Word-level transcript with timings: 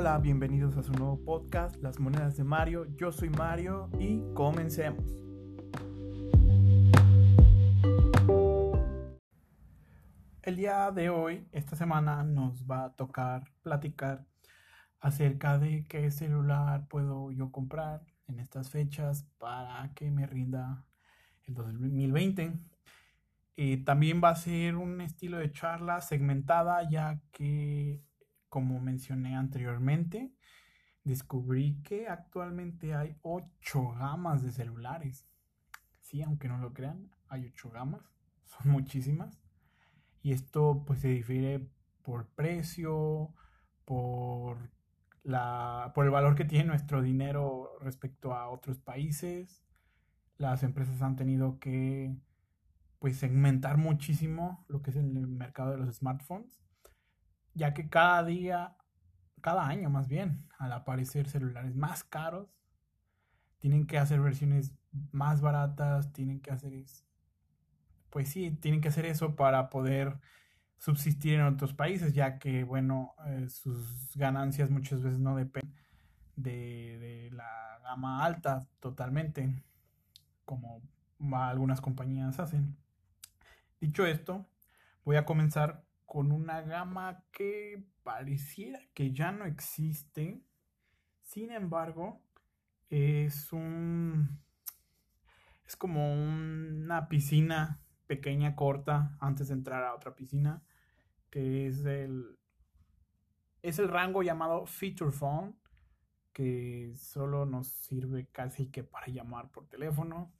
Hola, 0.00 0.16
bienvenidos 0.16 0.78
a 0.78 0.82
su 0.82 0.94
nuevo 0.94 1.22
podcast, 1.22 1.76
Las 1.82 2.00
Monedas 2.00 2.34
de 2.38 2.42
Mario. 2.42 2.86
Yo 2.96 3.12
soy 3.12 3.28
Mario 3.28 3.90
y 3.98 4.22
comencemos. 4.32 5.04
El 10.40 10.56
día 10.56 10.90
de 10.90 11.10
hoy, 11.10 11.46
esta 11.52 11.76
semana, 11.76 12.22
nos 12.22 12.64
va 12.64 12.86
a 12.86 12.92
tocar 12.94 13.44
platicar 13.62 14.24
acerca 15.00 15.58
de 15.58 15.84
qué 15.84 16.10
celular 16.10 16.88
puedo 16.88 17.30
yo 17.30 17.52
comprar 17.52 18.00
en 18.26 18.40
estas 18.40 18.70
fechas 18.70 19.26
para 19.36 19.92
que 19.92 20.10
me 20.10 20.26
rinda 20.26 20.86
el 21.44 21.52
2020. 21.52 22.54
Eh, 23.58 23.84
también 23.84 24.22
va 24.24 24.30
a 24.30 24.36
ser 24.36 24.76
un 24.76 25.02
estilo 25.02 25.36
de 25.36 25.52
charla 25.52 26.00
segmentada 26.00 26.88
ya 26.88 27.20
que, 27.32 28.02
como 28.50 28.80
mencioné 28.80 29.36
anteriormente, 29.36 30.34
descubrí 31.04 31.80
que 31.82 32.08
actualmente 32.08 32.94
hay 32.94 33.16
ocho 33.22 33.92
gamas 33.92 34.42
de 34.42 34.52
celulares. 34.52 35.26
Sí, 36.00 36.22
aunque 36.22 36.48
no 36.48 36.58
lo 36.58 36.74
crean, 36.74 37.10
hay 37.28 37.46
ocho 37.46 37.70
gamas, 37.70 38.02
son 38.44 38.72
muchísimas. 38.72 39.40
Y 40.22 40.32
esto 40.32 40.84
pues 40.86 41.00
se 41.00 41.08
difiere 41.08 41.70
por 42.02 42.26
precio, 42.28 43.32
por, 43.84 44.70
la, 45.22 45.92
por 45.94 46.04
el 46.04 46.10
valor 46.10 46.34
que 46.34 46.44
tiene 46.44 46.66
nuestro 46.66 47.00
dinero 47.00 47.78
respecto 47.80 48.34
a 48.34 48.48
otros 48.48 48.78
países. 48.78 49.64
Las 50.36 50.62
empresas 50.62 51.00
han 51.00 51.16
tenido 51.16 51.58
que 51.58 52.14
pues 52.98 53.16
segmentar 53.16 53.78
muchísimo 53.78 54.64
lo 54.68 54.82
que 54.82 54.90
es 54.90 54.96
el 54.96 55.06
mercado 55.26 55.70
de 55.70 55.78
los 55.78 55.96
smartphones, 55.96 56.60
ya 57.54 57.74
que 57.74 57.88
cada 57.88 58.24
día, 58.24 58.76
cada 59.40 59.66
año 59.66 59.90
más 59.90 60.08
bien, 60.08 60.48
al 60.58 60.72
aparecer 60.72 61.28
celulares 61.28 61.74
más 61.74 62.04
caros, 62.04 62.48
tienen 63.58 63.86
que 63.86 63.98
hacer 63.98 64.20
versiones 64.20 64.72
más 65.12 65.40
baratas, 65.40 66.12
tienen 66.12 66.40
que 66.40 66.50
hacer 66.50 66.72
pues 68.10 68.28
sí, 68.28 68.50
tienen 68.50 68.80
que 68.80 68.88
hacer 68.88 69.06
eso 69.06 69.36
para 69.36 69.70
poder 69.70 70.18
subsistir 70.78 71.34
en 71.34 71.42
otros 71.42 71.74
países, 71.74 72.12
ya 72.14 72.38
que, 72.38 72.64
bueno, 72.64 73.14
eh, 73.26 73.48
sus 73.48 74.16
ganancias 74.16 74.70
muchas 74.70 75.02
veces 75.02 75.20
no 75.20 75.36
dependen 75.36 75.76
de, 76.36 76.98
de, 76.98 77.30
la 77.32 77.78
gama 77.84 78.24
alta 78.24 78.66
totalmente, 78.80 79.62
como 80.44 80.82
algunas 81.32 81.80
compañías 81.80 82.40
hacen. 82.40 82.76
Dicho 83.80 84.06
esto, 84.06 84.46
voy 85.04 85.16
a 85.16 85.24
comenzar 85.24 85.84
con 86.10 86.32
una 86.32 86.60
gama 86.62 87.22
que 87.30 87.86
pareciera 88.02 88.80
que 88.94 89.12
ya 89.12 89.30
no 89.30 89.44
existe. 89.44 90.42
Sin 91.22 91.52
embargo, 91.52 92.20
es 92.88 93.52
un... 93.52 94.40
Es 95.64 95.76
como 95.76 96.12
una 96.12 97.08
piscina 97.08 97.80
pequeña, 98.08 98.56
corta, 98.56 99.16
antes 99.20 99.46
de 99.46 99.54
entrar 99.54 99.84
a 99.84 99.94
otra 99.94 100.16
piscina, 100.16 100.64
que 101.30 101.68
es 101.68 101.84
el, 101.84 102.40
es 103.62 103.78
el 103.78 103.86
rango 103.86 104.24
llamado 104.24 104.66
Feature 104.66 105.12
Phone, 105.12 105.60
que 106.32 106.92
solo 106.96 107.46
nos 107.46 107.68
sirve 107.68 108.26
casi 108.32 108.68
que 108.68 108.82
para 108.82 109.06
llamar 109.06 109.52
por 109.52 109.68
teléfono. 109.68 110.32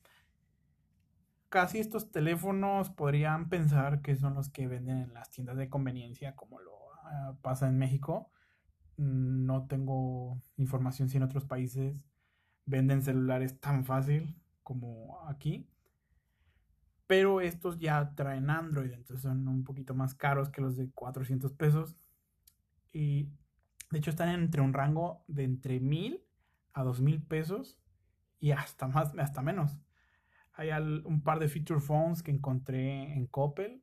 Casi 1.50 1.78
estos 1.78 2.10
teléfonos 2.10 2.88
podrían 2.88 3.50
pensar 3.50 4.00
que 4.00 4.16
son 4.16 4.34
los 4.34 4.48
que 4.48 4.66
venden 4.66 4.98
en 4.98 5.12
las 5.12 5.30
tiendas 5.30 5.58
de 5.58 5.68
conveniencia, 5.68 6.34
como 6.34 6.58
lo 6.60 6.72
uh, 6.72 7.36
pasa 7.42 7.68
en 7.68 7.76
México. 7.76 8.30
No 8.96 9.66
tengo 9.66 10.40
información 10.56 11.10
si 11.10 11.18
en 11.18 11.24
otros 11.24 11.44
países 11.44 12.06
venden 12.64 13.02
celulares 13.02 13.60
tan 13.60 13.84
fácil 13.84 14.40
como 14.62 15.20
aquí 15.27 15.68
pero 17.10 17.40
estos 17.40 17.80
ya 17.80 18.14
traen 18.14 18.50
Android, 18.50 18.92
entonces 18.92 19.22
son 19.22 19.48
un 19.48 19.64
poquito 19.64 19.94
más 19.94 20.14
caros 20.14 20.48
que 20.48 20.60
los 20.60 20.77
de 20.77 20.92
400 20.92 21.50
pesos. 21.55 21.96
Y 22.92 23.33
de 23.90 23.98
hecho 23.98 24.10
están 24.10 24.28
entre 24.28 24.60
un 24.60 24.72
rango 24.72 25.24
de 25.27 25.42
entre 25.42 25.80
1000 25.80 26.24
a 26.72 26.84
2000 26.84 27.20
pesos 27.24 27.80
y 28.39 28.52
hasta 28.52 28.86
más, 28.86 29.12
hasta 29.18 29.42
menos. 29.42 29.80
Hay 30.60 30.68
un 30.70 31.22
par 31.22 31.38
de 31.38 31.48
feature 31.48 31.80
phones 31.80 32.22
que 32.22 32.30
encontré 32.30 33.14
en 33.14 33.26
Coppel 33.28 33.82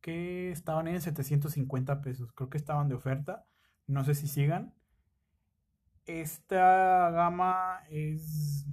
que 0.00 0.50
estaban 0.50 0.88
en 0.88 1.00
750 1.00 2.00
pesos. 2.00 2.32
Creo 2.32 2.50
que 2.50 2.58
estaban 2.58 2.88
de 2.88 2.96
oferta. 2.96 3.46
No 3.86 4.02
sé 4.02 4.16
si 4.16 4.26
sigan. 4.26 4.74
Esta 6.04 7.12
gama 7.12 7.78
es 7.90 8.66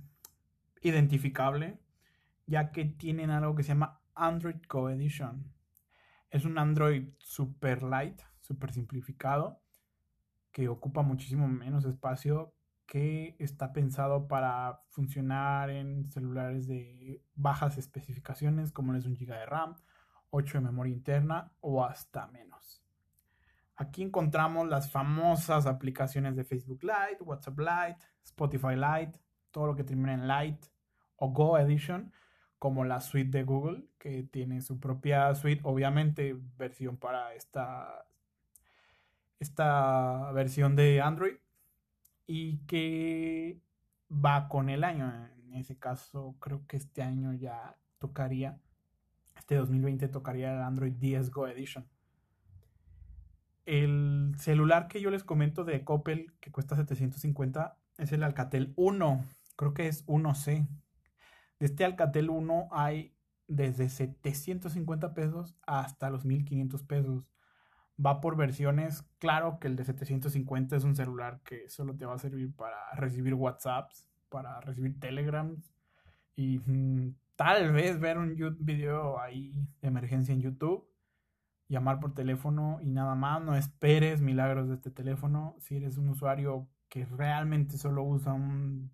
identificable 0.82 1.80
ya 2.48 2.72
que 2.72 2.86
tienen 2.86 3.30
algo 3.30 3.54
que 3.54 3.62
se 3.62 3.70
llama 3.70 4.02
Android 4.16 4.64
Co 4.68 4.90
Edition. 4.90 5.54
Es 6.32 6.44
un 6.44 6.58
Android 6.58 7.10
super 7.20 7.84
light, 7.84 8.20
super 8.42 8.74
simplificado, 8.74 9.62
que 10.52 10.70
ocupa 10.70 11.04
muchísimo 11.04 11.48
menos 11.48 11.86
espacio, 11.86 12.56
que 12.86 13.36
está 13.40 13.74
pensado 13.74 14.28
para 14.28 14.82
funcionar 14.90 15.70
en 15.70 16.10
celulares 16.12 16.68
de 16.68 17.22
bajas 17.36 17.78
especificaciones, 17.78 18.72
como 18.72 18.94
es 18.96 19.06
un 19.06 19.16
GB 19.16 19.28
de 19.28 19.46
RAM, 19.46 19.76
8 20.30 20.58
de 20.58 20.64
memoria 20.64 20.94
interna 20.94 21.52
o 21.62 21.84
hasta 21.84 22.28
menos. 22.28 22.82
Aquí 23.76 24.04
encontramos 24.04 24.68
las 24.68 24.92
famosas 24.92 25.66
aplicaciones 25.66 26.36
de 26.36 26.44
Facebook 26.44 26.84
Lite, 26.84 27.24
WhatsApp 27.24 27.60
Lite, 27.60 28.06
Spotify 28.24 28.76
Lite, 28.76 29.20
todo 29.52 29.68
lo 29.68 29.76
que 29.76 29.84
termina 29.84 30.14
en 30.14 30.28
Lite 30.28 30.68
o 31.16 31.30
Go 31.30 31.58
Edition, 31.58 32.12
como 32.60 32.86
la 32.86 33.02
suite 33.02 33.38
de 33.38 33.44
Google, 33.44 33.86
que 33.98 34.24
tiene 34.24 34.62
su 34.62 34.80
propia 34.80 35.34
suite, 35.36 35.62
obviamente 35.64 36.36
versión 36.58 36.98
para 36.98 37.34
esta, 37.34 38.06
esta 39.40 40.32
versión 40.32 40.76
de 40.76 41.02
Android 41.02 41.36
y 42.28 42.58
que 42.66 43.60
va 44.10 44.48
con 44.50 44.70
el 44.70 44.84
año. 44.84 45.12
En 45.46 45.54
ese 45.56 45.78
caso, 45.78 46.36
creo 46.40 46.66
que 46.68 46.78
este 46.78 47.02
año 47.02 47.34
ya 47.34 47.78
tocaría, 48.00 48.60
este 49.38 49.56
2020 49.56 50.08
tocaría 50.08 50.54
el 50.54 50.62
Android 50.62 50.94
10 50.94 51.32
Go 51.32 51.48
Edition. 51.48 51.88
El 53.66 54.34
celular 54.38 54.88
que 54.88 55.02
yo 55.02 55.10
les 55.10 55.24
comento 55.24 55.64
de 55.64 55.84
Coppel, 55.84 56.34
que 56.42 56.52
cuesta 56.52 56.76
750, 56.76 57.78
es 57.98 58.12
el 58.12 58.24
Alcatel 58.24 58.74
1, 58.76 59.24
creo 59.56 59.74
que 59.74 59.88
es 59.88 60.06
1C 60.08 60.68
de 61.64 61.68
este 61.68 61.86
Alcatel 61.86 62.30
1 62.30 62.68
hay 62.72 63.16
desde 63.48 63.88
750 63.88 65.14
pesos 65.14 65.56
hasta 65.66 66.10
los 66.10 66.26
1500 66.26 66.84
pesos. 66.84 67.24
Va 68.04 68.22
por 68.22 68.36
versiones. 68.36 69.04
Claro 69.20 69.60
que 69.60 69.68
el 69.68 69.76
de 69.76 69.86
750 69.86 70.76
es 70.76 70.84
un 70.84 70.96
celular 70.96 71.42
que 71.44 71.70
solo 71.70 71.96
te 71.96 72.06
va 72.06 72.16
a 72.16 72.20
servir 72.20 72.54
para 72.56 72.78
recibir 72.96 73.34
WhatsApps, 73.34 74.08
para 74.30 74.60
recibir 74.62 75.00
Telegrams 75.00 75.74
y 76.36 76.60
mm, 76.60 77.16
tal 77.36 77.72
vez 77.72 78.00
ver 78.00 78.18
un 78.18 78.36
video 78.60 79.20
ahí 79.20 79.68
de 79.82 79.88
emergencia 79.88 80.34
en 80.34 80.42
YouTube, 80.42 80.88
llamar 81.68 82.00
por 82.00 82.14
teléfono 82.14 82.80
y 82.82 82.90
nada 82.90 83.16
más. 83.16 83.42
No 83.44 83.56
esperes 83.56 84.22
milagros 84.22 84.68
de 84.70 84.76
este 84.76 84.92
teléfono. 84.92 85.56
Si 85.60 85.76
eres 85.76 85.98
un 85.98 86.10
usuario 86.10 86.68
que 86.90 87.06
realmente 87.06 87.78
solo 87.78 88.04
usa 88.04 88.34
un 88.34 88.92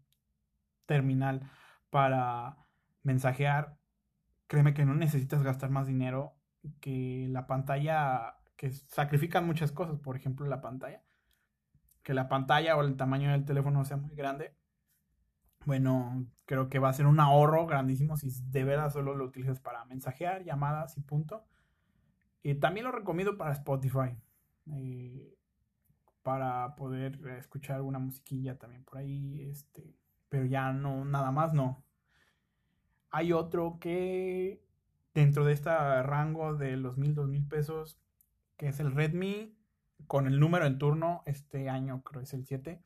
terminal 0.85 1.41
para 1.89 2.57
mensajear, 3.03 3.77
créeme 4.47 4.73
que 4.73 4.85
no 4.85 4.95
necesitas 4.95 5.43
gastar 5.43 5.69
más 5.69 5.87
dinero 5.87 6.33
que 6.81 7.27
la 7.29 7.47
pantalla, 7.47 8.35
que 8.59 8.73
sacrifican 8.73 9.47
muchas 9.47 9.71
cosas, 9.71 9.99
por 9.99 10.17
ejemplo 10.17 10.45
la 10.45 10.59
pantalla, 10.59 11.01
que 12.03 12.13
la 12.13 12.27
pantalla 12.27 12.75
o 12.75 12.81
el 12.81 12.97
tamaño 12.97 13.31
del 13.31 13.45
teléfono 13.45 13.85
sea 13.85 13.95
muy 13.95 14.13
grande. 14.17 14.53
Bueno, 15.65 16.25
creo 16.45 16.67
que 16.67 16.77
va 16.77 16.89
a 16.89 16.93
ser 16.93 17.05
un 17.05 17.21
ahorro 17.21 17.65
grandísimo 17.67 18.17
si 18.17 18.29
de 18.51 18.65
verdad 18.65 18.91
solo 18.91 19.15
lo 19.15 19.23
utilizas 19.23 19.61
para 19.61 19.85
mensajear, 19.85 20.43
llamadas 20.43 20.97
y 20.97 21.01
punto. 21.01 21.45
Y 22.43 22.55
también 22.55 22.85
lo 22.85 22.91
recomiendo 22.91 23.37
para 23.37 23.53
Spotify. 23.53 24.17
Eh, 24.73 25.37
para 26.21 26.75
poder 26.75 27.25
escuchar 27.37 27.77
alguna 27.77 27.99
musiquilla 27.99 28.57
también 28.59 28.83
por 28.83 28.97
ahí. 28.97 29.41
Este, 29.49 29.95
pero 30.27 30.43
ya 30.43 30.73
no, 30.73 31.05
nada 31.05 31.31
más 31.31 31.53
no. 31.53 31.85
Hay 33.09 33.31
otro 33.31 33.77
que 33.79 34.61
dentro 35.13 35.45
de 35.45 35.53
este 35.53 35.69
rango 36.03 36.55
de 36.55 36.75
los 36.75 36.97
mil, 36.97 37.15
dos 37.15 37.29
mil 37.29 37.47
pesos, 37.47 37.97
que 38.59 38.67
es 38.67 38.81
el 38.81 38.91
Redmi 38.91 39.57
con 40.05 40.27
el 40.27 40.39
número 40.39 40.65
en 40.65 40.77
turno, 40.77 41.23
este 41.25 41.69
año 41.69 42.03
creo 42.03 42.21
es 42.21 42.33
el 42.33 42.45
7. 42.45 42.83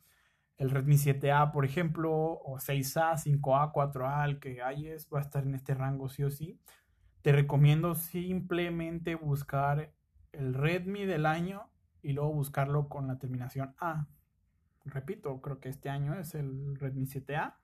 El 0.57 0.69
Redmi 0.69 0.95
7A, 0.95 1.51
por 1.51 1.65
ejemplo, 1.65 2.13
o 2.13 2.59
6A, 2.59 3.17
5A, 3.17 3.73
4A, 3.73 4.23
el 4.25 4.39
que 4.39 4.61
hay 4.61 4.87
es, 4.87 5.09
va 5.11 5.17
a 5.17 5.23
estar 5.23 5.43
en 5.43 5.55
este 5.55 5.73
rango 5.73 6.09
sí 6.09 6.23
o 6.23 6.29
sí. 6.29 6.61
Te 7.23 7.31
recomiendo 7.31 7.95
simplemente 7.95 9.15
buscar 9.15 9.91
el 10.31 10.53
Redmi 10.53 11.05
del 11.05 11.25
año 11.25 11.71
y 12.03 12.13
luego 12.13 12.31
buscarlo 12.33 12.87
con 12.87 13.07
la 13.07 13.17
terminación 13.17 13.73
A. 13.79 14.07
Repito, 14.85 15.41
creo 15.41 15.59
que 15.59 15.69
este 15.69 15.89
año 15.89 16.13
es 16.13 16.35
el 16.35 16.75
Redmi 16.75 17.07
7A. 17.07 17.55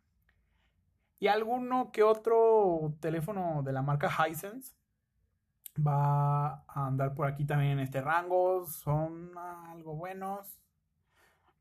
Y 1.20 1.28
alguno 1.28 1.92
que 1.92 2.02
otro 2.02 2.98
teléfono 3.02 3.62
de 3.62 3.72
la 3.72 3.84
marca 3.84 4.10
Hisense 4.10 4.79
va 5.86 6.64
a 6.68 6.88
andar 6.88 7.14
por 7.14 7.28
aquí 7.28 7.46
también 7.46 7.74
en 7.74 7.80
este 7.80 8.02
rango. 8.02 8.66
Son 8.66 9.32
algo 9.38 9.96
buenos. 9.96 10.62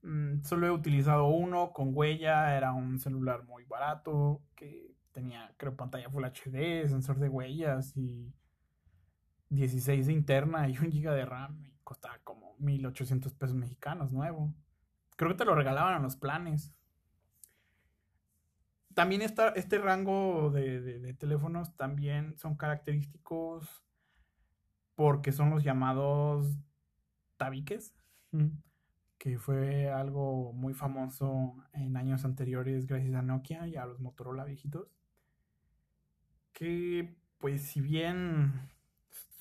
Mm, 0.03 0.43
solo 0.43 0.67
he 0.67 0.70
utilizado 0.70 1.26
uno 1.26 1.73
con 1.73 1.91
huella. 1.94 2.56
Era 2.56 2.73
un 2.73 2.99
celular 2.99 3.44
muy 3.44 3.65
barato 3.65 4.43
que 4.55 4.94
tenía, 5.12 5.53
creo, 5.56 5.76
pantalla 5.76 6.11
Full 6.11 6.25
HD, 6.25 6.88
sensor 6.88 7.19
de 7.19 7.29
huellas 7.29 7.97
y 7.97 8.32
16 9.50 10.06
de 10.06 10.12
interna 10.12 10.69
y 10.69 10.79
un 10.79 10.91
giga 10.91 11.12
de 11.15 11.25
RAM. 11.25 11.65
Y 11.65 11.79
costaba 11.85 12.19
como 12.25 12.55
1800 12.59 13.35
pesos 13.35 13.56
mexicanos 13.56 14.12
nuevo. 14.12 14.55
Creo 15.17 15.31
que 15.31 15.38
te 15.38 15.44
lo 15.44 15.55
regalaban 15.55 15.94
a 15.94 15.99
los 16.00 16.17
planes. 16.17 16.73
También 18.94 19.23
este 19.23 19.79
rango 19.79 20.50
de, 20.50 21.15
teléfonos 21.19 21.76
también 21.76 22.37
son 22.37 22.56
característicos 22.56 23.85
porque 24.99 25.31
son 25.31 25.50
los 25.50 25.62
llamados 25.62 26.59
tabiques, 27.37 27.95
que 29.17 29.39
fue 29.39 29.93
algo 29.93 30.53
muy 30.53 30.75
famoso 30.75 31.55
en 31.73 31.97
años 31.97 32.25
anteriores 32.25 32.89
gracias 32.89 33.15
a 33.15 33.23
Nokia 33.23 33.69
y 33.69 33.77
a 33.77 33.87
los 33.87 34.00
Motorola 34.00 34.45
viejitos, 34.45 34.91
que 36.53 37.17
pues 37.39 37.62
si 37.62 37.81
bien 37.81 38.73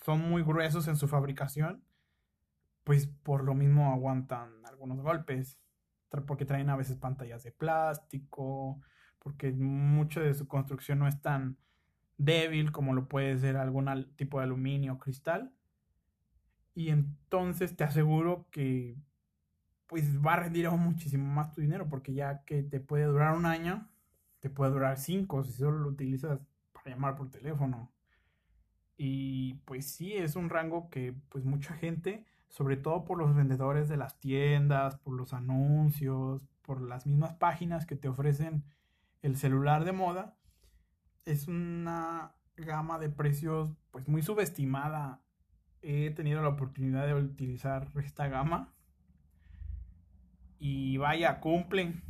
son 0.06 0.30
muy 0.30 0.44
gruesos 0.44 0.88
en 0.88 0.96
su 0.96 1.08
fabricación, 1.08 1.84
pues 2.84 3.08
por 3.08 3.44
lo 3.44 3.56
mismo 3.56 3.92
aguantan 3.92 4.64
algunos 4.64 5.02
golpes, 5.02 5.58
porque 6.28 6.46
traen 6.46 6.70
a 6.70 6.76
veces 6.76 6.98
pantallas 6.98 7.42
de 7.42 7.52
plástico, 7.52 8.80
porque 9.18 9.52
mucho 9.54 10.20
de 10.20 10.36
su 10.36 10.48
construcción 10.48 11.00
no 11.00 11.08
es 11.08 11.20
tan 11.20 11.58
débil 12.18 12.72
como 12.72 12.94
lo 12.94 13.08
puede 13.08 13.38
ser 13.38 13.58
algún 13.58 14.14
tipo 14.16 14.40
de 14.40 14.46
aluminio 14.46 14.94
o 14.94 15.00
cristal. 15.00 15.54
Y 16.74 16.90
entonces 16.90 17.76
te 17.76 17.84
aseguro 17.84 18.48
que 18.52 18.98
pues 19.88 20.24
va 20.24 20.34
a 20.34 20.38
rendir 20.38 20.66
aún 20.66 20.82
muchísimo 20.82 21.26
más 21.26 21.52
tu 21.52 21.62
dinero, 21.62 21.88
porque 21.90 22.14
ya 22.14 22.44
que 22.44 22.62
te 22.62 22.80
puede 22.80 23.06
durar 23.06 23.36
un 23.36 23.46
año, 23.46 23.88
te 24.42 24.50
puede 24.50 24.72
durar 24.72 24.98
cinco 24.98 25.44
si 25.44 25.54
solo 25.54 25.80
lo 25.80 25.90
utilizas 25.90 26.40
para 26.74 26.92
llamar 26.92 27.16
por 27.16 27.32
teléfono. 27.32 27.92
Y 28.98 29.56
pues 29.66 29.92
sí, 29.92 30.14
es 30.14 30.36
un 30.36 30.50
rango 30.50 30.90
que 30.90 31.14
pues 31.30 31.46
mucha 31.46 31.74
gente, 31.76 32.26
sobre 32.50 32.78
todo 32.78 33.06
por 33.06 33.18
los 33.18 33.36
vendedores 33.36 33.88
de 33.88 33.98
las 33.98 34.20
tiendas, 34.20 34.98
por 34.98 35.14
los 35.14 35.34
anuncios, 35.34 36.46
por 36.64 36.82
las 36.82 37.06
mismas 37.08 37.34
páginas 37.36 37.86
que 37.86 37.96
te 37.96 38.10
ofrecen 38.10 38.64
el 39.22 39.38
celular 39.38 39.86
de 39.86 39.94
moda 39.94 40.37
es 41.28 41.48
una 41.48 42.34
gama 42.56 43.00
de 43.00 43.10
precios 43.10 43.70
pues 43.92 44.08
muy 44.08 44.22
subestimada. 44.22 45.22
He 45.82 46.12
tenido 46.12 46.42
la 46.42 46.50
oportunidad 46.50 47.06
de 47.06 47.14
utilizar 47.14 47.90
esta 48.04 48.28
gama 48.28 48.74
y 50.60 50.98
vaya, 50.98 51.40
cumple. 51.40 52.02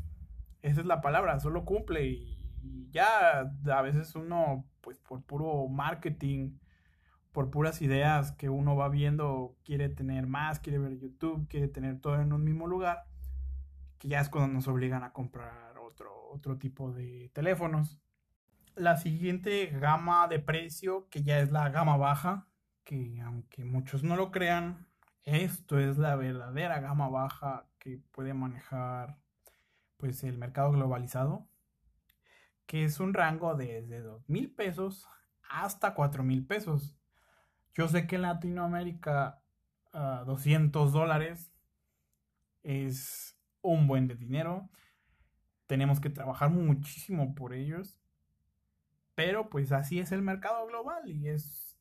Esa 0.62 0.82
es 0.82 0.88
la 0.88 1.02
palabra, 1.02 1.40
solo 1.40 1.66
cumple 1.66 2.08
y 2.08 2.90
ya 2.92 3.40
a 3.40 3.82
veces 3.82 4.16
uno 4.16 4.66
pues 4.82 5.00
por 5.00 5.24
puro 5.24 5.68
marketing, 5.68 6.58
por 7.32 7.50
puras 7.50 7.82
ideas 7.82 8.32
que 8.32 8.50
uno 8.50 8.76
va 8.76 8.90
viendo, 8.90 9.58
quiere 9.64 9.90
tener 9.90 10.28
más, 10.28 10.60
quiere 10.60 10.80
ver 10.80 10.98
YouTube, 10.98 11.48
quiere 11.48 11.68
tener 11.68 12.00
todo 12.00 12.22
en 12.22 12.34
un 12.34 12.44
mismo 12.44 12.68
lugar, 12.68 13.06
que 13.98 14.08
ya 14.08 14.22
es 14.22 14.30
cuando 14.30 14.54
nos 14.54 14.68
obligan 14.68 15.04
a 15.04 15.12
comprar 15.12 15.78
otro, 15.78 16.58
tipo 16.58 16.92
de 16.92 17.30
teléfonos. 17.34 18.00
La 18.78 18.96
siguiente 18.98 19.66
gama 19.68 20.28
de 20.28 20.40
precio, 20.40 21.10
que 21.10 21.24
ya 21.24 21.40
es 21.40 21.52
la 21.52 21.70
gama 21.70 21.98
baja, 21.98 22.48
que 22.84 23.20
aunque 23.22 23.66
muchos 23.66 24.04
no 24.04 24.16
lo 24.16 24.32
crean, 24.32 24.88
esto 25.24 25.80
es 25.80 25.98
la 25.98 26.16
verdadera 26.16 26.80
gama 26.80 27.10
baja 27.10 27.68
que 27.80 28.00
puede 28.12 28.34
manejar 28.34 29.18
pues 29.98 30.24
el 30.24 30.38
mercado 30.38 30.72
globalizado, 30.72 31.48
que 32.66 32.86
es 32.86 33.00
un 33.00 33.14
rango 33.14 33.56
desde 33.56 34.02
dos 34.02 34.30
mil 34.30 34.52
pesos 34.52 35.08
hasta 35.50 35.94
cuatro 35.94 36.24
mil 36.24 36.46
pesos. 36.46 36.96
Yo 37.74 37.88
sé 37.88 38.08
que 38.08 38.16
en 38.16 38.22
Latinoamérica 38.22 39.42
200 39.92 40.90
ah, 40.90 40.92
dólares 40.92 41.52
es 42.64 43.36
un 43.62 43.88
buen 43.88 44.08
de 44.08 44.16
dinero 44.16 44.70
tenemos 45.68 46.00
que 46.00 46.10
trabajar 46.10 46.50
muchísimo 46.50 47.36
por 47.36 47.54
ellos. 47.54 48.00
Pero 49.18 49.50
pues 49.50 49.72
así 49.72 50.00
es 50.00 50.12
el 50.12 50.22
mercado 50.22 50.68
global 50.68 51.10
y 51.10 51.28
es 51.28 51.76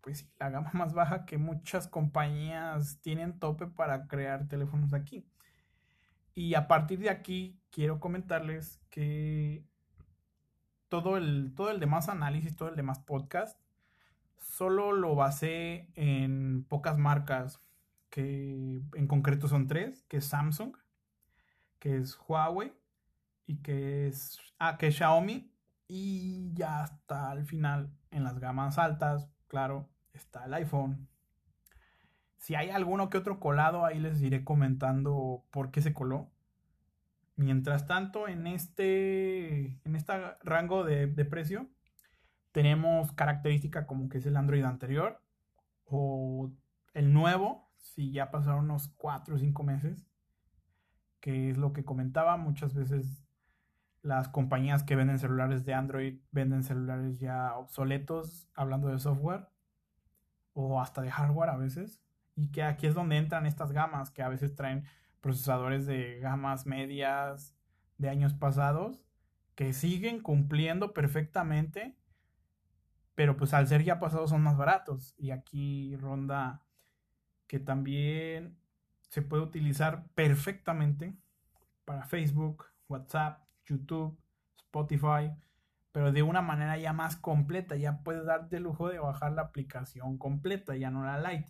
pues 0.00 0.28
la 0.40 0.50
gama 0.50 0.70
más 0.74 0.94
baja 0.94 1.24
que 1.26 1.38
muchas 1.38 1.86
compañías 1.86 2.98
tienen 3.02 3.38
tope 3.38 3.68
para 3.68 4.08
crear 4.08 4.48
teléfonos 4.48 4.92
aquí. 4.92 5.24
Y 6.34 6.54
a 6.54 6.66
partir 6.66 6.98
de 6.98 7.08
aquí 7.08 7.56
quiero 7.70 8.00
comentarles 8.00 8.80
que 8.90 9.64
todo 10.88 11.16
el, 11.16 11.52
todo 11.54 11.70
el 11.70 11.78
demás 11.78 12.08
análisis, 12.08 12.56
todo 12.56 12.68
el 12.68 12.74
demás 12.74 12.98
podcast, 12.98 13.60
solo 14.38 14.90
lo 14.90 15.14
basé 15.14 15.88
en 15.94 16.64
pocas 16.68 16.98
marcas, 16.98 17.62
que 18.10 18.82
en 18.94 19.06
concreto 19.06 19.46
son 19.46 19.68
tres, 19.68 20.02
que 20.08 20.16
es 20.16 20.24
Samsung, 20.24 20.76
que 21.78 21.98
es 21.98 22.18
Huawei 22.26 22.72
y 23.46 23.58
que 23.58 24.08
es, 24.08 24.40
ah, 24.58 24.78
que 24.78 24.90
Xiaomi 24.90 25.51
y 25.94 26.54
ya 26.54 26.84
hasta 26.84 27.30
al 27.30 27.44
final 27.44 27.92
en 28.10 28.24
las 28.24 28.38
gamas 28.38 28.78
altas, 28.78 29.28
claro, 29.46 29.90
está 30.14 30.46
el 30.46 30.54
iPhone. 30.54 31.06
Si 32.38 32.54
hay 32.54 32.70
alguno 32.70 33.10
que 33.10 33.18
otro 33.18 33.38
colado, 33.38 33.84
ahí 33.84 34.00
les 34.00 34.22
iré 34.22 34.42
comentando 34.42 35.44
por 35.50 35.70
qué 35.70 35.82
se 35.82 35.92
coló. 35.92 36.30
Mientras 37.36 37.86
tanto, 37.86 38.26
en 38.26 38.46
este, 38.46 39.82
en 39.84 39.94
este 39.94 40.14
rango 40.42 40.82
de, 40.82 41.08
de 41.08 41.24
precio, 41.26 41.68
tenemos 42.52 43.12
característica 43.12 43.86
como 43.86 44.08
que 44.08 44.16
es 44.16 44.24
el 44.24 44.38
Android 44.38 44.64
anterior 44.64 45.20
o 45.84 46.50
el 46.94 47.12
nuevo, 47.12 47.70
si 47.76 48.12
ya 48.12 48.30
pasaron 48.30 48.64
unos 48.64 48.88
4 48.96 49.34
o 49.34 49.38
5 49.38 49.62
meses, 49.62 50.06
que 51.20 51.50
es 51.50 51.58
lo 51.58 51.74
que 51.74 51.84
comentaba, 51.84 52.38
muchas 52.38 52.72
veces 52.72 53.21
las 54.02 54.28
compañías 54.28 54.82
que 54.82 54.96
venden 54.96 55.18
celulares 55.18 55.64
de 55.64 55.74
Android 55.74 56.18
venden 56.32 56.64
celulares 56.64 57.20
ya 57.20 57.54
obsoletos, 57.56 58.48
hablando 58.54 58.88
de 58.88 58.98
software, 58.98 59.48
o 60.54 60.80
hasta 60.80 61.02
de 61.02 61.10
hardware 61.10 61.50
a 61.50 61.56
veces. 61.56 62.02
Y 62.34 62.50
que 62.50 62.64
aquí 62.64 62.86
es 62.86 62.94
donde 62.94 63.16
entran 63.16 63.46
estas 63.46 63.72
gamas, 63.72 64.10
que 64.10 64.22
a 64.22 64.28
veces 64.28 64.54
traen 64.54 64.84
procesadores 65.20 65.86
de 65.86 66.18
gamas 66.20 66.66
medias 66.66 67.54
de 67.98 68.08
años 68.08 68.34
pasados, 68.34 69.04
que 69.54 69.72
siguen 69.72 70.20
cumpliendo 70.20 70.92
perfectamente, 70.92 71.96
pero 73.14 73.36
pues 73.36 73.54
al 73.54 73.68
ser 73.68 73.84
ya 73.84 74.00
pasados 74.00 74.30
son 74.30 74.42
más 74.42 74.56
baratos. 74.56 75.14
Y 75.16 75.30
aquí 75.30 75.96
ronda 75.96 76.62
que 77.46 77.60
también 77.60 78.58
se 79.10 79.22
puede 79.22 79.42
utilizar 79.42 80.06
perfectamente 80.14 81.14
para 81.84 82.06
Facebook, 82.06 82.64
WhatsApp, 82.88 83.41
YouTube, 83.66 84.18
Spotify, 84.56 85.32
pero 85.92 86.12
de 86.12 86.22
una 86.22 86.40
manera 86.40 86.78
ya 86.78 86.92
más 86.92 87.16
completa, 87.16 87.76
ya 87.76 88.02
puedes 88.02 88.24
darte 88.24 88.56
el 88.56 88.62
lujo 88.64 88.88
de 88.88 88.98
bajar 88.98 89.32
la 89.32 89.42
aplicación 89.42 90.18
completa, 90.18 90.76
ya 90.76 90.90
no 90.90 91.04
la 91.04 91.18
light. 91.18 91.46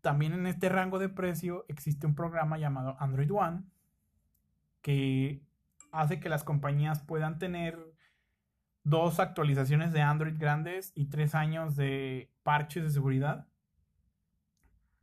También 0.00 0.32
en 0.32 0.46
este 0.46 0.70
rango 0.70 0.98
de 0.98 1.10
precio 1.10 1.66
existe 1.68 2.06
un 2.06 2.14
programa 2.14 2.56
llamado 2.56 2.96
Android 2.98 3.30
One 3.30 3.64
que 4.80 5.42
hace 5.92 6.20
que 6.20 6.30
las 6.30 6.42
compañías 6.42 7.02
puedan 7.02 7.38
tener 7.38 7.78
dos 8.82 9.20
actualizaciones 9.20 9.92
de 9.92 10.00
Android 10.00 10.36
grandes 10.38 10.92
y 10.94 11.06
tres 11.06 11.34
años 11.34 11.76
de 11.76 12.30
parches 12.42 12.84
de 12.84 12.90
seguridad. 12.90 13.46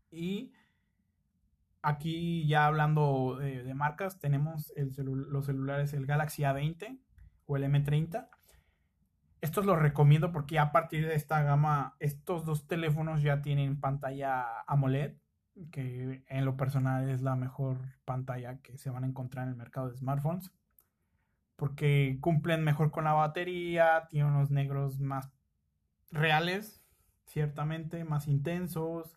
Y 0.10 0.52
Aquí 1.88 2.46
ya 2.46 2.66
hablando 2.66 3.38
de, 3.40 3.74
marcas, 3.74 4.20
tenemos 4.20 4.74
los 4.76 5.46
celulares, 5.46 5.94
el 5.94 6.06
Galaxy 6.06 6.44
A20 6.44 7.00
o 7.46 7.56
el 7.56 7.64
M30. 7.64 8.28
Estos 9.40 9.66
los 9.66 9.80
recomiendo 9.80 10.34
porque 10.34 10.60
a 10.60 10.74
partir 10.74 11.08
de 11.08 11.16
esta 11.16 11.42
gama, 11.44 11.96
estos 12.02 12.44
dos 12.44 12.68
teléfonos 12.68 13.22
ya 13.22 13.42
tienen 13.42 13.80
pantalla 13.80 14.66
AMOLED, 14.68 15.14
que 15.72 16.26
en 16.28 16.44
lo 16.44 16.58
personal 16.58 17.10
es 17.10 17.22
la 17.22 17.38
mejor 17.38 17.78
pantalla 18.04 18.58
que 18.62 18.78
se 18.78 18.90
van 18.90 19.06
a 19.06 19.08
encontrar 19.08 19.46
en 19.46 19.52
el 19.52 19.56
mercado 19.56 19.90
de 19.90 19.96
smartphones. 19.96 20.52
Porque 21.56 22.18
cumplen 22.20 22.66
mejor 22.66 22.92
con 22.92 23.06
la 23.06 23.14
batería, 23.14 24.08
tienen 24.10 24.34
unos 24.34 24.52
negros 24.52 25.00
más 25.00 25.32
reales, 26.12 26.84
ciertamente, 27.28 28.04
más 28.04 28.28
intensos 28.28 29.17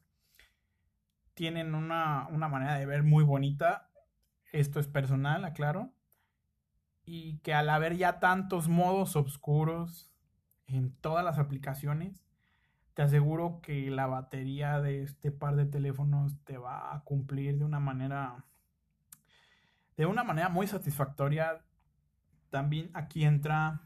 tienen 1.41 1.75
una, 1.75 2.29
una 2.29 2.49
manera 2.49 2.75
de 2.75 2.85
ver 2.85 3.03
muy 3.03 3.25
bonita. 3.25 3.89
Esto 4.53 4.79
es 4.79 4.89
personal, 4.89 5.43
aclaro. 5.47 5.91
Y 7.03 7.39
que 7.39 7.55
al 7.55 7.71
haber 7.71 7.97
ya 7.97 8.21
tantos 8.21 8.69
modos 8.69 9.17
oscuros 9.17 10.13
en 10.67 10.95
todas 10.97 11.25
las 11.25 11.39
aplicaciones, 11.39 12.27
te 12.93 13.01
aseguro 13.01 13.63
que 13.63 13.91
la 13.91 14.07
batería 14.07 14.83
de 14.83 15.03
este 15.03 15.33
par 15.33 15.57
de 15.57 15.65
teléfonos 15.65 16.37
te 16.45 16.59
va 16.59 16.95
a 16.95 17.05
cumplir 17.05 17.57
de 17.57 17.65
una 17.65 17.81
manera 17.81 18.45
de 19.97 20.05
una 20.05 20.25
manera 20.25 20.51
muy 20.51 20.67
satisfactoria. 20.67 21.65
También 22.51 22.91
aquí 22.93 23.25
entra 23.25 23.81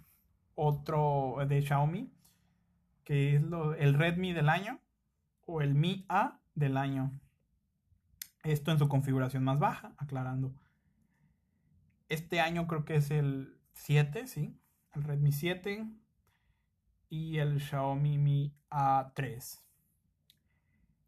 otro 0.57 1.37
de 1.47 1.63
Xiaomi, 1.63 2.13
que 3.05 3.37
es 3.37 3.43
lo, 3.43 3.75
el 3.75 3.95
Redmi 3.95 4.33
del 4.33 4.49
año 4.49 4.81
o 5.47 5.61
el 5.61 5.77
Mi 5.77 6.05
A 6.09 6.41
del 6.57 6.77
año. 6.77 7.13
Esto 8.45 8.71
en 8.71 8.79
su 8.79 8.89
configuración 8.91 9.43
más 9.43 9.59
baja, 9.59 9.95
aclarando. 9.97 10.55
Este 12.11 12.41
año 12.41 12.67
creo 12.67 12.85
que 12.85 12.97
es 12.97 13.11
el 13.11 13.59
7, 13.73 14.27
¿sí? 14.27 14.61
El 14.93 15.03
Redmi 15.03 15.33
7 15.33 15.87
y 17.09 17.39
el 17.39 17.59
Xiaomi 17.59 18.19
Mi 18.19 18.55
A3. 18.69 19.63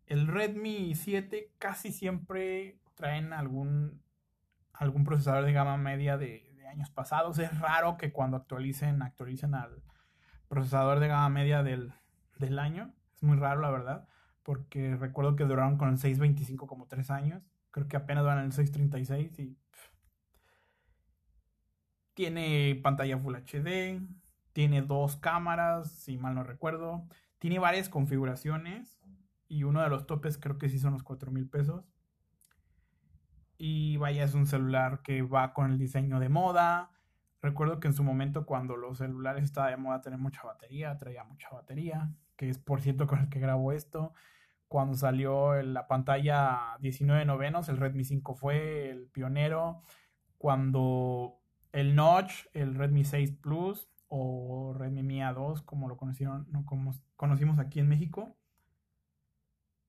El 0.06 0.26
Redmi 0.28 0.94
7 0.94 1.52
casi 1.58 1.92
siempre 1.92 2.80
traen 2.94 3.34
algún, 3.34 4.02
algún 4.72 5.04
procesador 5.04 5.44
de 5.44 5.52
gama 5.52 5.76
media 5.76 6.16
de, 6.16 6.50
de 6.56 6.66
años 6.66 6.88
pasados. 6.88 7.38
Es 7.38 7.60
raro 7.60 7.98
que 7.98 8.12
cuando 8.12 8.38
actualicen, 8.38 9.02
actualicen 9.02 9.54
al 9.54 9.82
procesador 10.48 11.00
de 11.00 11.08
gama 11.08 11.28
media 11.28 11.62
del, 11.62 11.92
del 12.38 12.58
año. 12.58 12.94
Es 13.14 13.22
muy 13.22 13.36
raro, 13.36 13.60
la 13.60 13.70
verdad 13.70 14.08
porque 14.46 14.94
recuerdo 14.94 15.34
que 15.34 15.42
duraron 15.42 15.76
con 15.76 15.88
el 15.88 15.98
625 15.98 16.68
como 16.68 16.86
3 16.86 17.10
años. 17.10 17.42
Creo 17.72 17.88
que 17.88 17.96
apenas 17.96 18.24
van 18.24 18.38
el 18.38 18.52
636 18.52 19.40
y 19.40 19.58
tiene 22.14 22.80
pantalla 22.80 23.18
Full 23.18 23.34
HD, 23.34 24.00
tiene 24.52 24.82
dos 24.82 25.16
cámaras, 25.16 25.90
si 25.90 26.16
mal 26.16 26.36
no 26.36 26.44
recuerdo, 26.44 27.08
tiene 27.40 27.58
varias 27.58 27.88
configuraciones 27.88 29.00
y 29.48 29.64
uno 29.64 29.82
de 29.82 29.88
los 29.88 30.06
topes 30.06 30.38
creo 30.38 30.58
que 30.58 30.68
sí 30.68 30.78
son 30.78 30.92
los 30.92 31.02
4 31.02 31.32
mil 31.32 31.48
pesos. 31.48 31.84
Y 33.58 33.96
vaya, 33.96 34.22
es 34.22 34.34
un 34.34 34.46
celular 34.46 35.02
que 35.02 35.22
va 35.22 35.54
con 35.54 35.72
el 35.72 35.78
diseño 35.78 36.20
de 36.20 36.28
moda. 36.28 36.92
Recuerdo 37.42 37.80
que 37.80 37.88
en 37.88 37.94
su 37.94 38.04
momento 38.04 38.46
cuando 38.46 38.76
los 38.76 38.98
celulares 38.98 39.42
estaban 39.42 39.72
de 39.72 39.76
moda 39.78 40.02
tener 40.02 40.20
mucha 40.20 40.44
batería, 40.44 40.96
traía 40.98 41.24
mucha 41.24 41.50
batería, 41.50 42.12
que 42.36 42.48
es 42.48 42.60
por 42.60 42.80
cierto 42.80 43.08
con 43.08 43.18
el 43.18 43.28
que 43.28 43.40
grabo 43.40 43.72
esto 43.72 44.14
cuando 44.68 44.96
salió 44.96 45.62
la 45.62 45.86
pantalla 45.86 46.76
19 46.80 47.24
novenos, 47.24 47.68
el 47.68 47.76
Redmi 47.76 48.04
5 48.04 48.34
fue 48.34 48.90
el 48.90 49.08
pionero. 49.08 49.82
Cuando 50.38 51.40
el 51.72 51.94
Notch, 51.94 52.46
el 52.52 52.74
Redmi 52.74 53.04
6 53.04 53.32
Plus 53.40 53.88
o 54.08 54.74
Redmi 54.76 55.02
Mi 55.02 55.18
A2, 55.20 55.64
como 55.64 55.88
lo 55.88 55.96
conocieron, 55.96 56.46
no, 56.50 56.64
como 56.64 56.92
conocimos 57.16 57.58
aquí 57.58 57.80
en 57.80 57.88
México. 57.88 58.36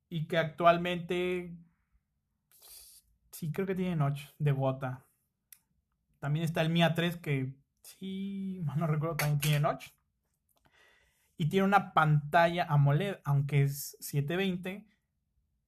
Y 0.09 0.27
que 0.27 0.37
actualmente 0.37 1.57
sí 3.31 3.51
creo 3.51 3.67
que 3.67 3.75
tiene 3.75 3.95
Notch 3.95 4.29
de 4.37 4.51
gota. 4.51 5.05
También 6.19 6.45
está 6.45 6.61
el 6.61 6.69
Mi 6.69 6.81
A3 6.81 7.19
que 7.19 7.55
sí, 7.81 8.61
no 8.77 8.87
recuerdo, 8.87 9.17
también 9.17 9.39
tiene 9.39 9.59
Notch 9.59 9.89
y 11.37 11.49
tiene 11.49 11.65
una 11.65 11.93
pantalla 11.93 12.65
AMOLED, 12.65 13.17
aunque 13.23 13.61
es 13.63 13.95
720, 13.99 14.87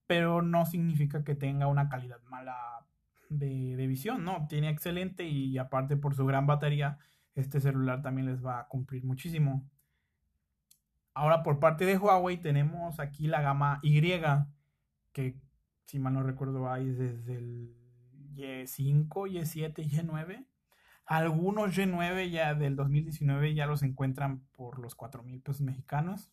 pero 0.06 0.42
no 0.42 0.66
significa 0.66 1.22
que 1.22 1.36
tenga 1.36 1.68
una 1.68 1.88
calidad 1.88 2.20
mala 2.24 2.86
de, 3.28 3.86
visión, 3.86 4.24
¿no? 4.24 4.46
Tiene 4.48 4.68
excelente 4.68 5.24
y 5.24 5.56
aparte 5.58 5.96
por 5.96 6.16
su 6.16 6.26
gran 6.26 6.46
batería, 6.46 6.98
este 7.36 7.60
celular 7.60 8.02
también 8.02 8.26
les 8.26 8.44
va 8.44 8.58
a 8.58 8.66
cumplir 8.66 9.04
muchísimo. 9.04 9.70
Ahora 11.14 11.44
por 11.44 11.60
parte 11.60 11.86
de 11.86 11.96
Huawei 11.96 12.38
tenemos 12.38 12.98
aquí 12.98 13.28
la 13.28 13.40
gama 13.40 13.78
Y, 13.82 14.00
que 15.12 15.36
si 15.86 15.98
mal 16.00 16.14
no 16.14 16.22
recuerdo 16.24 16.70
hay 16.70 16.90
desde 16.90 17.36
el 17.36 17.76
Y5, 18.34 19.08
Y7, 19.08 19.74
Y9 19.88 20.49
algunos 21.10 21.76
G9 21.76 22.30
ya 22.30 22.54
del 22.54 22.76
2019 22.76 23.52
ya 23.52 23.66
los 23.66 23.82
encuentran 23.82 24.46
por 24.52 24.78
los 24.78 24.94
4 24.94 25.24
mil 25.24 25.42
pesos 25.42 25.60
mexicanos. 25.60 26.30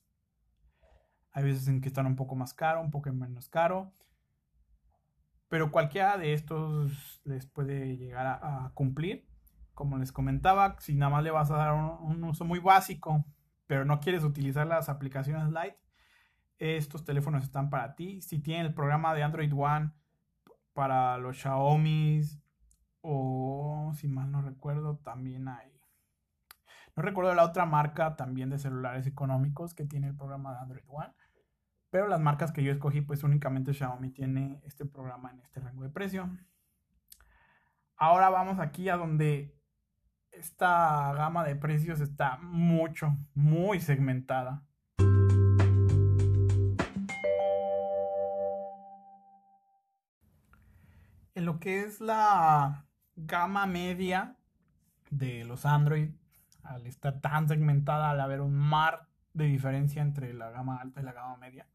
Hay 1.31 1.46
veces 1.46 1.67
en 1.67 1.81
que 1.81 1.88
están 1.88 2.05
un 2.05 2.15
poco 2.15 2.36
más 2.36 2.53
caro, 2.53 2.79
un 2.81 2.91
poco 2.91 3.12
menos 3.12 3.50
caro. 3.50 3.91
Pero 5.48 5.72
cualquiera 5.72 6.19
de 6.19 6.34
estos 6.34 7.22
les 7.24 7.48
puede 7.48 7.98
llegar 7.98 8.27
a, 8.27 8.72
cumplir. 8.75 9.27
Como 9.74 9.98
les 9.98 10.12
comentaba, 10.12 10.75
si 10.79 10.93
nada 10.93 11.10
más 11.10 11.24
le 11.24 11.31
vas 11.31 11.50
a 11.50 11.57
dar 11.57 11.74
un, 11.74 12.24
uso 12.24 12.46
muy 12.46 12.60
básico, 12.60 13.25
pero 13.65 13.84
no 13.84 14.00
quieres 14.00 14.24
utilizar 14.24 14.67
las 14.67 14.89
aplicaciones 14.89 15.48
Lite, 15.48 15.79
estos 16.60 17.03
teléfonos 17.03 17.43
están 17.43 17.72
para 17.72 17.96
ti. 17.96 18.22
Si 18.22 18.38
tienen 18.38 18.67
el 18.67 18.75
programa 18.75 19.15
de 19.15 19.24
Android 19.24 19.51
One 19.51 19.91
para 20.74 21.17
los 21.17 21.36
Xiaomi, 21.36 22.22
o 23.10 23.94
si 23.96 24.10
mal 24.10 24.30
no 24.32 24.42
recuerdo, 24.42 24.98
también 24.98 25.48
hay. 25.48 25.72
No 26.94 27.04
recuerdo 27.04 27.34
la 27.34 27.46
otra 27.46 27.66
marca 27.66 28.18
también 28.18 28.50
de 28.50 28.60
celulares 28.60 29.08
económicos 29.08 29.74
que 29.74 29.86
tiene 29.86 30.08
el 30.08 30.16
programa 30.18 30.52
de 30.54 30.60
Android 30.60 30.84
One. 30.88 31.14
Pero 31.90 32.10
las 32.10 32.20
marcas 32.20 32.52
que 32.52 32.64
yo 32.64 32.72
escogí, 32.74 33.00
pues 33.00 33.24
únicamente 33.24 33.74
Xiaomi 33.74 34.10
tiene 34.10 34.62
este 34.66 34.86
programa 34.86 35.32
en 35.32 35.40
este 35.40 35.62
rango 35.62 35.84
de 35.84 35.90
precio. 35.90 36.30
Ahora 37.96 38.30
vamos 38.30 38.60
aquí 38.60 38.90
a 38.90 38.98
donde 38.98 39.58
esta 40.32 41.14
gama 41.14 41.46
de 41.46 41.56
precios 41.56 42.02
está 42.02 42.38
mucho, 42.42 43.16
muy 43.34 43.80
segmentada. 43.80 44.66
En 51.36 51.46
lo 51.46 51.60
que 51.60 51.84
es 51.84 52.02
la 52.02 52.87
gama 53.18 53.66
media 53.66 54.38
de 55.10 55.44
los 55.44 55.66
Android, 55.66 56.12
al 56.64 56.86
estar 56.86 57.20
tan 57.20 57.48
segmentada, 57.48 58.12
al 58.12 58.22
haber 58.22 58.42
un 58.42 58.56
mar 58.56 59.08
de 59.34 59.46
diferencia 59.46 60.02
entre 60.02 60.34
la 60.34 60.52
gama 60.52 60.78
alta 60.78 61.02
y 61.02 61.04
la 61.04 61.14
gama 61.14 61.38
media, 61.38 61.68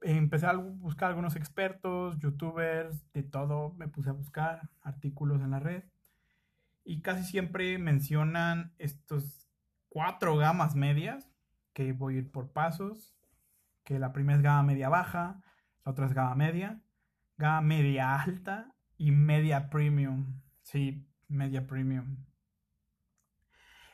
empecé 0.00 0.46
a 0.46 0.54
buscar 0.54 1.10
algunos 1.10 1.36
expertos, 1.36 2.18
youtubers, 2.18 3.12
de 3.12 3.22
todo, 3.22 3.74
me 3.74 3.86
puse 3.86 4.10
a 4.10 4.14
buscar 4.14 4.70
artículos 4.80 5.42
en 5.42 5.50
la 5.50 5.60
red 5.60 5.84
y 6.84 7.02
casi 7.02 7.24
siempre 7.24 7.78
mencionan 7.78 8.72
estos 8.78 9.46
cuatro 9.88 10.36
gamas 10.36 10.74
medias 10.74 11.28
que 11.74 11.92
voy 11.92 12.16
a 12.16 12.18
ir 12.18 12.30
por 12.30 12.50
pasos, 12.52 13.14
que 13.84 13.98
la 13.98 14.12
primera 14.12 14.38
es 14.38 14.42
gama 14.42 14.62
media 14.62 14.88
baja, 14.88 15.42
la 15.84 15.92
otra 15.92 16.06
es 16.06 16.14
gama 16.14 16.34
media, 16.34 16.80
gama 17.40 17.62
media 17.62 18.20
alta 18.20 18.76
y 18.98 19.12
media 19.12 19.70
premium. 19.70 20.40
Sí, 20.62 21.08
media 21.26 21.66
premium. 21.66 22.18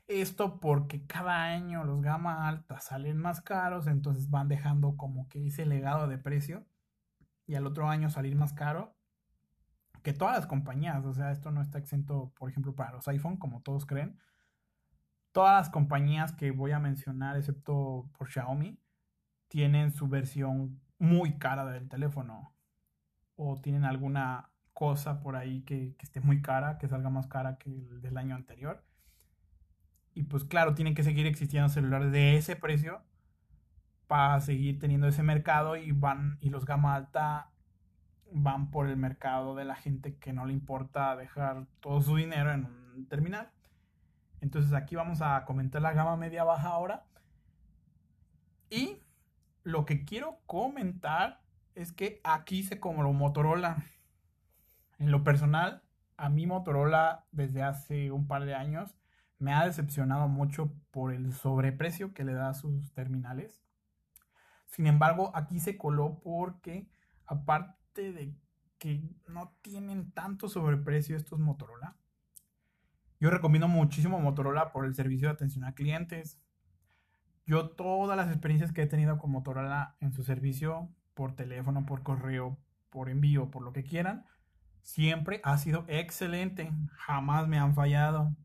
Esto 0.09 0.59
porque 0.59 1.07
cada 1.07 1.45
año 1.45 1.85
los 1.85 2.03
gama 2.03 2.49
alta 2.49 2.81
salen 2.81 3.17
más 3.17 3.41
caros, 3.41 3.87
entonces 3.87 4.31
van 4.31 4.49
dejando 4.49 4.97
como 4.97 5.29
que 5.29 5.47
ese 5.47 5.65
legado 5.65 6.09
de 6.09 6.19
precio 6.19 6.67
y 7.47 7.55
al 7.55 7.67
otro 7.67 7.89
año 7.89 8.11
salir 8.11 8.35
más 8.35 8.53
caro 8.53 8.97
que 10.03 10.13
todas 10.13 10.37
las 10.37 10.47
compañías. 10.47 11.05
O 11.05 11.15
sea, 11.15 11.31
esto 11.31 11.53
no 11.53 11.63
está 11.63 11.79
exento, 11.79 12.33
por 12.37 12.51
ejemplo, 12.51 12.75
para 12.75 12.93
los 12.93 13.07
iPhone, 13.07 13.37
como 13.37 13.63
todos 13.63 13.87
creen. 13.87 14.19
Todas 15.31 15.55
las 15.55 15.71
compañías 15.71 16.33
que 16.33 16.51
voy 16.51 16.73
a 16.73 16.81
mencionar, 16.81 17.37
excepto 17.37 18.11
por 18.19 18.29
Xiaomi, 18.29 18.81
tienen 19.49 19.93
su 19.93 20.09
versión 20.09 20.81
muy 20.99 21.39
cara 21.39 21.65
del 21.67 21.89
teléfono 21.89 22.56
o 23.37 23.61
tienen 23.61 23.85
alguna 23.85 24.51
cosa 24.73 25.21
por 25.21 25.37
ahí 25.37 25.63
que, 25.63 25.95
esté 26.01 26.21
muy 26.21 26.43
cara, 26.43 26.79
que 26.79 26.89
salga 26.89 27.11
más 27.11 27.27
cara 27.27 27.57
que 27.57 27.71
el 27.71 28.01
del 28.03 28.19
año 28.19 28.35
anterior. 28.35 28.85
Y 30.15 30.25
pues 30.25 30.45
claro, 30.45 30.75
tienen 30.75 30.95
que 30.95 31.03
seguir 31.03 31.27
existiendo 31.27 31.69
celulares 31.69 32.11
de 32.13 32.37
ese 32.37 32.57
precio 32.57 33.03
para 34.07 34.41
seguir 34.41 34.79
teniendo 34.79 35.09
ese 35.09 35.23
mercado 35.23 35.77
y 35.77 35.93
van 35.93 36.39
y 36.41 36.51
los 36.51 36.65
gama 36.65 36.95
alta 36.95 37.51
van 38.33 38.71
por 38.71 38.89
el 38.89 38.97
mercado 38.97 39.55
de 39.55 39.65
la 39.65 39.77
gente 39.77 40.17
que 40.17 40.33
no 40.33 40.47
le 40.47 40.53
importa 40.53 41.17
dejar 41.17 41.67
todo 41.81 42.01
su 42.01 42.17
dinero 42.17 42.53
en 42.53 42.67
un 42.67 43.07
terminal. 43.09 43.51
Entonces 44.41 44.73
aquí 44.73 44.97
vamos 44.97 45.23
a 45.23 45.45
comentar 45.45 45.83
la 45.83 45.93
gama 45.93 46.17
media 46.17 46.45
baja 46.45 46.69
ahora. 46.69 47.05
Y 48.71 48.99
lo 49.63 49.85
que 49.85 50.05
quiero 50.05 50.39
comentar 50.47 51.41
es 51.77 51.93
que 51.93 52.21
aquí 52.25 52.63
se 52.63 52.81
como 52.81 53.13
Motorola. 53.13 53.85
En 54.99 55.11
lo 55.11 55.23
personal, 55.23 55.83
a 56.17 56.31
mí 56.31 56.47
Motorola 56.47 57.27
desde 57.31 57.63
hace 57.63 58.11
un 58.11 58.27
par 58.27 58.47
de 58.47 58.55
años 58.55 58.97
me 59.39 59.53
ha 59.53 59.67
decepcionado 59.67 60.27
mucho 60.27 60.73
por 60.91 61.13
el 61.13 61.35
sobreprecio 61.35 62.15
que 62.15 62.25
le 62.25 62.33
da 62.33 62.49
a 62.49 62.55
sus 62.55 62.93
terminales. 62.93 63.63
Sin 64.67 64.87
embargo, 64.87 65.31
aquí 65.35 65.61
se 65.61 65.77
coló 65.77 66.21
porque, 66.25 66.89
aparte 67.27 68.13
de 68.13 68.35
que 68.79 69.03
no 69.29 69.55
tienen 69.61 70.11
tanto 70.13 70.49
sobreprecio 70.49 71.17
estos 71.17 71.39
Motorola, 71.39 71.97
yo 73.21 73.31
recomiendo 73.31 73.69
muchísimo 73.69 74.19
Motorola 74.19 74.73
por 74.73 74.87
el 74.87 74.95
servicio 74.95 75.29
de 75.29 75.35
atención 75.35 75.65
a 75.65 75.75
clientes. 75.75 76.41
Yo 77.45 77.71
todas 77.71 78.17
las 78.17 78.29
experiencias 78.29 78.73
que 78.73 78.83
he 78.83 78.87
tenido 78.87 79.19
con 79.19 79.31
Motorola 79.31 79.97
en 80.01 80.13
su 80.13 80.25
servicio, 80.25 80.91
por 81.17 81.35
teléfono, 81.35 81.87
por 81.87 82.03
correo, 82.03 82.59
por 82.91 83.09
envío, 83.09 83.51
por 83.51 83.63
lo 83.63 83.73
que 83.73 83.85
quieran, 83.85 84.27
siempre 84.83 85.41
ha 85.45 85.57
sido 85.57 85.87
excelente. 85.89 86.71
Jamás 86.93 87.49
me 87.49 87.59
han 87.59 87.75
fallado. 87.75 88.37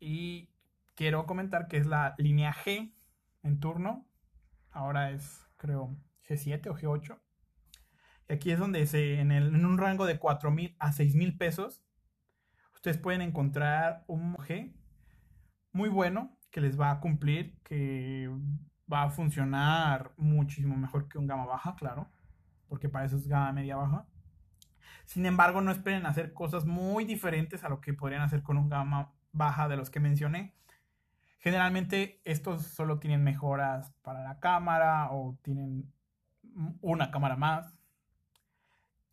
Y 0.00 0.50
quiero 0.96 1.26
comentar 1.26 1.68
que 1.68 1.76
es 1.76 1.86
la 1.86 2.16
línea 2.18 2.52
G 2.52 2.92
en 3.44 3.60
turno. 3.60 4.04
Ahora 4.72 5.12
es, 5.12 5.46
creo, 5.56 5.96
G7 6.28 6.66
o 6.66 6.74
G8. 6.74 7.20
Y 8.28 8.32
aquí 8.32 8.50
es 8.50 8.58
donde 8.58 8.84
se, 8.88 9.20
en, 9.20 9.30
en 9.30 9.64
un 9.64 9.78
rango 9.78 10.06
de 10.06 10.18
4 10.18 10.50
mil 10.50 10.74
a 10.80 10.92
6 10.92 11.14
mil 11.14 11.38
pesos, 11.38 11.84
ustedes 12.74 12.98
pueden 12.98 13.20
encontrar 13.20 14.02
un 14.08 14.34
G 14.38 14.74
muy 15.70 15.88
bueno 15.88 16.36
que 16.50 16.60
les 16.60 16.78
va 16.78 16.90
a 16.90 17.00
cumplir, 17.00 17.56
que 17.62 18.28
va 18.92 19.04
a 19.04 19.10
funcionar 19.10 20.12
muchísimo 20.16 20.76
mejor 20.76 21.08
que 21.08 21.18
un 21.18 21.26
gama 21.26 21.46
baja, 21.46 21.74
claro, 21.76 22.08
porque 22.68 22.88
para 22.88 23.04
eso 23.04 23.16
es 23.16 23.26
gama 23.26 23.52
media 23.52 23.76
baja. 23.76 24.06
Sin 25.04 25.26
embargo, 25.26 25.60
no 25.60 25.70
esperen 25.70 26.06
hacer 26.06 26.32
cosas 26.32 26.64
muy 26.64 27.04
diferentes 27.04 27.64
a 27.64 27.68
lo 27.68 27.80
que 27.80 27.94
podrían 27.94 28.22
hacer 28.22 28.42
con 28.42 28.56
un 28.56 28.68
gama 28.68 29.12
baja 29.32 29.68
de 29.68 29.76
los 29.76 29.90
que 29.90 30.00
mencioné. 30.00 30.54
Generalmente 31.38 32.20
estos 32.24 32.62
solo 32.62 32.98
tienen 32.98 33.22
mejoras 33.22 33.92
para 34.02 34.22
la 34.22 34.40
cámara 34.40 35.10
o 35.10 35.38
tienen 35.42 35.92
una 36.80 37.10
cámara 37.10 37.36
más 37.36 37.78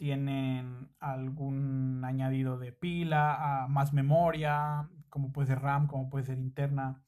tienen 0.02 0.90
algún 1.00 2.02
añadido 2.04 2.58
de 2.58 2.72
pila, 2.72 3.68
más 3.70 3.94
memoria, 3.94 4.90
como 5.10 5.32
puede 5.32 5.50
ser 5.50 5.62
RAM, 5.62 5.86
como 5.86 6.10
puede 6.10 6.26
ser 6.26 6.40
interna. 6.40 7.04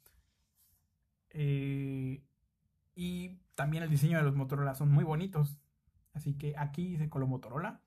Eh, 1.32 2.24
y 2.96 3.40
también 3.56 3.84
el 3.84 3.90
diseño 3.90 4.18
de 4.18 4.24
los 4.24 4.36
Motorola 4.36 4.76
son 4.76 4.92
muy 4.92 5.04
bonitos. 5.04 5.58
Así 6.14 6.36
que 6.36 6.56
aquí 6.58 6.88
dice 6.88 7.10
con 7.10 7.28
Motorola. 7.28 7.82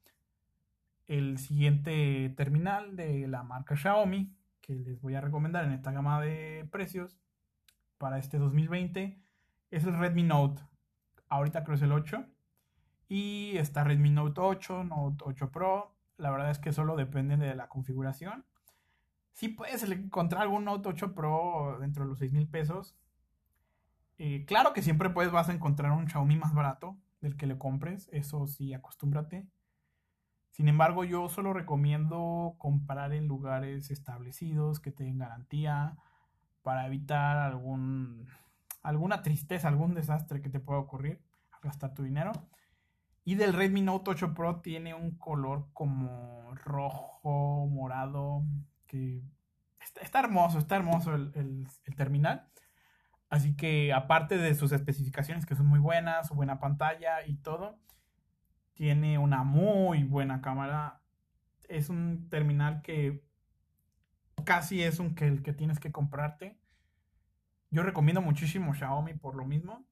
El 1.06 1.38
siguiente 1.38 2.34
terminal 2.36 2.96
de 2.96 3.28
la 3.28 3.42
marca 3.42 3.76
Xiaomi 3.76 4.36
que 4.66 4.74
les 4.74 5.00
voy 5.00 5.14
a 5.14 5.20
recomendar 5.20 5.64
en 5.64 5.72
esta 5.72 5.92
gama 5.92 6.20
de 6.20 6.68
precios 6.72 7.16
para 7.98 8.18
este 8.18 8.38
2020 8.38 9.16
es 9.70 9.84
el 9.84 9.96
Redmi 9.96 10.24
Note. 10.24 10.60
Ahorita 11.28 11.62
creo 11.62 11.76
es 11.76 11.82
el 11.82 11.92
8 11.92 12.26
y 13.08 13.56
está 13.56 13.84
Redmi 13.84 14.10
Note 14.10 14.40
8, 14.40 14.84
Note 14.84 15.24
8 15.24 15.52
Pro. 15.52 15.94
La 16.16 16.30
verdad 16.30 16.50
es 16.50 16.58
que 16.58 16.72
solo 16.72 16.96
depende 16.96 17.36
de 17.36 17.54
la 17.54 17.68
configuración. 17.68 18.44
Si 19.34 19.48
puedes 19.48 19.82
encontrar 19.84 20.42
algún 20.42 20.64
Note 20.64 20.88
8 20.88 21.14
Pro 21.14 21.78
dentro 21.80 22.02
de 22.02 22.10
los 22.10 22.18
6 22.18 22.32
mil 22.32 22.48
pesos. 22.48 22.96
Eh, 24.18 24.44
claro 24.46 24.72
que 24.72 24.82
siempre 24.82 25.10
puedes, 25.10 25.32
vas 25.32 25.48
a 25.48 25.52
encontrar 25.52 25.92
un 25.92 26.08
Xiaomi 26.08 26.36
más 26.36 26.54
barato 26.54 26.96
del 27.20 27.36
que 27.36 27.46
le 27.46 27.58
compres. 27.58 28.08
Eso 28.12 28.46
sí, 28.46 28.72
acostúmbrate. 28.72 29.46
Sin 30.52 30.68
embargo, 30.68 31.04
yo 31.04 31.28
solo 31.28 31.52
recomiendo 31.52 32.54
comprar 32.58 33.12
en 33.12 33.26
lugares 33.26 33.90
establecidos 33.90 34.80
que 34.80 34.90
tengan 34.90 35.18
garantía 35.18 35.96
para 36.62 36.86
evitar 36.86 37.36
algún, 37.36 38.26
alguna 38.82 39.22
tristeza, 39.22 39.68
algún 39.68 39.94
desastre 39.94 40.40
que 40.40 40.48
te 40.48 40.60
pueda 40.60 40.80
ocurrir 40.80 41.20
al 41.52 41.60
gastar 41.60 41.92
tu 41.92 42.02
dinero. 42.02 42.32
Y 43.24 43.34
del 43.34 43.52
Redmi 43.52 43.82
Note 43.82 44.12
8 44.12 44.34
Pro 44.34 44.60
tiene 44.60 44.94
un 44.94 45.18
color 45.18 45.66
como 45.72 46.54
rojo, 46.54 47.66
morado, 47.68 48.44
que 48.86 49.20
está, 50.00 50.20
hermoso, 50.20 50.58
está 50.58 50.76
hermoso 50.76 51.14
el, 51.14 51.66
terminal. 51.96 52.48
Así 53.28 53.56
que 53.56 53.92
aparte 53.92 54.38
de 54.38 54.54
sus 54.54 54.72
especificaciones 54.72 55.46
que 55.46 55.56
son 55.56 55.66
muy 55.66 55.80
buenas, 55.80 56.28
su 56.28 56.34
buena 56.34 56.60
pantalla 56.60 57.26
y 57.26 57.36
todo, 57.36 57.78
tiene 58.74 59.18
una 59.18 59.42
muy 59.42 60.04
buena 60.04 60.40
cámara. 60.40 61.00
Es 61.68 61.88
un 61.88 62.28
terminal 62.28 62.82
que 62.82 63.24
casi 64.44 64.82
es 64.82 65.00
un 65.00 65.14
que 65.14 65.26
el 65.26 65.42
que 65.42 65.52
tienes 65.52 65.80
que 65.80 65.92
comprarte. 65.92 66.58
Yo 67.70 67.82
recomiendo 67.82 68.22
muchísimo 68.22 68.74
Xiaomi 68.74 69.14
por 69.14 69.34
lo 69.34 69.44
mismo. 69.44 69.84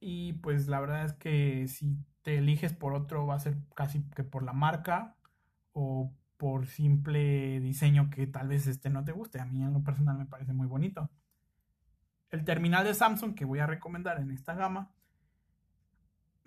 Y 0.00 0.34
pues 0.34 0.68
la 0.68 0.80
verdad 0.80 1.06
es 1.06 1.14
que 1.14 1.66
si 1.68 1.96
te 2.22 2.38
eliges 2.38 2.74
por 2.74 2.92
otro 2.92 3.26
va 3.26 3.36
a 3.36 3.40
ser 3.40 3.56
casi 3.74 4.02
que 4.10 4.24
por 4.24 4.42
la 4.42 4.52
marca 4.52 5.16
o 5.72 6.12
por 6.36 6.66
simple 6.66 7.60
diseño 7.60 8.10
que 8.10 8.26
tal 8.26 8.48
vez 8.48 8.66
este 8.66 8.90
no 8.90 9.04
te 9.04 9.12
guste. 9.12 9.40
A 9.40 9.46
mí 9.46 9.62
en 9.62 9.72
lo 9.72 9.82
personal 9.82 10.18
me 10.18 10.26
parece 10.26 10.52
muy 10.52 10.66
bonito. 10.66 11.10
El 12.30 12.44
terminal 12.44 12.84
de 12.84 12.94
Samsung 12.94 13.34
que 13.34 13.44
voy 13.44 13.60
a 13.60 13.66
recomendar 13.66 14.20
en 14.20 14.30
esta 14.30 14.54
gama 14.54 14.90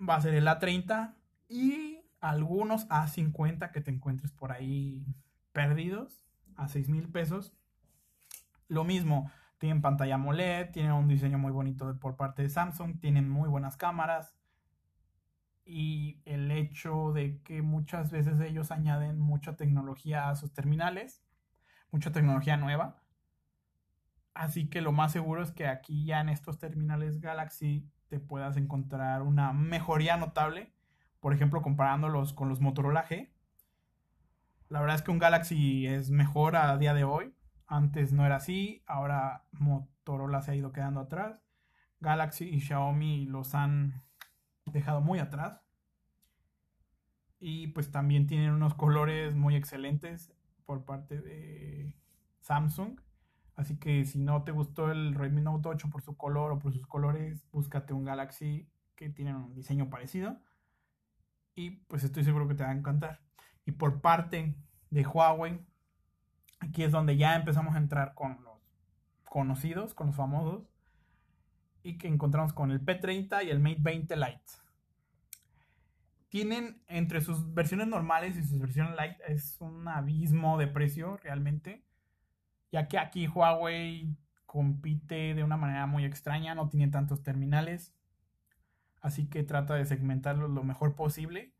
va 0.00 0.16
a 0.16 0.20
ser 0.20 0.34
el 0.34 0.46
A30 0.46 1.14
y 1.48 2.00
algunos 2.20 2.88
A50 2.88 3.70
que 3.70 3.80
te 3.80 3.90
encuentres 3.90 4.32
por 4.32 4.52
ahí 4.52 5.06
perdidos 5.52 6.24
a 6.56 6.68
6 6.68 6.88
mil 6.88 7.08
pesos. 7.08 7.54
Lo 8.68 8.84
mismo, 8.84 9.30
tienen 9.58 9.82
pantalla 9.82 10.16
AMOLED, 10.16 10.70
tienen 10.70 10.92
un 10.92 11.08
diseño 11.08 11.38
muy 11.38 11.52
bonito 11.52 11.98
por 11.98 12.16
parte 12.16 12.42
de 12.42 12.48
Samsung, 12.48 13.00
tienen 13.00 13.28
muy 13.28 13.48
buenas 13.48 13.76
cámaras. 13.76 14.34
Y 15.64 16.22
el 16.24 16.50
hecho 16.50 17.12
de 17.12 17.42
que 17.42 17.60
muchas 17.62 18.10
veces 18.10 18.40
ellos 18.40 18.70
añaden 18.70 19.18
mucha 19.18 19.56
tecnología 19.56 20.30
a 20.30 20.36
sus 20.36 20.52
terminales, 20.52 21.22
mucha 21.90 22.12
tecnología 22.12 22.56
nueva. 22.56 23.02
Así 24.38 24.68
que 24.70 24.82
lo 24.82 24.92
más 24.92 25.10
seguro 25.10 25.42
es 25.42 25.50
que 25.50 25.66
aquí 25.66 26.04
ya 26.04 26.20
en 26.20 26.28
estos 26.28 26.60
terminales 26.60 27.20
Galaxy 27.20 27.90
te 28.06 28.20
puedas 28.20 28.56
encontrar 28.56 29.22
una 29.22 29.52
mejoría 29.52 30.16
notable. 30.16 30.72
Por 31.18 31.34
ejemplo, 31.34 31.60
comparándolos 31.60 32.34
con 32.34 32.48
los 32.48 32.60
Motorola 32.60 33.04
G. 33.04 33.32
La 34.68 34.78
verdad 34.80 34.94
es 34.94 35.02
que 35.02 35.10
un 35.10 35.18
Galaxy 35.18 35.88
es 35.88 36.12
mejor 36.12 36.54
a 36.54 36.78
día 36.78 36.94
de 36.94 37.02
hoy. 37.02 37.34
Antes 37.66 38.12
no 38.12 38.24
era 38.24 38.36
así, 38.36 38.84
ahora 38.86 39.44
Motorola 39.50 40.40
se 40.40 40.52
ha 40.52 40.54
ido 40.54 40.70
quedando 40.70 41.00
atrás. 41.00 41.42
Galaxy 41.98 42.48
y 42.48 42.60
Xiaomi 42.60 43.26
los 43.26 43.56
han 43.56 44.04
dejado 44.66 45.00
muy 45.00 45.18
atrás. 45.18 45.66
Y 47.40 47.66
pues 47.68 47.90
también 47.90 48.28
tienen 48.28 48.52
unos 48.52 48.74
colores 48.74 49.34
muy 49.34 49.56
excelentes 49.56 50.32
por 50.64 50.84
parte 50.84 51.20
de 51.20 51.96
Samsung. 52.38 53.00
Así 53.58 53.76
que 53.76 54.06
si 54.06 54.18
no 54.18 54.44
te 54.44 54.52
gustó 54.52 54.90
el 54.90 55.14
Redmi 55.14 55.42
Note 55.42 55.68
8 55.68 55.90
por 55.90 56.00
su 56.00 56.16
color 56.16 56.52
o 56.52 56.58
por 56.58 56.72
sus 56.72 56.86
colores, 56.86 57.44
búscate 57.52 57.92
un 57.92 58.04
Galaxy 58.04 58.66
que 58.94 59.10
tiene 59.10 59.36
un 59.36 59.54
diseño 59.54 59.90
parecido. 59.90 60.40
Y 61.54 61.70
pues 61.70 62.04
estoy 62.04 62.24
seguro 62.24 62.48
que 62.48 62.54
te 62.54 62.62
va 62.62 62.70
a 62.70 62.74
encantar. 62.74 63.20
Y 63.66 63.72
por 63.72 64.00
parte 64.00 64.54
de 64.88 65.06
Huawei, 65.06 65.60
Aquí 66.60 66.82
es 66.82 66.92
donde 66.92 67.16
ya 67.16 67.36
empezamos 67.36 67.74
a 67.74 67.78
entrar 67.78 68.14
con 68.14 68.42
los 68.42 68.58
conocidos, 69.28 69.94
con 69.94 70.08
los 70.08 70.16
famosos. 70.16 70.68
Y 71.82 71.98
que 71.98 72.08
encontramos 72.08 72.52
con 72.52 72.70
el 72.70 72.84
P30 72.84 73.44
y 73.44 73.50
el 73.50 73.60
Mate 73.60 73.78
20 73.80 74.16
Lite. 74.16 74.42
Tienen 76.28 76.82
entre 76.88 77.20
sus 77.20 77.54
versiones 77.54 77.86
normales 77.86 78.36
y 78.36 78.44
sus 78.44 78.58
versiones 78.58 78.92
Lite 78.92 79.32
es 79.32 79.56
un 79.60 79.88
abismo 79.88 80.58
de 80.58 80.66
precio 80.66 81.16
realmente. 81.18 81.84
Ya 82.72 82.88
que 82.88 82.98
aquí 82.98 83.26
Huawei 83.26 84.16
compite 84.46 85.34
de 85.34 85.44
una 85.44 85.56
manera 85.56 85.86
muy 85.86 86.04
extraña, 86.04 86.54
no 86.54 86.68
tiene 86.68 86.88
tantos 86.88 87.22
terminales. 87.22 87.94
Así 89.00 89.28
que 89.28 89.42
trata 89.42 89.74
de 89.74 89.86
segmentarlo 89.86 90.48
lo 90.48 90.64
mejor 90.64 90.94
posible. 90.94 91.54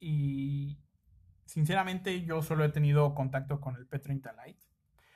Y 0.00 0.78
Sinceramente, 1.46 2.24
yo 2.24 2.42
solo 2.42 2.64
he 2.64 2.70
tenido 2.70 3.14
contacto 3.14 3.60
con 3.60 3.76
el 3.76 3.88
P30 3.88 4.32
Lite. 4.44 4.62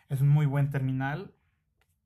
Es 0.09 0.21
un 0.21 0.29
muy 0.29 0.47
buen 0.47 0.71
terminal. 0.71 1.35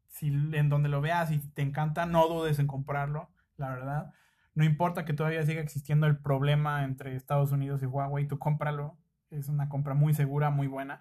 Si 0.09 0.29
en 0.29 0.69
donde 0.69 0.89
lo 0.89 1.01
veas 1.01 1.31
y 1.31 1.39
te 1.39 1.63
encanta, 1.63 2.07
no 2.07 2.29
dudes 2.29 2.59
en 2.59 2.67
comprarlo, 2.67 3.31
la 3.57 3.71
verdad. 3.71 4.13
No 4.55 4.65
importa 4.65 5.05
que 5.05 5.15
todavía 5.15 5.45
siga 5.45 5.63
existiendo 5.63 6.07
el 6.07 6.19
problema 6.19 6.85
entre 6.85 7.17
Estados 7.17 7.53
Unidos 7.53 7.83
y 7.83 7.87
Huawei, 7.87 8.29
tú 8.29 8.39
cómpralo. 8.39 8.99
Es 9.31 9.49
una 9.49 9.69
compra 9.69 9.95
muy 9.95 10.13
segura, 10.15 10.51
muy 10.51 10.67
buena. 10.67 11.01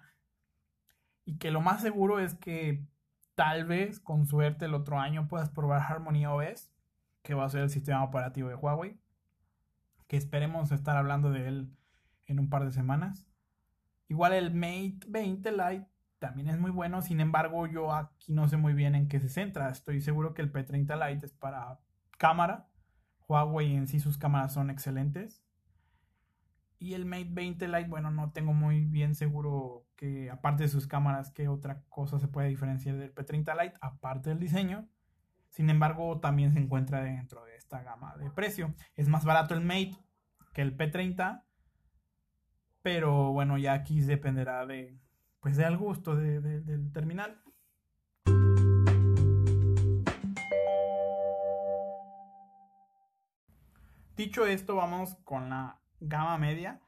Y 1.24 1.38
que 1.38 1.50
lo 1.50 1.60
más 1.60 1.82
seguro 1.82 2.18
es 2.18 2.34
que 2.34 2.84
tal 3.34 3.64
vez, 3.64 4.00
con 4.00 4.26
suerte, 4.26 4.64
el 4.64 4.74
otro 4.74 4.98
año 4.98 5.28
puedas 5.28 5.50
probar 5.50 5.82
Harmony 5.82 6.26
OS, 6.26 6.70
que 7.22 7.34
va 7.34 7.44
a 7.44 7.50
ser 7.50 7.62
el 7.62 7.70
sistema 7.70 8.04
operativo 8.04 8.48
de 8.48 8.54
Huawei. 8.54 8.98
Que 10.08 10.16
esperemos 10.16 10.72
estar 10.72 10.96
hablando 10.96 11.30
de 11.30 11.48
él 11.48 11.76
en 12.26 12.38
un 12.38 12.48
par 12.50 12.64
de 12.64 12.72
semanas. 12.72 13.26
Igual 14.08 14.34
el 14.34 14.52
Mate 14.52 15.06
20 15.08 15.52
Lite 15.52 15.88
también 16.18 16.48
es 16.48 16.58
muy 16.58 16.70
bueno, 16.70 17.02
sin 17.02 17.20
embargo 17.20 17.66
yo 17.66 17.92
aquí 17.92 18.32
no 18.32 18.46
sé 18.46 18.56
muy 18.56 18.74
bien 18.74 18.94
en 18.94 19.08
qué 19.08 19.20
se 19.20 19.28
centra. 19.28 19.70
Estoy 19.70 20.00
seguro 20.00 20.34
que 20.34 20.42
el 20.42 20.52
P30 20.52 21.08
Lite 21.08 21.26
es 21.26 21.32
para 21.32 21.80
cámara. 22.18 22.68
Huawei 23.26 23.74
en 23.74 23.88
sí 23.88 24.00
sus 24.00 24.18
cámaras 24.18 24.52
son 24.52 24.70
excelentes. 24.70 25.42
Y 26.82 26.94
el 26.94 27.06
Mate 27.06 27.28
20 27.30 27.68
Lite, 27.68 27.88
bueno, 27.88 28.10
no 28.10 28.32
tengo 28.32 28.52
muy 28.52 28.86
bien 28.86 29.14
seguro 29.14 29.86
que 29.94 30.28
aparte 30.30 30.64
de 30.64 30.68
sus 30.68 30.88
cámaras, 30.88 31.30
qué 31.30 31.46
otra 31.46 31.84
cosa 31.88 32.18
se 32.18 32.26
puede 32.26 32.48
diferenciar 32.48 32.96
del 32.96 33.14
P30 33.14 33.62
Lite, 33.62 33.78
aparte 33.80 34.30
del 34.30 34.40
diseño. 34.40 34.88
Sin 35.48 35.70
embargo, 35.70 36.18
también 36.18 36.52
se 36.52 36.58
encuentra 36.58 37.04
dentro 37.04 37.44
de 37.44 37.54
esta 37.54 37.84
gama 37.84 38.16
de 38.16 38.32
precio. 38.32 38.74
Es 38.96 39.06
más 39.06 39.24
barato 39.24 39.54
el 39.54 39.60
Mate 39.60 39.96
que 40.54 40.62
el 40.62 40.76
P30, 40.76 41.44
pero 42.82 43.30
bueno, 43.30 43.58
ya 43.58 43.74
aquí 43.74 44.00
dependerá 44.00 44.66
de, 44.66 44.98
pues, 45.38 45.56
del 45.56 45.76
gusto 45.76 46.16
del 46.16 46.90
terminal. 46.92 47.40
Dicho 54.16 54.46
esto, 54.46 54.74
vamos 54.74 55.14
con 55.22 55.48
la 55.48 55.81
gama 56.02 56.36
media, 56.38 56.80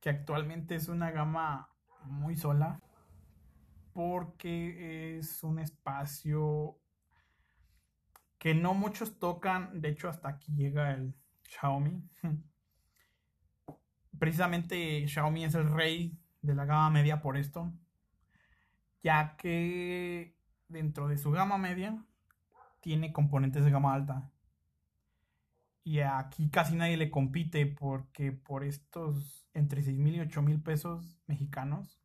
que 0.00 0.10
actualmente 0.10 0.74
es 0.74 0.88
una 0.88 1.10
gama 1.10 1.68
muy 2.04 2.36
sola, 2.36 2.80
porque 3.92 5.18
es 5.18 5.42
un 5.42 5.58
espacio 5.58 6.78
que 8.38 8.54
no 8.54 8.74
muchos 8.74 9.18
tocan, 9.18 9.80
de 9.80 9.90
hecho 9.90 10.08
hasta 10.08 10.28
aquí 10.28 10.52
llega 10.54 10.92
el 10.92 11.14
Xiaomi. 11.44 12.02
Precisamente 14.18 15.06
Xiaomi 15.06 15.44
es 15.44 15.54
el 15.54 15.70
rey 15.70 16.18
de 16.40 16.54
la 16.54 16.64
gama 16.64 16.90
media 16.90 17.20
por 17.20 17.36
esto, 17.36 17.72
ya 19.02 19.36
que 19.36 20.36
dentro 20.68 21.06
de 21.06 21.18
su 21.18 21.30
gama 21.30 21.58
media 21.58 22.04
tiene 22.80 23.12
componentes 23.12 23.64
de 23.64 23.70
gama 23.70 23.94
alta 23.94 24.31
y 25.84 26.00
aquí 26.00 26.48
casi 26.50 26.76
nadie 26.76 26.96
le 26.96 27.10
compite 27.10 27.66
porque 27.66 28.32
por 28.32 28.64
estos 28.64 29.48
entre 29.54 29.82
6 29.82 29.98
mil 29.98 30.14
y 30.16 30.20
8 30.20 30.42
mil 30.42 30.62
pesos 30.62 31.18
mexicanos 31.26 32.00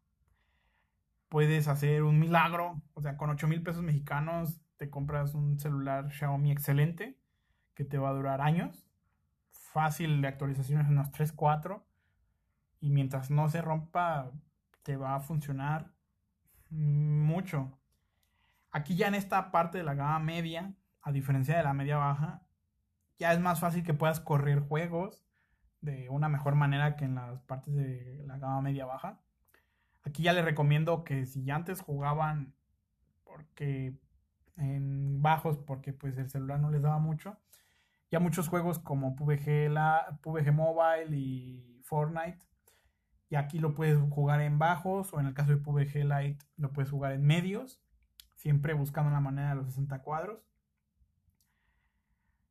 puedes 1.30 1.68
hacer 1.68 2.04
un 2.04 2.20
milagro. 2.20 2.82
O 2.94 3.02
sea, 3.02 3.18
con 3.18 3.30
8 3.30 3.48
mil 3.48 3.62
pesos 3.62 3.84
mexicanos 3.84 4.62
te 4.78 4.90
compras 4.90 5.34
un 5.34 5.60
celular 5.60 6.12
Xiaomi 6.12 6.52
excelente 6.52 7.20
que 7.74 7.84
te 7.84 7.98
va 7.98 8.10
a 8.10 8.14
durar 8.14 8.42
años. 8.42 8.88
Fácil 9.52 10.22
de 10.22 10.28
actualizaciones 10.28 10.88
unos 10.88 11.12
3, 11.12 11.32
4. 11.34 11.86
Y 12.80 12.90
mientras 12.90 13.30
no 13.30 13.50
se 13.50 13.62
rompa, 13.62 14.32
te 14.84 14.98
va 14.98 15.16
a 15.16 15.20
funcionar 15.20 15.92
mucho. 16.70 17.78
Aquí 18.72 18.96
ya 18.96 19.08
en 19.08 19.16
esta 19.16 19.52
parte 19.52 19.78
de 19.78 19.84
la 19.84 19.96
gama 19.96 20.20
media, 20.20 20.74
a 21.02 21.12
diferencia 21.12 21.58
de 21.58 21.64
la 21.64 21.74
media 21.74 21.98
baja, 21.98 22.47
ya 23.20 23.34
es 23.34 23.40
más 23.40 23.60
fácil 23.60 23.84
que 23.84 23.94
puedas 23.94 24.20
correr 24.20 24.60
juegos 24.60 25.24
de 25.82 26.10
una 26.10 26.30
mejor 26.30 26.56
manera 26.56 26.96
que 26.96 27.06
en 27.06 27.16
las 27.16 27.42
partes 27.44 27.74
de 27.76 28.24
la 28.26 28.38
gama 28.38 28.62
media 28.62 28.86
baja. 28.86 29.20
Aquí 30.04 30.24
ya 30.24 30.34
les 30.34 30.46
recomiendo 30.46 31.04
que 31.04 31.26
si 31.26 31.50
antes 31.52 31.82
jugaban 31.82 32.54
porque 33.24 33.94
en 34.56 35.22
bajos 35.22 35.58
porque 35.58 35.94
pues 35.94 36.18
el 36.18 36.30
celular 36.30 36.60
no 36.60 36.72
les 36.72 36.82
daba 36.82 37.00
mucho, 37.00 37.38
ya 38.10 38.20
muchos 38.20 38.48
juegos 38.48 38.80
como 38.80 39.16
PUBG, 39.16 39.70
la, 39.70 40.20
PUBG 40.22 40.54
Mobile 40.54 41.16
y 41.16 41.82
Fortnite, 41.84 42.40
y 43.30 43.36
aquí 43.36 43.60
lo 43.60 43.74
puedes 43.74 44.00
jugar 44.10 44.42
en 44.42 44.58
bajos 44.58 45.14
o 45.14 45.20
en 45.20 45.28
el 45.28 45.34
caso 45.34 45.52
de 45.52 45.58
PUBG 45.58 46.06
Lite 46.06 46.46
lo 46.56 46.72
puedes 46.72 46.92
jugar 46.92 47.12
en 47.12 47.24
medios, 47.26 47.82
siempre 48.36 48.74
buscando 48.74 49.12
la 49.12 49.20
manera 49.20 49.50
de 49.50 49.56
los 49.56 49.68
60 49.68 50.02
cuadros. 50.02 50.48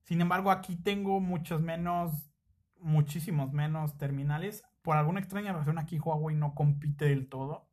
Sin 0.06 0.20
embargo, 0.20 0.52
aquí 0.52 0.76
tengo 0.76 1.18
muchos 1.18 1.60
menos, 1.60 2.30
muchísimos 2.78 3.52
menos 3.52 3.98
terminales. 3.98 4.62
Por 4.82 4.96
alguna 4.96 5.18
extraña 5.18 5.52
razón, 5.52 5.78
aquí 5.78 5.98
Huawei 5.98 6.36
no 6.36 6.54
compite 6.54 7.06
del 7.06 7.28
todo. 7.28 7.68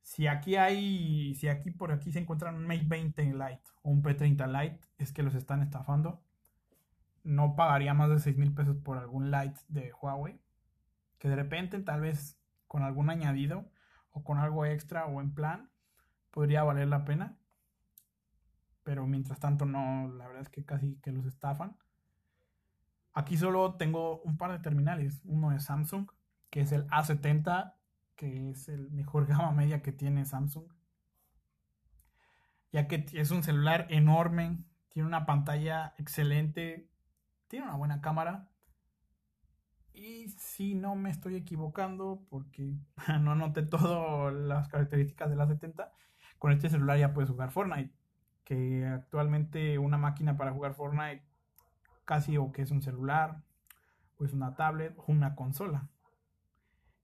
Si 0.00 0.26
aquí 0.26 0.56
hay, 0.56 1.34
si 1.34 1.48
aquí 1.48 1.70
por 1.70 1.92
aquí 1.92 2.10
se 2.10 2.20
encuentran 2.20 2.54
un 2.54 2.66
Mate 2.66 2.86
20 2.86 3.24
Lite 3.34 3.62
o 3.82 3.90
un 3.90 4.02
P30 4.02 4.46
Lite, 4.46 4.80
es 4.96 5.12
que 5.12 5.22
los 5.22 5.34
están 5.34 5.60
estafando. 5.60 6.22
No 7.22 7.54
pagaría 7.54 7.92
más 7.92 8.08
de 8.08 8.18
6 8.18 8.38
mil 8.38 8.54
pesos 8.54 8.78
por 8.78 8.96
algún 8.96 9.30
Lite 9.30 9.60
de 9.68 9.92
Huawei. 9.92 10.40
Que 11.18 11.28
de 11.28 11.36
repente, 11.36 11.78
tal 11.80 12.00
vez 12.00 12.40
con 12.66 12.82
algún 12.82 13.10
añadido 13.10 13.70
o 14.10 14.24
con 14.24 14.38
algo 14.38 14.64
extra 14.64 15.04
o 15.04 15.20
en 15.20 15.34
plan, 15.34 15.70
podría 16.30 16.64
valer 16.64 16.88
la 16.88 17.04
pena 17.04 17.36
pero 18.82 19.06
mientras 19.06 19.38
tanto 19.38 19.64
no, 19.64 20.12
la 20.12 20.26
verdad 20.26 20.42
es 20.42 20.48
que 20.48 20.64
casi 20.64 20.96
que 20.96 21.12
los 21.12 21.26
estafan. 21.26 21.76
Aquí 23.14 23.36
solo 23.36 23.74
tengo 23.74 24.20
un 24.22 24.36
par 24.38 24.52
de 24.52 24.58
terminales, 24.58 25.20
uno 25.24 25.50
de 25.50 25.60
Samsung, 25.60 26.10
que 26.50 26.62
es 26.62 26.72
el 26.72 26.86
A70, 26.88 27.74
que 28.16 28.50
es 28.50 28.68
el 28.68 28.90
mejor 28.90 29.26
gama 29.28 29.52
media 29.52 29.82
que 29.82 29.92
tiene 29.92 30.24
Samsung. 30.24 30.64
Ya 32.72 32.88
que 32.88 33.04
es 33.12 33.30
un 33.30 33.42
celular 33.42 33.86
enorme, 33.90 34.64
tiene 34.88 35.06
una 35.06 35.26
pantalla 35.26 35.94
excelente, 35.98 36.88
tiene 37.48 37.66
una 37.66 37.76
buena 37.76 38.00
cámara. 38.00 38.48
Y 39.92 40.30
si 40.30 40.74
no 40.74 40.96
me 40.96 41.10
estoy 41.10 41.36
equivocando, 41.36 42.24
porque 42.30 42.74
no 43.20 43.34
noté 43.34 43.62
todas 43.62 44.32
las 44.32 44.68
características 44.68 45.28
del 45.28 45.40
A70, 45.40 45.90
con 46.38 46.50
este 46.50 46.70
celular 46.70 46.98
ya 46.98 47.12
puedes 47.12 47.30
jugar 47.30 47.52
Fortnite 47.52 47.92
actualmente 48.86 49.78
una 49.78 49.98
máquina 49.98 50.36
para 50.36 50.52
jugar 50.52 50.74
Fortnite 50.74 51.22
casi 52.04 52.36
o 52.36 52.52
que 52.52 52.62
es 52.62 52.70
un 52.70 52.82
celular, 52.82 53.42
o 54.18 54.24
es 54.24 54.32
una 54.32 54.54
tablet, 54.56 54.94
o 54.98 55.04
una 55.08 55.34
consola. 55.34 55.88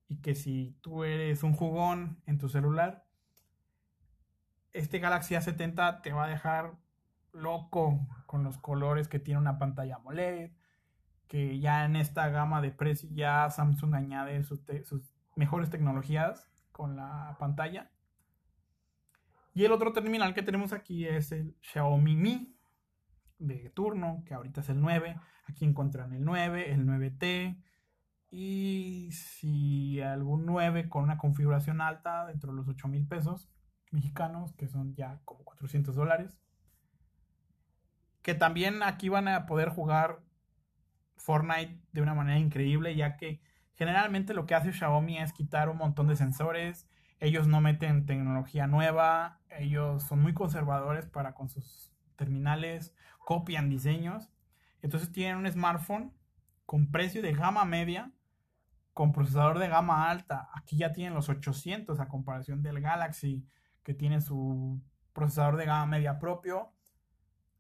Y 0.09 0.21
que 0.21 0.35
si 0.35 0.77
tú 0.81 1.05
eres 1.05 1.43
un 1.43 1.55
jugón 1.55 2.21
en 2.27 2.39
tu 2.39 2.49
celular, 2.49 3.05
este 4.73 4.99
Galaxy 4.99 5.35
A70 5.35 6.03
te 6.03 6.13
va 6.13 6.25
a 6.25 6.29
dejar 6.29 6.75
loco 7.33 8.07
con 8.27 8.45
los 8.45 8.59
colores 8.59 9.09
que 9.09 9.19
tiene 9.19 9.41
una 9.41 9.59
pantalla 9.59 9.97
AMOLED, 9.97 10.53
que 11.27 11.59
ya 11.61 11.85
en 11.85 11.97
esta 11.97 12.29
gama 12.29 12.61
de 12.61 12.71
precios 12.71 13.13
ya 13.15 13.49
Samsung 13.51 13.95
añade 13.95 14.43
sus 14.45 14.61
mejores 15.37 15.71
tecnologías 15.71 16.51
con 16.73 16.97
la 16.97 17.37
pantalla 17.39 17.91
y 19.59 19.65
el 19.65 19.73
otro 19.73 19.93
terminal 19.93 20.35
que 20.35 20.45
tenemos 20.45 20.73
aquí 20.73 21.05
es 21.05 21.33
el 21.33 21.57
Xiaomi 21.63 22.15
Mi 22.15 22.57
de 23.41 23.71
turno, 23.71 24.23
que 24.25 24.35
ahorita 24.35 24.61
es 24.61 24.69
el 24.69 24.81
9. 24.81 25.19
Aquí 25.49 25.65
encuentran 25.65 26.13
el 26.13 26.25
9, 26.25 26.71
el 26.71 26.87
9T. 26.87 27.61
Y 28.31 29.09
si 29.11 30.01
algún 30.01 30.47
9 30.47 30.89
con 30.89 31.03
una 31.03 31.19
configuración 31.19 31.81
alta 31.81 32.27
dentro 32.27 32.53
de 32.53 32.57
los 32.57 32.69
8 32.69 32.87
mil 32.87 33.09
pesos 33.09 33.51
mexicanos, 33.91 34.55
que 34.55 34.69
son 34.69 34.95
ya 34.95 35.19
como 35.25 35.43
400 35.43 35.97
dólares. 35.97 36.39
Que 38.23 38.37
también 38.37 38.85
aquí 38.85 39.09
van 39.09 39.27
a 39.27 39.47
poder 39.47 39.71
jugar 39.71 40.21
Fortnite 41.17 41.81
de 41.91 42.01
una 42.01 42.15
manera 42.15 42.39
increíble, 42.39 42.95
ya 42.95 43.17
que 43.17 43.41
generalmente 43.75 44.35
lo 44.35 44.47
que 44.47 44.55
hace 44.55 44.73
Xiaomi 44.73 45.19
es 45.19 45.33
quitar 45.33 45.69
un 45.69 45.79
montón 45.79 46.07
de 46.07 46.15
sensores, 46.15 46.89
ellos 47.21 47.49
no 47.49 47.61
meten 47.61 48.07
tecnología 48.07 48.67
nueva, 48.67 49.41
ellos 49.51 50.05
son 50.05 50.21
muy 50.21 50.35
conservadores 50.35 51.07
para 51.07 51.35
con 51.35 51.49
sus 51.49 51.93
terminales, 52.17 52.95
copian 53.19 53.69
diseños. 53.69 54.31
Entonces 54.83 55.11
tienen 55.11 55.39
un 55.39 55.51
smartphone 55.51 56.13
con 56.65 56.91
precio 56.91 57.23
de 57.23 57.33
gama 57.33 57.65
media, 57.65 58.13
con 58.95 59.13
procesador 59.13 59.59
de 59.59 59.69
gama 59.69 60.09
alta. 60.11 60.49
Aquí 60.55 60.77
ya 60.77 60.93
tienen 60.93 61.15
los 61.15 61.29
800 61.29 61.99
a 61.99 62.09
comparación 62.09 62.63
del 62.63 62.81
Galaxy, 62.81 63.45
que 63.83 63.95
tiene 63.95 64.21
su 64.21 64.81
procesador 65.13 65.57
de 65.57 65.67
gama 65.67 65.87
media 65.87 66.19
propio. 66.19 66.73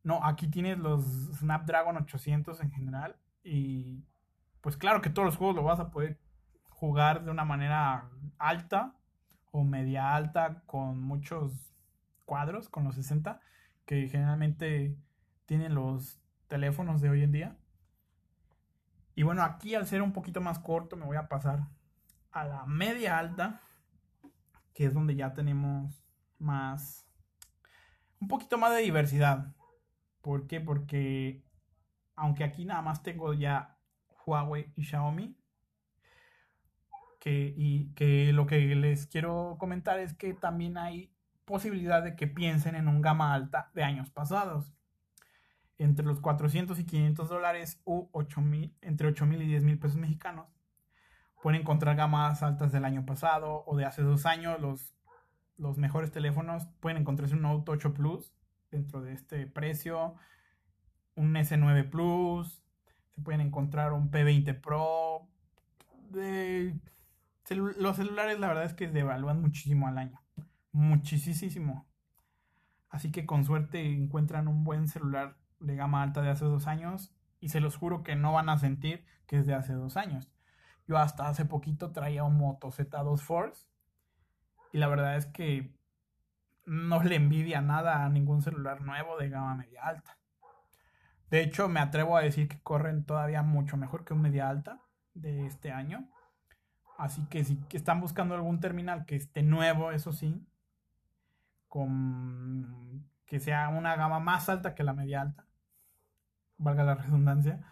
No, 0.04 0.24
aquí 0.24 0.48
tienes 0.48 0.78
los 0.78 1.04
Snapdragon 1.38 1.96
800 1.96 2.60
en 2.60 2.70
general. 2.70 3.16
Y 3.42 4.04
pues 4.60 4.76
claro 4.76 5.00
que 5.00 5.10
todos 5.10 5.26
los 5.26 5.36
juegos 5.36 5.56
lo 5.56 5.64
vas 5.64 5.80
a 5.80 5.90
poder 5.90 6.20
jugar 6.68 7.24
de 7.24 7.30
una 7.32 7.44
manera 7.44 8.08
alta 8.38 8.97
media 9.64 10.14
alta 10.14 10.62
con 10.66 11.00
muchos 11.00 11.74
cuadros, 12.24 12.68
con 12.68 12.84
los 12.84 12.94
60, 12.94 13.40
que 13.86 14.08
generalmente 14.08 14.96
tienen 15.46 15.74
los 15.74 16.20
teléfonos 16.46 17.00
de 17.00 17.10
hoy 17.10 17.22
en 17.22 17.32
día. 17.32 17.56
Y 19.14 19.22
bueno, 19.22 19.42
aquí 19.42 19.74
al 19.74 19.86
ser 19.86 20.02
un 20.02 20.12
poquito 20.12 20.40
más 20.40 20.58
corto 20.58 20.96
me 20.96 21.06
voy 21.06 21.16
a 21.16 21.28
pasar 21.28 21.68
a 22.30 22.44
la 22.44 22.66
media 22.66 23.18
alta, 23.18 23.60
que 24.74 24.84
es 24.84 24.94
donde 24.94 25.16
ya 25.16 25.32
tenemos 25.32 26.04
más, 26.38 27.08
un 28.20 28.28
poquito 28.28 28.58
más 28.58 28.74
de 28.74 28.82
diversidad. 28.82 29.54
Porque 30.20 31.44
aunque 32.14 32.44
aquí 32.44 32.64
nada 32.64 32.82
más 32.82 33.02
tengo 33.02 33.32
ya 33.32 33.78
Huawei 34.26 34.72
y 34.76 34.84
Xiaomi, 34.84 35.37
que, 37.18 37.54
y 37.56 37.92
que 37.94 38.32
lo 38.32 38.46
que 38.46 38.58
les 38.74 39.06
quiero 39.06 39.56
comentar 39.58 39.98
es 39.98 40.14
que 40.14 40.34
también 40.34 40.78
hay 40.78 41.12
posibilidad 41.44 42.02
de 42.02 42.14
que 42.14 42.26
piensen 42.26 42.74
en 42.76 42.88
un 42.88 43.00
gama 43.00 43.34
alta 43.34 43.70
de 43.74 43.82
años 43.82 44.10
pasados. 44.10 44.72
entre 45.78 46.04
los 46.04 46.20
400 46.20 46.78
y 46.80 46.84
500 46.84 47.28
dólares 47.28 47.80
u 47.84 48.08
8 48.12 48.42
entre 48.82 49.08
8 49.08 49.26
mil 49.26 49.42
y 49.42 49.46
10 49.46 49.62
mil 49.64 49.78
pesos 49.78 49.96
mexicanos. 49.96 50.48
Pueden 51.42 51.60
encontrar 51.60 51.94
gamas 51.96 52.42
altas 52.42 52.72
del 52.72 52.84
año 52.84 53.06
pasado 53.06 53.62
o 53.64 53.76
de 53.76 53.84
hace 53.84 54.02
dos 54.02 54.26
años. 54.26 54.60
Los, 54.60 54.92
los 55.56 55.78
mejores 55.78 56.10
teléfonos 56.10 56.66
pueden 56.80 56.98
encontrarse 56.98 57.36
un 57.36 57.42
Note 57.42 57.70
8 57.70 57.94
Plus 57.94 58.34
dentro 58.72 59.00
de 59.02 59.12
este 59.12 59.46
precio, 59.46 60.16
un 61.14 61.34
S9 61.34 61.88
Plus, 61.88 62.62
se 63.14 63.22
pueden 63.22 63.40
encontrar 63.40 63.92
un 63.92 64.10
P20 64.10 64.60
Pro. 64.60 65.28
Los 67.54 67.96
celulares 67.96 68.38
la 68.38 68.48
verdad 68.48 68.64
es 68.64 68.74
que 68.74 68.88
devalúan 68.88 69.40
muchísimo 69.40 69.88
al 69.88 69.98
año. 69.98 70.20
Muchísimo. 70.72 71.88
Así 72.88 73.10
que 73.10 73.26
con 73.26 73.44
suerte 73.44 73.84
encuentran 73.84 74.48
un 74.48 74.64
buen 74.64 74.88
celular 74.88 75.36
de 75.60 75.76
gama 75.76 76.02
alta 76.02 76.22
de 76.22 76.30
hace 76.30 76.44
dos 76.44 76.66
años 76.66 77.14
y 77.40 77.50
se 77.50 77.60
los 77.60 77.76
juro 77.76 78.02
que 78.02 78.16
no 78.16 78.32
van 78.32 78.48
a 78.48 78.58
sentir 78.58 79.04
que 79.26 79.38
es 79.38 79.46
de 79.46 79.54
hace 79.54 79.72
dos 79.74 79.96
años. 79.96 80.30
Yo 80.86 80.98
hasta 80.98 81.28
hace 81.28 81.44
poquito 81.44 81.92
traía 81.92 82.24
un 82.24 82.38
Moto 82.38 82.68
Z2 82.68 83.20
Force 83.20 83.66
y 84.72 84.78
la 84.78 84.88
verdad 84.88 85.16
es 85.16 85.26
que 85.26 85.74
no 86.64 87.02
le 87.02 87.16
envidia 87.16 87.60
nada 87.60 88.04
a 88.04 88.08
ningún 88.08 88.42
celular 88.42 88.82
nuevo 88.82 89.16
de 89.18 89.28
gama 89.28 89.54
media 89.54 89.82
alta. 89.84 90.18
De 91.30 91.42
hecho, 91.42 91.68
me 91.68 91.80
atrevo 91.80 92.16
a 92.16 92.22
decir 92.22 92.48
que 92.48 92.60
corren 92.60 93.04
todavía 93.04 93.42
mucho 93.42 93.76
mejor 93.76 94.04
que 94.04 94.14
un 94.14 94.22
media 94.22 94.48
alta 94.48 94.80
de 95.14 95.46
este 95.46 95.72
año. 95.72 96.08
Así 96.98 97.24
que 97.30 97.44
si 97.44 97.58
están 97.72 98.00
buscando 98.00 98.34
algún 98.34 98.58
terminal 98.58 99.06
que 99.06 99.14
esté 99.14 99.44
nuevo, 99.44 99.92
eso 99.92 100.12
sí, 100.12 100.44
con 101.68 103.08
que 103.24 103.38
sea 103.38 103.68
una 103.68 103.94
gama 103.94 104.18
más 104.18 104.48
alta 104.48 104.74
que 104.74 104.82
la 104.82 104.94
media 104.94 105.20
alta, 105.20 105.46
valga 106.56 106.82
la 106.82 106.96
redundancia, 106.96 107.64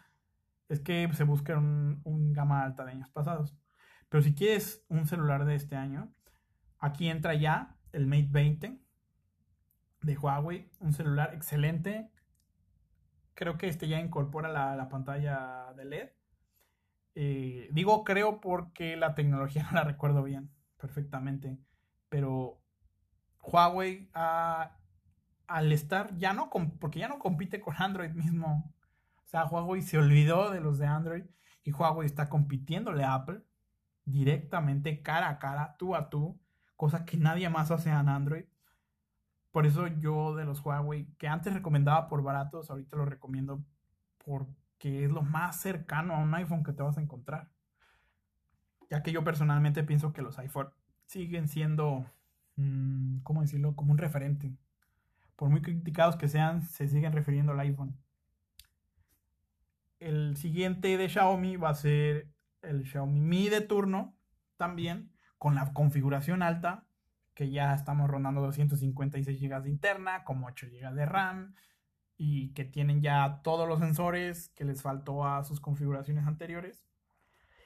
es 0.68 0.80
que 0.80 1.12
se 1.12 1.24
busque 1.24 1.54
un, 1.54 2.32
gama 2.32 2.62
alta 2.62 2.84
de 2.84 2.92
años 2.92 3.10
pasados. 3.10 3.56
Pero 4.08 4.22
si 4.22 4.32
quieres 4.32 4.84
un 4.88 5.06
celular 5.06 5.44
de 5.44 5.56
este 5.56 5.74
año, 5.74 6.14
aquí 6.78 7.08
entra 7.08 7.34
ya 7.34 7.76
el 7.92 8.06
Mate 8.06 8.28
20 8.30 8.80
de 10.02 10.16
Huawei, 10.16 10.70
un 10.78 10.92
celular 10.92 11.34
excelente. 11.34 12.12
Creo 13.34 13.58
que 13.58 13.66
este 13.66 13.88
ya 13.88 13.98
incorpora 13.98 14.48
la, 14.48 14.88
pantalla 14.88 15.72
de 15.76 15.84
LED. 15.84 16.08
Eh, 17.18 17.70
digo 17.72 18.05
creo 18.05 18.42
porque 18.42 18.94
la 18.94 19.14
tecnología 19.14 19.64
no 19.70 19.72
la 19.72 19.85
recuerdo 19.85 20.22
bien, 20.22 20.50
perfectamente. 20.76 21.59
Pero 22.11 22.61
Huawei 23.42 24.11
al 24.12 25.72
estar 25.72 26.16
ya 26.18 26.33
no 26.33 26.50
porque 26.50 26.98
ya 26.98 27.09
no 27.09 27.18
compite 27.18 27.61
con 27.61 27.74
Android 27.79 28.11
mismo 28.11 28.72
o 29.24 29.29
sea 29.29 29.44
Huawei 29.44 29.83
se 29.83 29.98
olvidó 29.98 30.50
de 30.50 30.61
los 30.61 30.79
de 30.79 30.87
Android 30.87 31.24
y 31.62 31.72
Huawei 31.72 32.07
está 32.07 32.29
compitiéndole 32.29 33.05
a 33.05 33.14
Apple 33.14 33.42
directamente 34.05 35.02
cara 35.02 35.29
a 35.29 35.38
cara 35.38 35.76
tú 35.79 35.94
a 35.94 36.11
tú 36.11 36.40
cosa 36.76 37.05
que 37.05 37.16
nadie 37.16 37.48
más 37.48 37.70
hace 37.70 37.90
en 37.90 38.09
Android 38.09 38.46
por 39.52 39.66
eso 39.66 39.87
yo 39.87 40.35
de 40.35 40.44
los 40.44 40.64
Huawei 40.64 41.07
que 41.16 41.29
antes 41.29 41.55
recomendaba 41.55 42.09
por 42.09 42.22
baratos 42.22 42.70
ahorita 42.70 42.96
lo 42.96 43.05
recomiendo 43.05 43.62
porque 44.78 45.04
es 45.04 45.10
lo 45.10 45.22
más 45.22 45.60
cercano 45.60 46.14
a 46.14 46.18
un 46.18 46.34
iPhone 46.34 46.64
que 46.64 46.72
te 46.72 46.82
vas 46.82 46.98
a 46.98 47.02
encontrar 47.02 47.50
ya 48.88 49.02
que 49.02 49.10
yo 49.10 49.24
personalmente 49.24 49.82
pienso 49.82 50.12
que 50.12 50.22
los 50.22 50.38
iPhone 50.38 50.68
siguen 51.06 51.48
siendo 51.48 52.06
Mm, 52.56 53.18
¿cómo 53.22 53.42
decirlo? 53.42 53.76
Como 53.76 53.92
un 53.92 53.98
referente. 53.98 54.56
Por 55.36 55.50
muy 55.50 55.62
criticados 55.62 56.16
que 56.16 56.28
sean, 56.28 56.62
se 56.62 56.88
siguen 56.88 57.12
refiriendo 57.12 57.52
al 57.52 57.60
iPhone. 57.60 57.96
El 60.00 60.36
siguiente 60.36 60.96
de 60.96 61.08
Xiaomi 61.08 61.56
va 61.56 61.70
a 61.70 61.74
ser 61.74 62.28
el 62.62 62.86
Xiaomi 62.86 63.20
Mi 63.20 63.48
de 63.48 63.60
turno, 63.60 64.14
también 64.56 65.12
con 65.38 65.54
la 65.54 65.72
configuración 65.72 66.42
alta, 66.42 66.86
que 67.34 67.50
ya 67.50 67.74
estamos 67.74 68.08
rondando 68.10 68.40
256 68.40 69.40
GB 69.40 69.62
de 69.62 69.70
interna, 69.70 70.24
como 70.24 70.46
8 70.46 70.66
GB 70.70 70.94
de 70.94 71.06
RAM, 71.06 71.54
y 72.18 72.52
que 72.55 72.64
tienen 72.64 73.02
ya 73.02 73.40
todos 73.42 73.68
los 73.68 73.79
sensores 73.79 74.48
que 74.50 74.64
les 74.64 74.83
faltó 74.83 75.26
a 75.26 75.44
sus 75.44 75.61
configuraciones 75.61 76.26
anteriores. 76.26 76.85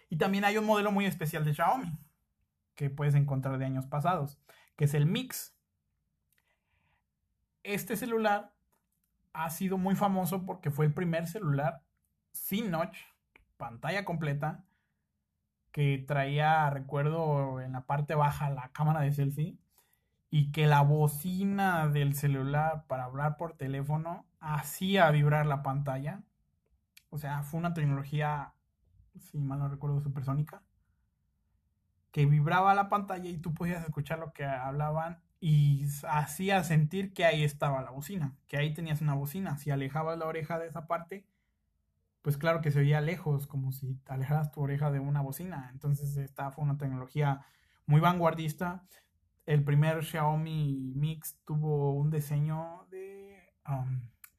Y 0.08 0.16
también 0.16 0.44
hay 0.44 0.58
un 0.58 0.64
modelo 0.64 0.90
muy 0.90 1.06
especial 1.06 1.44
de 1.44 1.54
Xiaomi, 1.54 1.96
que 2.74 2.90
puedes 2.90 3.14
encontrar 3.14 3.58
de 3.58 3.64
años 3.64 3.86
pasados, 3.86 4.38
que 4.76 4.86
es 4.86 4.94
el 4.94 5.06
Mix. 5.06 5.54
Este 7.62 7.96
celular 7.96 8.52
ha 9.32 9.50
sido 9.50 9.78
muy 9.78 9.94
famoso 9.94 10.44
porque 10.44 10.70
fue 10.70 10.86
el 10.86 10.94
primer 10.94 11.28
celular 11.28 11.82
sin 12.32 12.70
notch, 12.70 12.98
pantalla 13.56 14.04
completa, 14.04 14.64
que 15.70 16.04
traía, 16.06 16.68
recuerdo, 16.70 17.60
en 17.60 17.72
la 17.72 17.86
parte 17.86 18.16
baja 18.16 18.50
la 18.50 18.70
cámara 18.72 19.02
de 19.02 19.12
selfie 19.12 19.58
y 20.30 20.50
que 20.50 20.66
la 20.66 20.82
bocina 20.82 21.86
del 21.86 22.14
celular 22.14 22.86
para 22.88 23.04
hablar 23.04 23.36
por 23.36 23.56
teléfono 23.56 24.26
hacía 24.40 25.10
vibrar 25.10 25.46
la 25.46 25.62
pantalla. 25.62 26.22
O 27.10 27.18
sea, 27.18 27.42
fue 27.42 27.58
una 27.60 27.74
tecnología, 27.74 28.54
si 29.18 29.38
mal 29.38 29.58
no 29.58 29.68
recuerdo, 29.68 30.00
supersónica 30.00 30.62
que 32.12 32.26
vibraba 32.26 32.74
la 32.74 32.88
pantalla 32.88 33.28
y 33.28 33.38
tú 33.38 33.54
podías 33.54 33.84
escuchar 33.84 34.18
lo 34.18 34.32
que 34.32 34.44
hablaban 34.44 35.22
y 35.40 35.86
hacía 36.08 36.62
sentir 36.64 37.14
que 37.14 37.24
ahí 37.24 37.44
estaba 37.44 37.82
la 37.82 37.90
bocina, 37.90 38.36
que 38.46 38.56
ahí 38.56 38.74
tenías 38.74 39.00
una 39.00 39.14
bocina. 39.14 39.56
Si 39.56 39.70
alejabas 39.70 40.18
la 40.18 40.26
oreja 40.26 40.58
de 40.58 40.66
esa 40.66 40.86
parte, 40.86 41.26
pues 42.22 42.36
claro 42.36 42.60
que 42.60 42.70
se 42.70 42.80
oía 42.80 43.00
lejos, 43.00 43.46
como 43.46 43.72
si 43.72 43.98
alejaras 44.06 44.50
tu 44.50 44.60
oreja 44.60 44.90
de 44.90 45.00
una 45.00 45.22
bocina. 45.22 45.70
Entonces 45.72 46.16
esta 46.16 46.50
fue 46.50 46.64
una 46.64 46.76
tecnología 46.76 47.40
muy 47.86 48.00
vanguardista. 48.00 48.84
El 49.46 49.64
primer 49.64 50.04
Xiaomi 50.04 50.92
Mix 50.96 51.38
tuvo 51.44 51.94
un 51.94 52.10
diseño 52.10 52.86
de... 52.90 53.38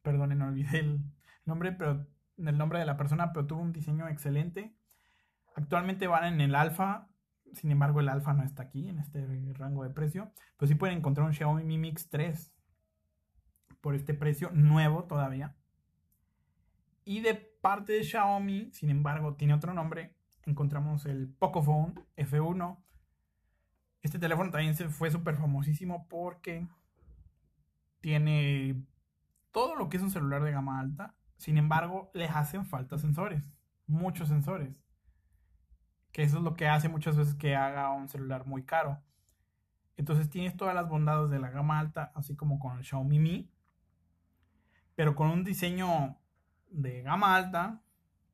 perdón, 0.01 0.37
no 0.37 0.47
olvidé 0.47 0.79
el 0.79 1.01
nombre, 1.45 1.71
pero 1.71 2.07
el 2.37 2.57
nombre 2.57 2.79
de 2.79 2.85
la 2.85 2.97
persona, 2.97 3.33
pero 3.33 3.47
tuvo 3.47 3.61
un 3.61 3.73
diseño 3.73 4.07
excelente. 4.07 4.75
Actualmente 5.55 6.07
van 6.07 6.25
en 6.25 6.41
el 6.41 6.55
alfa, 6.55 7.09
sin 7.53 7.71
embargo, 7.71 7.99
el 7.99 8.09
alfa 8.09 8.33
no 8.33 8.43
está 8.43 8.63
aquí 8.63 8.87
en 8.87 8.99
este 8.99 9.25
rango 9.53 9.83
de 9.83 9.89
precio. 9.89 10.31
Pero 10.57 10.67
sí 10.67 10.75
pueden 10.75 10.99
encontrar 10.99 11.27
un 11.27 11.33
Xiaomi 11.33 11.63
Mi 11.63 11.77
Mix 11.77 12.09
3 12.09 12.53
por 13.81 13.95
este 13.95 14.13
precio 14.13 14.51
nuevo 14.53 15.05
todavía. 15.05 15.55
Y 17.03 17.21
de 17.21 17.35
parte 17.35 17.93
de 17.93 18.03
Xiaomi, 18.03 18.71
sin 18.71 18.89
embargo, 18.89 19.35
tiene 19.35 19.53
otro 19.53 19.73
nombre. 19.73 20.15
Encontramos 20.45 21.05
el 21.05 21.29
Pocophone 21.29 21.95
F1. 22.15 22.83
Este 24.01 24.19
teléfono 24.19 24.49
también 24.49 24.75
se 24.75 24.89
fue 24.89 25.11
súper 25.11 25.35
famosísimo 25.35 26.07
porque 26.07 26.67
tiene 27.99 28.83
todo 29.51 29.75
lo 29.75 29.89
que 29.89 29.97
es 29.97 30.03
un 30.03 30.11
celular 30.11 30.43
de 30.43 30.51
gama 30.51 30.79
alta. 30.79 31.15
Sin 31.37 31.57
embargo, 31.57 32.11
les 32.13 32.31
hacen 32.31 32.65
falta 32.65 32.97
sensores. 32.97 33.51
Muchos 33.87 34.29
sensores 34.29 34.81
que 36.11 36.23
eso 36.23 36.37
es 36.37 36.43
lo 36.43 36.55
que 36.55 36.67
hace 36.67 36.89
muchas 36.89 37.17
veces 37.17 37.35
que 37.35 37.55
haga 37.55 37.91
un 37.91 38.09
celular 38.09 38.45
muy 38.45 38.63
caro. 38.63 39.01
Entonces 39.97 40.29
tienes 40.29 40.57
todas 40.57 40.75
las 40.75 40.89
bondades 40.89 41.29
de 41.29 41.39
la 41.39 41.49
gama 41.49 41.79
alta, 41.79 42.11
así 42.15 42.35
como 42.35 42.59
con 42.59 42.77
el 42.77 42.83
Xiaomi 42.83 43.19
Mi, 43.19 43.51
pero 44.95 45.15
con 45.15 45.29
un 45.29 45.43
diseño 45.43 46.17
de 46.69 47.01
gama 47.01 47.35
alta, 47.35 47.81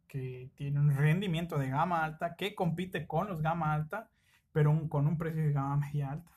que 0.08 0.52
tiene 0.56 0.80
un 0.80 0.96
rendimiento 0.96 1.58
de 1.58 1.70
gama 1.70 2.04
alta, 2.04 2.36
que 2.36 2.56
compite 2.56 3.08
con 3.08 3.28
los 3.28 3.42
gama 3.42 3.74
alta, 3.74 4.10
pero 4.54 4.88
con 4.90 5.08
un 5.08 5.18
precio 5.18 5.44
de 5.44 5.52
gama 5.52 5.78
media 5.78 6.12
alta. 6.12 6.32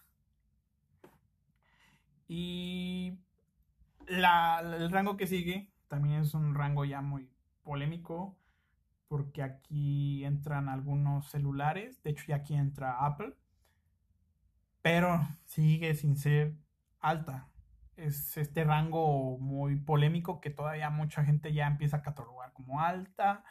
Y 2.27 2.80
el 4.11 4.91
rango 4.91 5.17
que 5.17 5.27
sigue 5.27 5.73
también 5.89 6.21
es 6.21 6.35
un 6.35 6.55
rango 6.55 6.85
ya 6.85 7.01
muy 7.01 7.31
polémico, 7.63 8.37
porque 9.09 9.43
aquí 9.43 10.25
entran 10.25 10.69
algunos 10.69 11.29
celulares, 11.31 12.03
de 12.03 12.11
hecho 12.11 12.25
ya 12.29 12.37
aquí 12.37 12.55
entra 12.55 13.05
Apple, 13.05 13.35
pero 14.83 15.21
sigue 15.45 15.95
sin 15.95 16.17
ser 16.17 16.55
alta. 17.01 17.49
Es 17.97 18.37
este 18.37 18.65
rango 18.65 19.39
muy 19.39 19.77
polémico 19.77 20.41
que 20.41 20.51
todavía 20.51 20.91
mucha 20.91 21.25
gente 21.25 21.53
ya 21.53 21.67
empieza 21.67 21.99
a 21.99 22.03
catalogar 22.03 22.53
como 22.53 22.81
alta, 22.81 23.45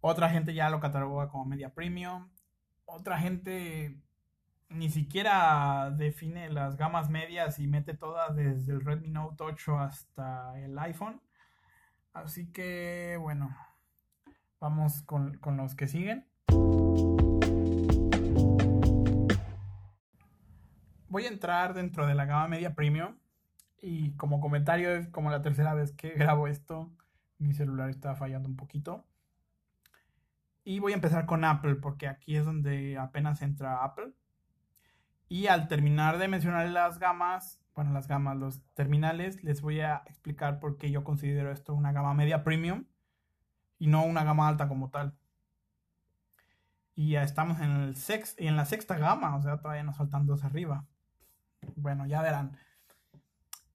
otra 0.00 0.30
gente 0.30 0.54
ya 0.54 0.70
lo 0.70 0.80
cataloga 0.80 1.28
como 1.28 1.44
media 1.44 1.74
premium, 1.74 2.30
otra 2.86 3.18
gente 3.18 4.02
ni 4.70 4.90
siquiera 4.90 5.90
define 5.90 6.50
las 6.50 6.76
gamas 6.76 7.10
medias 7.10 7.58
y 7.58 7.66
mete 7.66 7.94
todas 7.94 8.34
desde 8.34 8.72
el 8.72 8.80
Redmi 8.80 9.10
Note 9.10 9.44
8 9.44 9.78
hasta 9.78 10.58
el 10.58 10.78
iPhone. 10.78 11.20
Así 12.12 12.50
que 12.50 13.16
bueno, 13.20 13.54
Vamos 14.60 15.00
con, 15.04 15.40
los 15.56 15.74
que 15.74 15.88
siguen. 15.88 16.26
Voy 21.08 21.24
a 21.24 21.28
entrar 21.28 21.72
dentro 21.72 22.06
de 22.06 22.14
la 22.14 22.26
gama 22.26 22.46
media 22.46 22.74
premium 22.74 23.16
Y 23.80 24.12
como 24.16 24.38
comentario, 24.38 24.94
es 24.94 25.08
como 25.08 25.30
la 25.30 25.40
tercera 25.40 25.72
vez 25.72 25.92
que 25.92 26.10
grabo 26.16 26.46
esto. 26.46 26.92
Mi 27.38 27.54
celular 27.54 27.88
está 27.88 28.14
fallando 28.14 28.50
un 28.50 28.56
poquito. 28.56 29.06
Y 30.62 30.78
voy 30.78 30.92
a 30.92 30.96
empezar 30.96 31.24
con 31.24 31.42
Apple, 31.42 31.76
porque 31.76 32.06
aquí 32.06 32.36
es 32.36 32.44
donde 32.44 32.98
apenas 32.98 33.40
entra 33.40 33.82
Apple. 33.82 34.12
Y 35.30 35.46
al 35.46 35.68
terminar 35.68 36.18
de 36.18 36.26
mencionar 36.26 36.68
las 36.70 36.98
gamas, 36.98 37.60
bueno, 37.76 37.92
las 37.92 38.08
gamas, 38.08 38.36
los 38.36 38.64
terminales, 38.74 39.44
les 39.44 39.62
voy 39.62 39.78
a 39.80 40.02
explicar 40.06 40.58
por 40.58 40.76
qué 40.76 40.90
yo 40.90 41.04
considero 41.04 41.52
esto 41.52 41.72
una 41.72 41.92
gama 41.92 42.14
media 42.14 42.42
premium 42.42 42.86
y 43.78 43.86
no 43.86 44.04
una 44.04 44.24
gama 44.24 44.48
alta 44.48 44.66
como 44.66 44.90
tal. 44.90 45.16
Y 46.96 47.10
ya 47.10 47.22
estamos 47.22 47.60
en, 47.60 47.70
el 47.70 47.94
sex, 47.94 48.34
en 48.38 48.56
la 48.56 48.64
sexta 48.64 48.98
gama, 48.98 49.36
o 49.36 49.42
sea, 49.42 49.58
todavía 49.58 49.84
nos 49.84 49.96
faltan 49.96 50.26
dos 50.26 50.42
arriba. 50.42 50.88
Bueno, 51.76 52.06
ya 52.06 52.22
verán. 52.22 52.56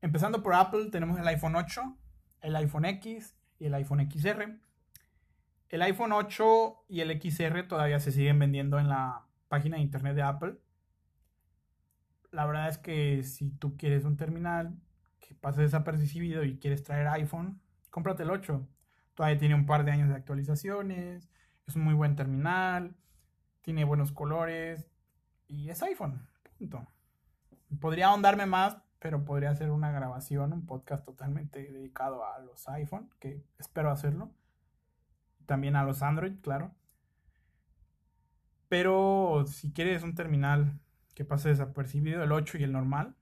Empezando 0.01 0.43
por 0.43 0.55
Apple, 0.55 0.89
tenemos 0.91 1.17
el 1.17 1.27
iPhone 1.29 1.55
8, 1.55 1.81
el 2.41 2.55
iPhone 2.57 2.83
X 2.83 3.33
y 3.59 3.67
el 3.67 3.75
iPhone 3.75 4.11
XR. 4.11 4.59
El 5.69 5.81
iPhone 5.83 6.11
8 6.11 6.85
y 6.89 6.99
el 6.99 7.17
XR 7.17 7.63
todavía 7.63 8.01
se 8.01 8.11
siguen 8.11 8.39
vendiendo 8.39 8.77
en 8.77 8.89
la 8.89 9.25
página 9.47 9.77
de 9.77 9.83
internet 9.83 10.15
de 10.15 10.21
Apple. 10.21 10.64
La 12.35 12.45
verdad 12.45 12.67
es 12.67 12.77
que 12.77 13.23
si 13.23 13.49
tú 13.49 13.77
quieres 13.77 14.03
un 14.03 14.17
terminal 14.17 14.77
que 15.21 15.33
pase 15.35 15.61
desapercibido 15.61 16.43
y 16.43 16.59
quieres 16.59 16.83
traer 16.83 17.07
iPhone, 17.07 17.61
cómprate 17.89 18.23
el 18.23 18.29
8. 18.29 18.67
Todavía 19.13 19.39
tiene 19.39 19.55
un 19.55 19.65
par 19.65 19.85
de 19.85 19.91
años 19.91 20.09
de 20.09 20.15
actualizaciones, 20.15 21.29
es 21.65 21.75
un 21.77 21.83
muy 21.83 21.93
buen 21.93 22.17
terminal, 22.17 22.93
tiene 23.61 23.85
buenos 23.85 24.11
colores 24.11 24.91
y 25.47 25.69
es 25.69 25.81
iPhone. 25.81 26.27
Punto. 26.57 26.85
Podría 27.79 28.07
ahondarme 28.07 28.45
más, 28.45 28.75
pero 28.99 29.23
podría 29.23 29.51
hacer 29.51 29.71
una 29.71 29.93
grabación, 29.93 30.51
un 30.51 30.65
podcast 30.65 31.05
totalmente 31.05 31.71
dedicado 31.71 32.25
a 32.25 32.39
los 32.39 32.67
iPhone, 32.67 33.09
que 33.17 33.45
espero 33.57 33.91
hacerlo. 33.91 34.29
También 35.45 35.77
a 35.77 35.85
los 35.85 36.03
Android, 36.03 36.33
claro. 36.41 36.75
Pero 38.67 39.45
si 39.47 39.71
quieres 39.71 40.03
un 40.03 40.15
terminal 40.15 40.81
que 41.15 41.25
pase 41.25 41.49
desapercibido, 41.49 42.23
el 42.23 42.31
8 42.31 42.59
y 42.59 42.63
el 42.63 42.71
normal. 42.71 43.15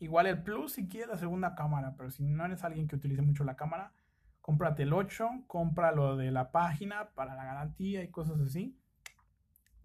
Igual 0.00 0.26
el 0.26 0.42
Plus 0.42 0.72
si 0.72 0.88
quieres 0.88 1.08
la 1.08 1.18
segunda 1.18 1.54
cámara, 1.54 1.94
pero 1.96 2.10
si 2.10 2.24
no 2.24 2.44
eres 2.44 2.64
alguien 2.64 2.88
que 2.88 2.96
utilice 2.96 3.22
mucho 3.22 3.44
la 3.44 3.56
cámara, 3.56 3.92
cómprate 4.40 4.82
el 4.82 4.92
8, 4.92 5.44
compra 5.46 5.92
lo 5.92 6.16
de 6.16 6.30
la 6.30 6.50
página 6.50 7.10
para 7.14 7.36
la 7.36 7.44
garantía 7.44 8.02
y 8.02 8.10
cosas 8.10 8.40
así. 8.40 8.76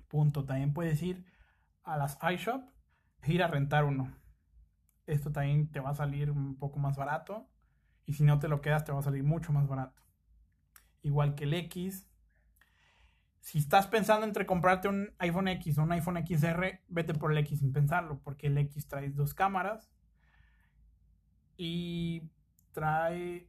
Punto. 0.08 0.45
También 0.45 0.73
puedes 0.73 1.01
ir 1.03 1.25
a 1.84 1.97
las 1.97 2.17
iShop 2.34 2.63
e 3.21 3.34
ir 3.34 3.43
a 3.43 3.47
rentar 3.47 3.86
uno. 3.86 4.12
Esto 5.05 5.32
también 5.32 5.71
te 5.71 5.79
va 5.79 5.91
a 5.91 5.95
salir 5.95 6.32
un 6.32 6.58
poco 6.58 6.79
más 6.79 6.97
barato. 6.97 7.47
Y 8.05 8.13
si 8.13 8.23
no 8.23 8.39
te 8.39 8.47
lo 8.47 8.62
quedas, 8.62 8.86
te 8.86 8.91
va 8.91 8.99
a 8.99 9.03
salir 9.03 9.23
mucho 9.23 9.53
más 9.53 9.67
barato. 9.67 10.01
Igual 11.03 11.36
que 11.36 11.43
el 11.43 11.53
X, 11.53 12.09
si 13.41 13.60
estás 13.60 13.88
pensando 13.88 14.25
entre 14.25 14.45
comprarte 14.45 14.88
un 14.88 15.12
iPhone 15.19 15.47
X 15.47 15.78
o 15.78 15.84
un 15.84 15.91
iPhone 15.91 16.23
XR, 16.25 16.82
vete 16.88 17.13
por 17.13 17.32
el 17.32 17.38
X 17.39 17.60
sin 17.60 17.71
pensarlo, 17.71 18.19
porque 18.23 18.47
el 18.47 18.58
X 18.58 18.88
trae 18.88 19.10
dos 19.10 19.34
cámaras 19.34 19.91
y 21.58 22.23
trae 22.71 23.47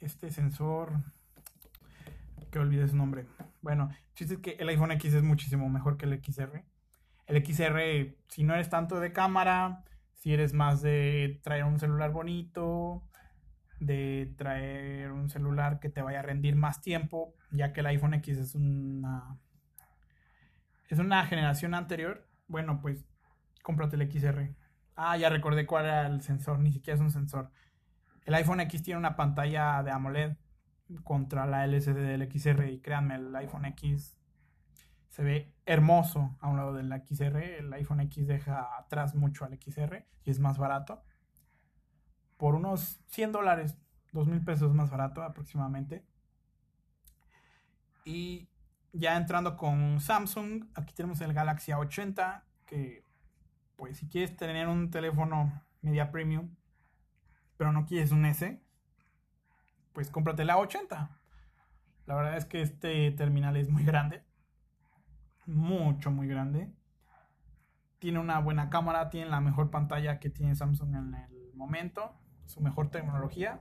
este 0.00 0.30
sensor 0.30 0.92
que 2.50 2.58
olvidé 2.58 2.86
su 2.86 2.96
nombre. 2.96 3.26
Bueno, 3.62 3.90
chiste 4.14 4.40
que 4.40 4.52
el 4.52 4.68
iPhone 4.68 4.92
X 4.92 5.14
es 5.14 5.22
muchísimo 5.22 5.68
mejor 5.68 5.96
que 5.96 6.06
el 6.06 6.22
XR. 6.22 6.64
El 7.26 7.44
XR, 7.44 8.14
si 8.28 8.44
no 8.44 8.54
eres 8.54 8.68
tanto 8.68 9.00
de 9.00 9.12
cámara, 9.12 9.82
si 10.12 10.32
eres 10.32 10.52
más 10.52 10.82
de 10.82 11.40
traer 11.42 11.64
un 11.64 11.80
celular 11.80 12.12
bonito, 12.12 13.02
de 13.80 14.34
traer 14.36 15.10
un 15.10 15.28
celular 15.28 15.80
que 15.80 15.88
te 15.88 16.02
vaya 16.02 16.20
a 16.20 16.22
rendir 16.22 16.56
más 16.56 16.80
tiempo, 16.80 17.34
ya 17.54 17.72
que 17.72 17.80
el 17.80 17.86
iPhone 17.86 18.14
X 18.14 18.38
es 18.38 18.54
una 18.54 19.38
es 20.88 20.98
una 20.98 21.24
generación 21.26 21.74
anterior. 21.74 22.28
Bueno, 22.46 22.80
pues 22.80 23.04
cómprate 23.62 23.96
el 23.96 24.10
XR. 24.10 24.54
Ah, 24.96 25.16
ya 25.16 25.28
recordé 25.28 25.66
cuál 25.66 25.86
era 25.86 26.06
el 26.06 26.22
sensor, 26.22 26.58
ni 26.58 26.72
siquiera 26.72 26.96
es 26.96 27.00
un 27.00 27.10
sensor. 27.10 27.50
El 28.24 28.34
iPhone 28.34 28.60
X 28.60 28.82
tiene 28.82 28.98
una 28.98 29.16
pantalla 29.16 29.82
de 29.82 29.90
AMOLED 29.90 30.36
contra 31.02 31.46
la 31.46 31.64
LCD 31.64 31.96
del 31.96 32.30
XR 32.30 32.68
y 32.70 32.80
créanme, 32.80 33.16
el 33.16 33.34
iPhone 33.36 33.64
X 33.66 34.18
se 35.08 35.22
ve 35.22 35.54
hermoso 35.64 36.36
a 36.40 36.48
un 36.48 36.56
lado 36.56 36.74
del 36.74 36.92
XR. 36.92 37.36
El 37.58 37.72
iPhone 37.72 38.00
X 38.00 38.26
deja 38.26 38.76
atrás 38.78 39.14
mucho 39.14 39.44
al 39.44 39.58
XR 39.58 40.06
y 40.24 40.30
es 40.30 40.40
más 40.40 40.58
barato 40.58 41.02
por 42.36 42.54
unos 42.54 43.00
100 43.06 43.32
dólares, 43.32 43.78
2 44.12 44.28
mil 44.28 44.44
pesos 44.44 44.74
más 44.74 44.90
barato 44.90 45.22
aproximadamente. 45.22 46.04
Y 48.04 48.48
ya 48.92 49.16
entrando 49.16 49.56
con 49.56 50.00
Samsung, 50.00 50.66
aquí 50.74 50.94
tenemos 50.94 51.20
el 51.20 51.32
Galaxy 51.32 51.72
A80, 51.72 52.42
que 52.66 53.02
pues 53.76 53.98
si 53.98 54.08
quieres 54.08 54.36
tener 54.36 54.68
un 54.68 54.90
teléfono 54.90 55.62
media 55.82 56.10
premium, 56.10 56.54
pero 57.56 57.72
no 57.72 57.86
quieres 57.86 58.12
un 58.12 58.24
S, 58.24 58.60
pues 59.92 60.10
cómprate 60.10 60.42
el 60.42 60.50
A80. 60.50 61.08
La 62.06 62.14
verdad 62.14 62.36
es 62.36 62.44
que 62.44 62.60
este 62.60 63.10
terminal 63.12 63.56
es 63.56 63.70
muy 63.70 63.84
grande, 63.84 64.22
mucho, 65.46 66.10
muy 66.10 66.28
grande. 66.28 66.72
Tiene 67.98 68.18
una 68.18 68.38
buena 68.38 68.68
cámara, 68.68 69.08
tiene 69.08 69.30
la 69.30 69.40
mejor 69.40 69.70
pantalla 69.70 70.20
que 70.20 70.28
tiene 70.28 70.54
Samsung 70.54 70.94
en 70.94 71.14
el 71.14 71.54
momento 71.54 72.14
su 72.46 72.60
mejor 72.60 72.90
tecnología. 72.90 73.60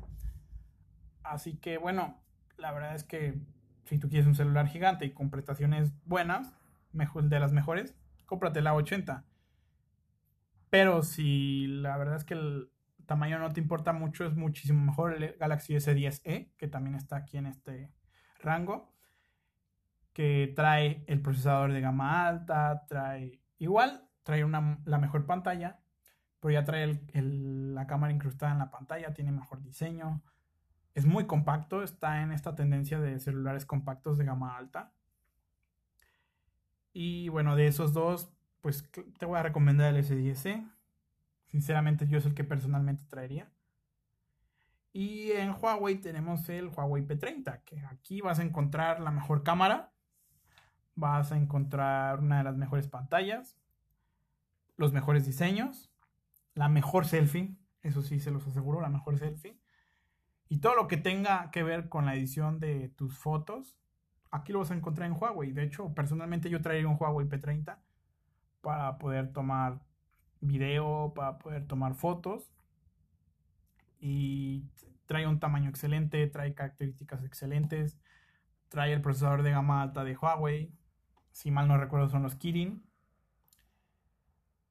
Así 1.23 1.55
que 1.57 1.77
bueno, 1.77 2.21
la 2.57 2.71
verdad 2.71 2.95
es 2.95 3.03
que 3.03 3.39
si 3.85 3.97
tú 3.99 4.09
quieres 4.09 4.27
un 4.27 4.35
celular 4.35 4.67
gigante 4.67 5.05
y 5.05 5.13
con 5.13 5.29
prestaciones 5.29 5.93
buenas, 6.05 6.53
mejor, 6.91 7.25
de 7.25 7.39
las 7.39 7.51
mejores, 7.51 7.95
cómprate 8.25 8.61
la 8.61 8.73
80. 8.73 9.25
Pero 10.69 11.03
si 11.03 11.67
la 11.67 11.97
verdad 11.97 12.15
es 12.15 12.23
que 12.23 12.33
el 12.33 12.71
tamaño 13.05 13.39
no 13.39 13.51
te 13.51 13.59
importa 13.59 13.93
mucho, 13.93 14.25
es 14.25 14.35
muchísimo 14.35 14.83
mejor 14.83 15.13
el 15.13 15.35
Galaxy 15.37 15.75
S10e, 15.75 16.51
que 16.57 16.67
también 16.67 16.95
está 16.95 17.17
aquí 17.17 17.37
en 17.37 17.47
este 17.47 17.91
rango, 18.39 18.91
que 20.13 20.53
trae 20.55 21.03
el 21.07 21.21
procesador 21.21 21.73
de 21.73 21.81
gama 21.81 22.27
alta, 22.27 22.85
trae 22.87 23.41
igual, 23.57 24.07
trae 24.23 24.43
una, 24.43 24.79
la 24.85 24.97
mejor 24.97 25.25
pantalla, 25.25 25.79
pero 26.39 26.53
ya 26.53 26.63
trae 26.63 27.01
la 27.13 27.87
cámara 27.87 28.13
incrustada 28.13 28.51
en 28.53 28.59
la 28.59 28.71
pantalla, 28.71 29.13
tiene 29.13 29.31
mejor 29.31 29.61
diseño, 29.61 30.23
es 30.93 31.05
muy 31.05 31.25
compacto, 31.25 31.83
está 31.83 32.21
en 32.21 32.31
esta 32.31 32.55
tendencia 32.55 32.99
de 32.99 33.19
celulares 33.19 33.65
compactos 33.65 34.17
de 34.17 34.25
gama 34.25 34.57
alta. 34.57 34.93
Y 36.93 37.29
bueno, 37.29 37.55
de 37.55 37.67
esos 37.67 37.93
dos, 37.93 38.31
pues 38.61 38.89
te 39.17 39.25
voy 39.25 39.39
a 39.39 39.43
recomendar 39.43 39.93
el 39.93 40.03
S10. 40.03 40.69
Sinceramente 41.47 42.07
yo 42.07 42.17
es 42.17 42.25
el 42.25 42.35
que 42.35 42.43
personalmente 42.43 43.03
traería. 43.07 43.51
Y 44.91 45.31
en 45.31 45.51
Huawei 45.51 45.97
tenemos 45.97 46.47
el 46.49 46.67
Huawei 46.67 47.05
P30, 47.05 47.63
que 47.63 47.79
aquí 47.85 48.21
vas 48.21 48.39
a 48.39 48.43
encontrar 48.43 48.99
la 48.99 49.09
mejor 49.09 49.41
cámara, 49.41 49.91
vas 50.93 51.31
a 51.31 51.37
encontrar 51.37 52.19
una 52.19 52.37
de 52.37 52.43
las 52.43 52.57
mejores 52.57 52.87
pantallas, 52.87 53.57
los 54.77 54.93
mejores 54.93 55.25
diseños 55.25 55.93
la 56.55 56.69
mejor 56.69 57.05
selfie, 57.05 57.55
eso 57.81 58.01
sí 58.01 58.19
se 58.19 58.31
los 58.31 58.45
aseguro, 58.47 58.81
la 58.81 58.89
mejor 58.89 59.17
selfie. 59.17 59.59
Y 60.53 60.59
todo 60.59 60.75
lo 60.75 60.87
que 60.87 60.97
tenga 60.97 61.49
que 61.49 61.63
ver 61.63 61.89
con 61.89 62.05
la 62.05 62.13
edición 62.13 62.59
de 62.59 62.89
tus 62.89 63.17
fotos, 63.17 63.75
aquí 64.29 64.53
lo 64.53 64.59
vas 64.59 64.69
a 64.69 64.75
encontrar 64.75 65.09
en 65.09 65.17
Huawei. 65.19 65.51
De 65.51 65.63
hecho, 65.63 65.95
personalmente 65.95 66.47
yo 66.47 66.61
traería 66.61 66.87
un 66.87 66.95
Huawei 66.99 67.27
P30 67.27 67.79
para 68.61 68.99
poder 68.99 69.33
tomar 69.33 69.81
video, 70.41 71.11
para 71.15 71.39
poder 71.39 71.65
tomar 71.65 71.95
fotos. 71.95 72.53
Y 73.99 74.69
trae 75.07 75.25
un 75.25 75.39
tamaño 75.39 75.71
excelente, 75.71 76.27
trae 76.27 76.53
características 76.53 77.23
excelentes, 77.23 77.97
trae 78.69 78.93
el 78.93 79.01
procesador 79.01 79.41
de 79.41 79.49
gama 79.49 79.81
alta 79.81 80.03
de 80.03 80.15
Huawei. 80.15 80.71
Si 81.31 81.49
mal 81.49 81.67
no 81.67 81.79
recuerdo 81.79 82.09
son 82.09 82.21
los 82.21 82.35
Kirin. 82.35 82.83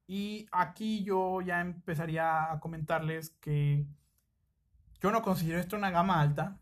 Y 0.07 0.47
aquí 0.53 1.03
yo 1.03 1.41
ya 1.41 1.59
empezaría 1.59 2.53
a 2.53 2.61
comentarles 2.61 3.31
que 3.41 3.85
yo 5.03 5.11
no 5.11 5.21
considero 5.21 5.59
esto 5.59 5.75
una 5.75 5.91
gama 5.91 6.21
alta, 6.21 6.57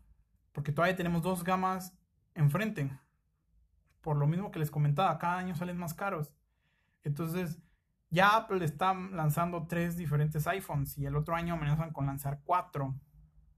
porque 0.50 0.72
todavía 0.72 0.96
tenemos 0.96 1.22
dos 1.22 1.44
gamas 1.44 1.96
enfrente. 2.34 2.90
Por 4.00 4.16
lo 4.16 4.26
mismo 4.26 4.50
que 4.50 4.58
les 4.58 4.72
comentaba, 4.72 5.16
cada 5.18 5.38
año 5.38 5.54
salen 5.54 5.76
más 5.76 5.94
caros. 5.94 6.34
Entonces, 7.04 7.62
ya 8.10 8.36
Apple 8.36 8.64
está 8.64 8.94
lanzando 8.94 9.68
tres 9.68 9.96
diferentes 9.96 10.48
iPhones 10.48 10.98
y 10.98 11.06
el 11.06 11.14
otro 11.14 11.36
año 11.36 11.54
amenazan 11.54 11.92
con 11.92 12.06
lanzar 12.06 12.40
cuatro 12.44 12.98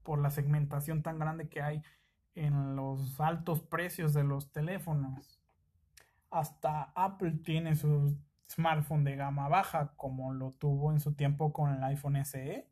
por 0.03 0.19
la 0.19 0.29
segmentación 0.29 1.01
tan 1.01 1.17
grande 1.17 1.49
que 1.49 1.63
hay 1.63 1.81
en 2.35 2.75
los 2.75 3.19
altos 3.19 3.61
precios 3.61 4.13
de 4.13 4.23
los 4.23 4.51
teléfonos. 4.51 5.41
Hasta 6.29 6.91
Apple 6.95 7.31
tiene 7.43 7.75
sus 7.75 8.13
smartphone 8.51 9.03
de 9.03 9.15
gama 9.15 9.47
baja 9.47 9.93
como 9.97 10.31
lo 10.31 10.51
tuvo 10.51 10.91
en 10.91 10.99
su 10.99 11.15
tiempo 11.15 11.51
con 11.51 11.73
el 11.73 11.83
iPhone 11.83 12.23
SE. 12.23 12.69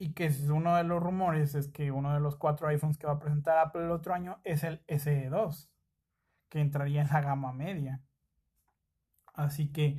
Y 0.00 0.14
que 0.14 0.24
es 0.24 0.48
uno 0.48 0.76
de 0.76 0.82
los 0.82 1.02
rumores 1.02 1.54
es 1.54 1.68
que 1.68 1.92
uno 1.92 2.14
de 2.14 2.20
los 2.20 2.34
cuatro 2.34 2.66
iPhones 2.68 2.96
que 2.96 3.06
va 3.06 3.12
a 3.12 3.18
presentar 3.18 3.58
Apple 3.58 3.84
el 3.84 3.90
otro 3.90 4.14
año 4.14 4.40
es 4.44 4.64
el 4.64 4.84
SE2, 4.86 5.68
que 6.48 6.60
entraría 6.60 7.02
en 7.02 7.08
la 7.08 7.20
gama 7.20 7.52
media. 7.52 8.00
Así 9.34 9.70
que 9.70 9.98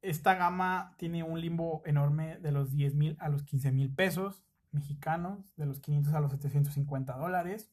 esta 0.00 0.36
gama 0.36 0.94
tiene 0.96 1.22
un 1.22 1.38
limbo 1.38 1.82
enorme 1.84 2.38
de 2.38 2.50
los 2.50 2.72
10 2.72 2.94
mil 2.94 3.16
a 3.20 3.28
los 3.28 3.42
15 3.42 3.72
mil 3.72 3.94
pesos 3.94 4.42
mexicanos, 4.70 5.44
de 5.56 5.66
los 5.66 5.78
500 5.78 6.14
a 6.14 6.20
los 6.20 6.32
750 6.32 7.14
dólares. 7.18 7.70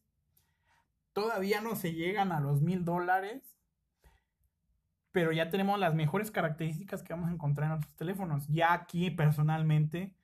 Todavía 1.13 1.61
no 1.61 1.77
se 1.77 1.93
llegan 1.93 2.33
a 2.33 2.41
los 2.41 2.61
mil 2.61 2.83
dólares, 2.83 3.55
pero 5.13 5.31
ya 5.31 5.49
tenemos 5.49 5.79
las 5.79 5.95
mejores 5.95 6.29
características 6.29 7.03
que 7.03 7.13
vamos 7.13 7.29
a 7.29 7.33
encontrar 7.33 7.67
en 7.67 7.77
otros 7.77 7.95
teléfonos. 7.95 8.49
Ya 8.49 8.73
aquí 8.73 9.09
personalmente 9.11 10.18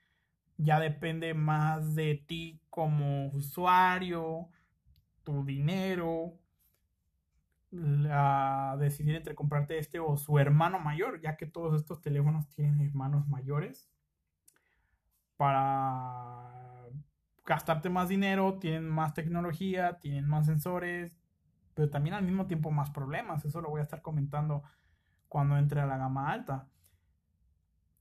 ya 0.58 0.80
depende 0.80 1.34
más 1.34 1.96
de 1.96 2.16
ti 2.28 2.62
como 2.70 3.28
usuario, 3.28 4.50
tu 5.24 5.44
dinero, 5.44 6.38
a 8.12 8.78
decidir 8.80 9.16
entre 9.16 9.36
comprarte 9.36 9.78
este 9.78 10.00
o 10.00 10.16
su 10.18 10.40
hermano 10.40 10.80
mayor, 10.80 11.22
ya 11.22 11.36
que 11.36 11.46
todos 11.46 11.80
estos 11.80 12.02
teléfonos 12.02 12.48
tienen 12.50 12.82
hermanos 12.82 13.28
mayores. 13.28 13.90
Para 15.38 16.86
gastarte 17.46 17.90
más 17.90 18.10
dinero, 18.10 18.58
tienen 18.60 18.88
más 18.90 19.14
tecnología, 19.14 20.00
tienen 20.00 20.28
más 20.28 20.46
sensores, 20.46 21.18
pero 21.74 21.90
también 21.90 22.16
al 22.16 22.24
mismo 22.24 22.48
tiempo 22.48 22.72
más 22.72 22.90
problemas. 22.92 23.44
Eso 23.44 23.62
lo 23.62 23.70
voy 23.70 23.82
a 23.82 23.84
estar 23.84 24.02
comentando 24.02 24.64
cuando 25.28 25.58
entre 25.58 25.82
a 25.82 25.86
la 25.86 25.98
gama 25.98 26.32
alta. 26.32 26.68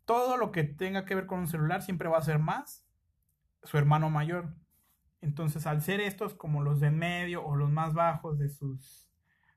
Todo 0.05 0.37
lo 0.37 0.53
que 0.53 0.65
tenga 0.65 1.05
que 1.05 1.15
ver 1.15 1.27
con 1.27 1.41
un 1.41 1.47
celular 1.47 1.83
siempre 1.83 2.09
va 2.09 2.19
a 2.19 2.23
ser 2.23 2.39
más 2.39 2.87
su 3.63 3.79
hermano 3.79 4.11
mayor. 4.11 4.55
Entonces, 5.21 5.67
al 5.67 5.81
ser 5.81 6.01
estos 6.01 6.35
como 6.35 6.63
los 6.63 6.81
de 6.81 6.91
medio 6.91 7.45
o 7.45 7.57
los 7.57 7.71
más 7.71 7.95
bajos 7.95 8.39
de 8.39 8.49
sus 8.49 9.11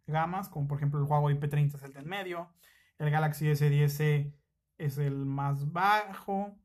gamas, 0.05 0.47
como 0.47 0.67
por 0.67 0.77
ejemplo 0.77 0.99
el 0.99 1.05
Huawei 1.05 1.39
P30 1.39 1.75
es 1.75 1.83
el 1.83 1.93
del 1.93 2.05
medio, 2.05 2.53
el 2.97 3.09
Galaxy 3.09 3.47
S10 3.47 4.33
es 4.77 4.97
el 4.97 5.25
más 5.25 5.71
bajo, 5.71 6.57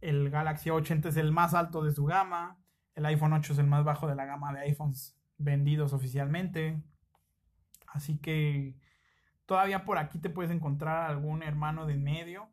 el 0.00 0.30
Galaxy 0.30 0.70
A80 0.70 1.06
es 1.06 1.16
el 1.16 1.30
más 1.32 1.54
alto 1.54 1.82
de 1.84 1.92
su 1.92 2.04
gama, 2.04 2.58
el 2.94 3.06
iPhone 3.06 3.32
8 3.32 3.52
es 3.52 3.58
el 3.60 3.66
más 3.66 3.84
bajo 3.84 4.08
de 4.08 4.16
la 4.16 4.26
gama 4.26 4.52
de 4.52 4.60
iPhones 4.60 5.16
vendidos 5.38 5.92
oficialmente. 5.92 6.82
Así 7.86 8.18
que 8.18 8.76
todavía 9.46 9.84
por 9.84 9.98
aquí 9.98 10.18
te 10.18 10.30
puedes 10.30 10.50
encontrar 10.50 11.08
algún 11.08 11.42
hermano 11.42 11.86
de 11.86 11.96
medio, 11.96 12.50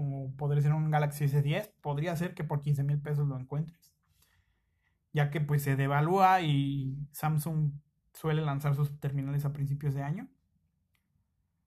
como 0.00 0.34
podría 0.34 0.62
ser 0.62 0.72
un 0.72 0.90
Galaxy 0.90 1.26
S10, 1.26 1.74
podría 1.82 2.16
ser 2.16 2.34
que 2.34 2.42
por 2.42 2.62
15 2.62 2.84
mil 2.84 3.02
pesos 3.02 3.28
lo 3.28 3.38
encuentres, 3.38 3.92
ya 5.12 5.30
que 5.30 5.42
pues 5.42 5.62
se 5.62 5.76
devalúa 5.76 6.40
y 6.40 6.96
Samsung 7.12 7.72
suele 8.14 8.40
lanzar 8.40 8.74
sus 8.74 8.98
terminales 8.98 9.44
a 9.44 9.52
principios 9.52 9.92
de 9.92 10.02
año. 10.02 10.26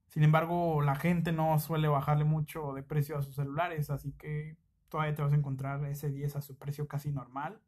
Sin 0.07 0.23
embargo, 0.23 0.81
la 0.81 0.95
gente 0.95 1.31
no 1.31 1.59
suele 1.59 1.87
bajarle 1.87 2.23
mucho 2.23 2.73
de 2.73 2.81
precio 2.81 3.19
a 3.19 3.21
sus 3.21 3.35
celulares, 3.35 3.91
así 3.91 4.13
que 4.13 4.57
todavía 4.89 5.13
te 5.13 5.21
vas 5.21 5.33
a 5.33 5.35
encontrar 5.35 5.85
ese 5.85 6.09
10 6.09 6.35
a 6.35 6.41
su 6.41 6.57
precio 6.57 6.87
casi 6.87 7.11
normal. 7.11 7.61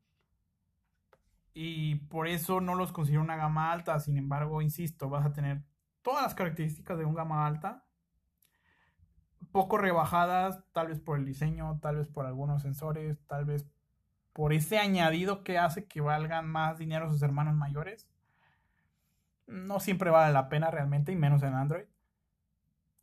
Y 1.53 1.95
por 2.09 2.27
eso 2.27 2.59
no 2.59 2.73
los 2.73 2.91
considero 2.91 3.21
una 3.21 3.35
gama 3.35 3.71
alta, 3.71 3.99
sin 3.99 4.17
embargo, 4.17 4.63
insisto, 4.63 5.09
vas 5.09 5.27
a 5.27 5.31
tener 5.31 5.61
todas 6.01 6.23
las 6.23 6.33
características 6.33 6.97
de 6.97 7.05
un 7.05 7.13
gama 7.13 7.45
alta, 7.45 7.84
poco 9.55 9.77
rebajadas, 9.77 10.59
tal 10.73 10.89
vez 10.89 10.99
por 10.99 11.17
el 11.17 11.23
diseño, 11.23 11.79
tal 11.81 11.95
vez 11.95 12.09
por 12.09 12.25
algunos 12.25 12.61
sensores, 12.61 13.17
tal 13.25 13.45
vez 13.45 13.65
por 14.33 14.51
ese 14.51 14.79
añadido 14.79 15.45
que 15.45 15.57
hace 15.57 15.85
que 15.85 16.01
valgan 16.01 16.45
más 16.45 16.77
dinero 16.77 17.09
sus 17.09 17.21
hermanos 17.21 17.55
mayores 17.55 18.09
no 19.47 19.79
siempre 19.79 20.09
vale 20.09 20.33
la 20.33 20.49
pena 20.49 20.71
realmente, 20.71 21.11
y 21.11 21.15
menos 21.15 21.43
en 21.43 21.53
Android. 21.53 21.85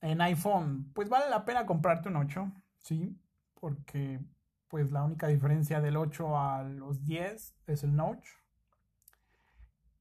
En 0.01 0.21
iPhone, 0.21 0.91
pues 0.93 1.09
vale 1.09 1.31
la 1.31 1.45
pena 1.45 1.67
comprarte 1.67 2.09
un 2.09 2.17
8, 2.17 2.53
sí, 2.81 3.17
porque 3.55 4.21
pues 4.69 4.91
la 4.91 5.05
única 5.05 5.29
diferencia 5.29 5.81
del 5.81 5.97
8 5.97 6.39
a 6.39 6.65
los 6.65 7.05
10 7.05 7.55
es 7.67 7.85
el 7.85 7.95
notch. 7.95 8.27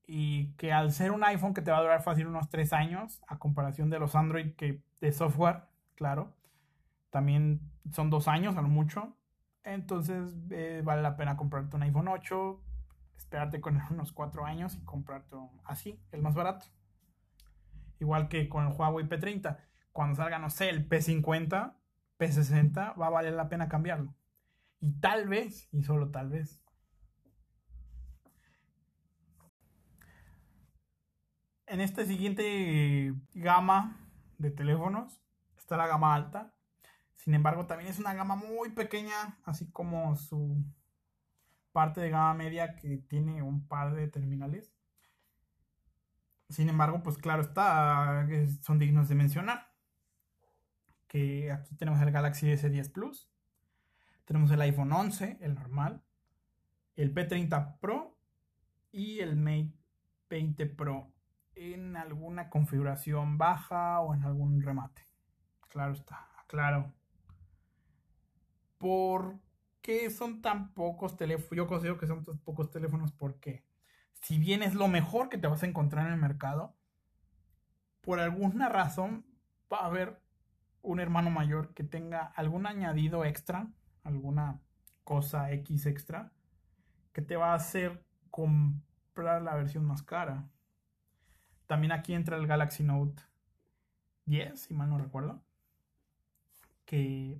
Y 0.08 0.54
que 0.54 0.74
al 0.74 0.92
ser 0.92 1.12
un 1.12 1.24
iPhone 1.24 1.54
que 1.54 1.62
te 1.62 1.72
va 1.72 1.78
a 1.78 1.82
durar 1.82 2.02
fácil 2.02 2.28
unos 2.28 2.50
3 2.50 2.74
años, 2.74 3.22
a 3.28 3.38
comparación 3.38 3.90
de 3.90 4.00
los 4.00 4.16
Android 4.16 4.56
que 4.56 4.84
de 5.00 5.12
software, 5.12 5.64
claro, 5.96 6.34
también 7.12 7.62
son 7.92 8.10
2 8.10 8.28
años 8.28 8.58
a 8.58 8.62
lo 8.64 8.68
mucho. 8.68 9.16
Entonces 9.64 10.36
eh, 10.50 10.82
vale 10.84 11.04
la 11.04 11.16
pena 11.16 11.38
comprarte 11.38 11.76
un 11.76 11.84
iPhone 11.84 12.08
8 12.08 12.64
esperarte 13.22 13.62
con 13.62 13.80
unos 13.92 14.12
cuatro 14.12 14.46
años 14.46 14.76
y 14.76 14.84
comprarte 14.84 15.38
así, 15.64 16.02
el 16.12 16.22
más 16.22 16.36
barato. 16.36 16.66
Igual 18.00 18.28
que 18.28 18.50
con 18.50 18.66
el 18.66 18.74
Huawei 18.74 19.08
P30. 19.08 19.58
Cuando 19.92 20.16
salga, 20.16 20.40
no 20.40 20.50
sé, 20.50 20.70
el 20.70 20.90
P50, 20.90 21.76
P60, 22.18 23.00
va 23.00 23.08
a 23.08 23.10
valer 23.10 23.34
la 23.34 23.50
pena 23.50 23.70
cambiarlo. 23.70 24.16
Y 24.80 25.00
tal 25.00 25.28
vez, 25.28 25.70
y 25.72 25.84
solo 25.84 26.10
tal 26.10 26.30
vez. 26.30 26.64
En 31.68 31.80
esta 31.80 32.06
siguiente 32.06 33.14
gama 33.34 33.98
de 34.40 34.50
teléfonos 34.50 35.22
está 35.58 35.78
la 35.78 35.88
gama 35.88 36.16
alta. 36.16 36.54
Sin 37.22 37.36
embargo, 37.36 37.68
también 37.68 37.92
es 37.92 38.00
una 38.00 38.16
gama 38.16 38.36
muy 38.36 38.70
pequeña, 38.70 39.38
así 39.46 39.70
como 39.70 40.16
su 40.16 40.66
parte 41.72 42.02
de 42.02 42.10
gama 42.10 42.34
media 42.34 42.76
que 42.76 42.98
tiene 42.98 43.44
un 43.44 43.68
par 43.68 43.94
de 43.94 44.08
terminales. 44.08 44.74
Sin 46.50 46.68
embargo, 46.68 47.04
pues 47.04 47.20
claro 47.20 47.44
está, 47.44 48.28
son 48.64 48.80
dignos 48.80 49.08
de 49.08 49.14
mencionar. 49.14 49.72
Que 51.08 51.52
aquí 51.52 51.76
tenemos 51.76 52.02
el 52.02 52.10
Galaxy 52.10 52.48
S10 52.48 52.92
Plus, 52.92 53.30
tenemos 54.26 54.50
el 54.50 54.62
iPhone 54.62 54.92
11, 54.92 55.38
el 55.42 55.54
normal, 55.54 56.02
el 56.96 57.14
P30 57.14 57.78
Pro 57.80 58.18
y 58.92 59.20
el 59.20 59.36
Mate 59.36 59.78
20 60.28 60.66
Pro 60.66 61.14
en 61.54 61.96
alguna 61.98 62.50
configuración 62.50 63.38
baja 63.38 64.00
o 64.00 64.16
en 64.16 64.24
algún 64.24 64.64
remate. 64.64 65.08
Claro 65.70 65.94
está, 65.94 66.28
claro. 66.48 66.92
Por 68.82 69.40
qué 69.84 70.10
son 70.10 70.42
tan 70.42 70.74
pocos 70.74 71.16
teléfonos? 71.16 71.56
Yo 71.56 71.68
considero 71.68 72.00
que 72.00 72.08
son 72.08 72.24
tan 72.24 72.40
pocos 72.40 72.72
teléfonos 72.72 73.12
porque 73.12 73.64
si 74.22 74.40
bien 74.40 74.64
es 74.64 74.74
lo 74.74 74.88
mejor 74.88 75.30
que 75.30 75.38
te 75.38 75.46
vas 75.46 75.62
a 75.62 75.68
encontrar 75.68 76.08
en 76.08 76.14
el 76.14 76.20
mercado, 76.20 76.76
por 78.02 78.20
alguna 78.20 78.70
razón 78.70 79.24
va 79.72 79.82
a 79.82 79.86
haber 79.86 80.20
un 80.82 81.00
hermano 81.00 81.30
mayor 81.30 81.76
que 81.76 81.84
tenga 81.84 82.24
algún 82.24 82.66
añadido 82.66 83.24
extra, 83.24 83.68
alguna 84.04 84.60
cosa 85.04 85.52
X 85.52 85.86
extra, 85.86 86.32
que 87.14 87.22
te 87.22 87.36
va 87.36 87.52
a 87.52 87.56
hacer 87.56 88.04
comprar 88.32 89.44
la 89.44 89.56
versión 89.56 89.86
más 89.86 90.02
cara. 90.02 90.50
También 91.68 91.92
aquí 91.92 92.16
entra 92.16 92.38
el 92.38 92.48
Galaxy 92.48 92.84
Note 92.84 93.22
10, 94.26 94.60
si 94.60 94.74
mal 94.74 94.90
no 94.90 94.98
recuerdo, 94.98 95.44
que 96.86 97.40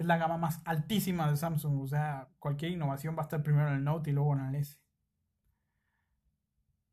es 0.00 0.06
la 0.06 0.16
gama 0.16 0.38
más 0.38 0.62
altísima 0.64 1.30
de 1.30 1.36
Samsung. 1.36 1.82
O 1.82 1.86
sea, 1.86 2.30
cualquier 2.38 2.72
innovación 2.72 3.14
va 3.16 3.20
a 3.20 3.24
estar 3.24 3.42
primero 3.42 3.68
en 3.68 3.74
el 3.74 3.84
Note 3.84 4.08
y 4.08 4.14
luego 4.14 4.32
en 4.32 4.46
el 4.46 4.54
S. 4.54 4.78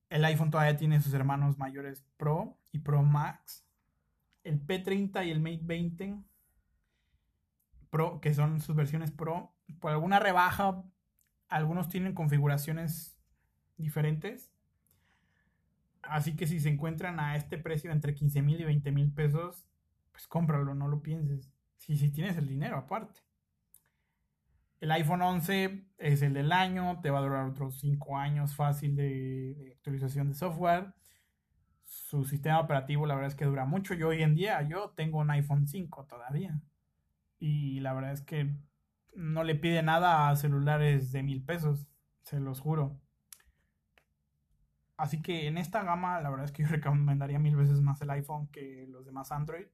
El 0.10 0.26
iPhone 0.26 0.52
todavía 0.52 0.76
tiene 0.76 1.00
sus 1.02 1.14
hermanos 1.14 1.58
mayores 1.58 2.06
Pro 2.18 2.60
y 2.74 2.80
Pro 2.80 3.04
Max. 3.04 3.66
El 4.44 4.60
P30 4.66 5.26
y 5.26 5.32
el 5.32 5.40
Mate 5.40 5.62
20 5.64 6.18
Pro, 7.90 8.20
que 8.20 8.34
son 8.34 8.60
sus 8.60 8.76
versiones 8.76 9.12
Pro, 9.12 9.56
por 9.80 9.92
alguna 9.92 10.20
rebaja, 10.20 10.84
algunos 11.48 11.88
tienen 11.88 12.14
configuraciones 12.14 13.18
diferentes. 13.78 14.52
Así 16.02 16.36
que 16.36 16.46
si 16.46 16.60
se 16.60 16.68
encuentran 16.68 17.22
a 17.22 17.38
este 17.38 17.58
precio 17.58 17.90
entre 17.90 18.14
15 18.14 18.42
mil 18.42 18.60
y 18.60 18.66
20 18.66 18.92
mil 18.92 19.14
pesos, 19.14 19.66
pues 20.12 20.28
cómpralo, 20.28 20.76
no 20.76 20.90
lo 20.90 21.02
pienses. 21.02 21.57
Si, 21.78 21.98
si 21.98 22.12
tienes 22.12 22.38
el 22.38 22.48
dinero 22.48 22.78
aparte. 22.78 23.22
El 24.80 24.92
iPhone 24.92 25.24
11 25.24 25.88
es 25.98 26.22
el 26.22 26.34
del 26.34 26.52
año, 26.52 27.00
te 27.02 27.10
va 27.10 27.20
a 27.20 27.24
durar 27.24 27.48
otros 27.48 27.80
5 27.80 28.18
años 28.18 28.56
fácil 28.56 28.96
de, 28.96 29.74
actualización 29.76 30.30
de 30.30 30.36
software. 30.36 30.94
Su 31.84 32.26
sistema 32.26 32.60
operativo 32.60 33.08
la 33.08 33.16
verdad 33.16 33.32
es 33.32 33.36
que 33.36 33.46
dura 33.46 33.66
mucho. 33.66 33.96
Yo 33.96 34.10
hoy 34.10 34.22
en 34.22 34.36
día 34.36 34.62
yo 34.62 34.92
tengo 34.96 35.20
un 35.20 35.32
iPhone 35.32 35.68
5 35.68 36.06
todavía. 36.06 36.62
Y 37.40 37.80
la 37.80 37.94
verdad 37.94 38.14
es 38.14 38.22
que 38.22 38.56
no 39.16 39.44
le 39.44 39.56
pide 39.56 39.82
nada 39.82 40.30
a 40.30 40.36
celulares 40.36 41.12
de 41.12 41.24
mil 41.24 41.44
pesos, 41.44 41.88
se 42.22 42.40
los 42.40 42.60
juro. 42.60 43.00
Así 44.96 45.22
que 45.22 45.48
en 45.48 45.58
esta 45.58 45.84
gama 45.84 46.22
la 46.22 46.30
verdad 46.30 46.46
es 46.46 46.52
que 46.52 46.64
yo 46.64 46.70
recomendaría 46.70 47.40
mil 47.40 47.56
veces 47.56 47.82
más 47.82 48.00
el 48.02 48.12
iPhone 48.12 48.48
que 48.50 48.86
los 48.90 49.06
demás 49.06 49.32
Android 49.32 49.68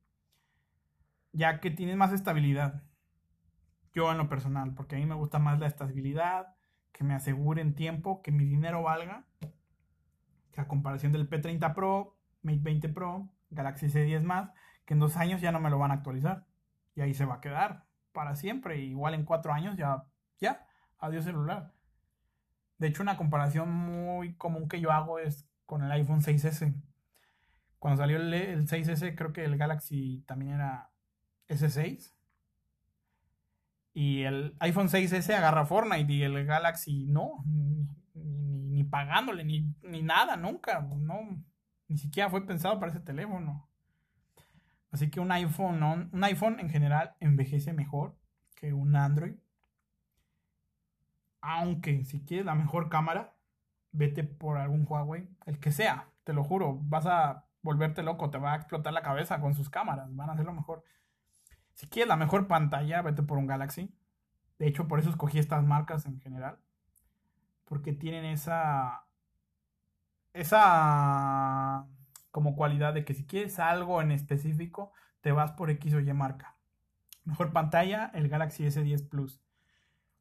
ya 1.34 1.59
que 1.59 1.71
tienes 1.71 1.97
más 1.97 2.13
estabilidad. 2.13 2.84
Yo 3.93 4.11
en 4.11 4.17
lo 4.17 4.29
personal, 4.29 4.73
porque 4.73 4.95
a 4.95 4.99
mí 4.99 5.05
me 5.05 5.15
gusta 5.15 5.39
más 5.39 5.59
la 5.59 5.67
estabilidad, 5.67 6.55
que 6.91 7.03
me 7.03 7.15
aseguren 7.15 7.75
tiempo, 7.75 8.21
que 8.21 8.31
mi 8.31 8.45
dinero 8.45 8.84
valga. 8.84 9.25
Que 10.51 10.61
a 10.61 10.67
comparación 10.67 11.11
del 11.11 11.29
P30 11.29 11.73
Pro, 11.73 12.15
Mate 12.43 12.59
20 12.61 12.89
Pro, 12.89 13.29
Galaxy 13.49 13.88
C10 13.88 14.21
más, 14.21 14.51
que 14.86 14.93
en 14.93 14.99
dos 14.99 15.17
años 15.17 15.41
ya 15.41 15.51
no 15.51 15.59
me 15.59 15.69
lo 15.69 15.79
van 15.79 15.91
a 15.91 15.95
actualizar. 15.95 16.45
Y 16.95 17.01
ahí 17.01 17.13
se 17.13 17.25
va 17.25 17.36
a 17.36 17.41
quedar 17.41 17.86
para 18.13 18.36
siempre. 18.36 18.79
Igual 18.79 19.15
en 19.15 19.25
cuatro 19.25 19.51
años 19.51 19.75
ya, 19.75 20.05
ya, 20.39 20.65
adiós 20.99 21.25
celular. 21.25 21.73
De 22.77 22.88
hecho, 22.88 23.01
una 23.01 23.17
comparación 23.17 23.71
muy 23.71 24.36
común 24.36 24.67
que 24.67 24.79
yo 24.79 24.91
hago 24.91 25.17
es 25.17 25.47
con 25.65 25.84
el 25.84 25.91
iPhone 25.91 26.21
6S. 26.21 26.75
Cuando 27.79 27.97
salió 27.97 28.17
el, 28.17 28.34
el 28.34 28.67
6S, 28.67 29.15
creo 29.15 29.34
que 29.34 29.45
el 29.45 29.57
Galaxy 29.57 30.23
también 30.27 30.53
era 30.53 30.92
S6. 31.47 32.13
Y 33.93 34.23
el 34.23 34.55
iPhone 34.59 34.87
6S 34.87 35.35
agarra 35.35 35.65
Fortnite 35.65 36.11
y 36.11 36.23
el 36.23 36.45
Galaxy 36.45 37.05
no, 37.05 37.43
ni, 38.15 38.83
pagándole, 38.83 39.43
ni, 39.43 39.71
ni, 39.83 40.01
nada, 40.01 40.35
nunca, 40.35 40.81
no, 40.81 41.43
ni 41.87 41.97
siquiera 41.97 42.29
fue 42.29 42.45
pensado 42.45 42.79
para 42.79 42.91
ese 42.91 43.01
teléfono. 43.01 43.69
Así 44.91 45.09
que 45.09 45.19
un 45.19 45.31
iPhone, 45.31 45.83
un 46.11 46.23
iPhone 46.23 46.59
en 46.59 46.69
general 46.69 47.15
envejece 47.19 47.73
mejor 47.73 48.15
que 48.55 48.73
un 48.73 48.95
Android. 48.95 49.35
Aunque 51.41 52.03
si 52.05 52.23
quieres 52.23 52.45
la 52.45 52.55
mejor 52.55 52.89
cámara, 52.89 53.35
vete 53.91 54.23
por 54.23 54.57
algún 54.57 54.85
Huawei, 54.87 55.27
el 55.45 55.59
que 55.59 55.71
sea, 55.71 56.07
te 56.23 56.33
lo 56.33 56.43
juro, 56.43 56.79
vas 56.83 57.05
a 57.05 57.45
volverte 57.61 58.03
loco, 58.03 58.29
te 58.29 58.37
va 58.37 58.53
a 58.53 58.55
explotar 58.57 58.93
la 58.93 59.01
cabeza 59.01 59.39
con 59.39 59.53
sus 59.53 59.69
cámaras, 59.69 60.13
van 60.15 60.29
a 60.29 60.35
ser 60.35 60.45
lo 60.45 60.53
mejor. 60.53 60.83
Si 61.74 61.88
quieres 61.88 62.07
la 62.07 62.15
mejor 62.15 62.47
pantalla, 62.47 63.01
vete 63.01 63.24
por 63.24 63.38
un 63.38 63.47
Galaxy. 63.47 63.93
De 64.59 64.67
hecho, 64.67 64.88
por 64.88 64.99
eso 64.99 65.09
escogí 65.09 65.39
estas 65.39 65.63
marcas 65.63 66.05
en 66.05 66.19
general. 66.19 66.59
Porque 67.65 67.93
tienen 67.93 68.26
esa. 68.26 69.05
Esa. 70.34 71.88
Como 72.32 72.55
cualidad 72.55 72.93
de 72.93 73.05
que 73.05 73.13
si 73.13 73.26
quieres 73.26 73.59
algo 73.59 74.01
en 74.01 74.11
específico, 74.11 74.91
te 75.21 75.32
vas 75.32 75.51
por 75.51 75.69
X 75.69 75.93
o 75.93 75.99
Y 75.99 76.13
marca. 76.13 76.55
Mejor 77.26 77.53
pantalla, 77.53 78.11
el 78.13 78.28
Galaxy 78.28 78.65
S10 78.65 79.07
Plus. 79.07 79.41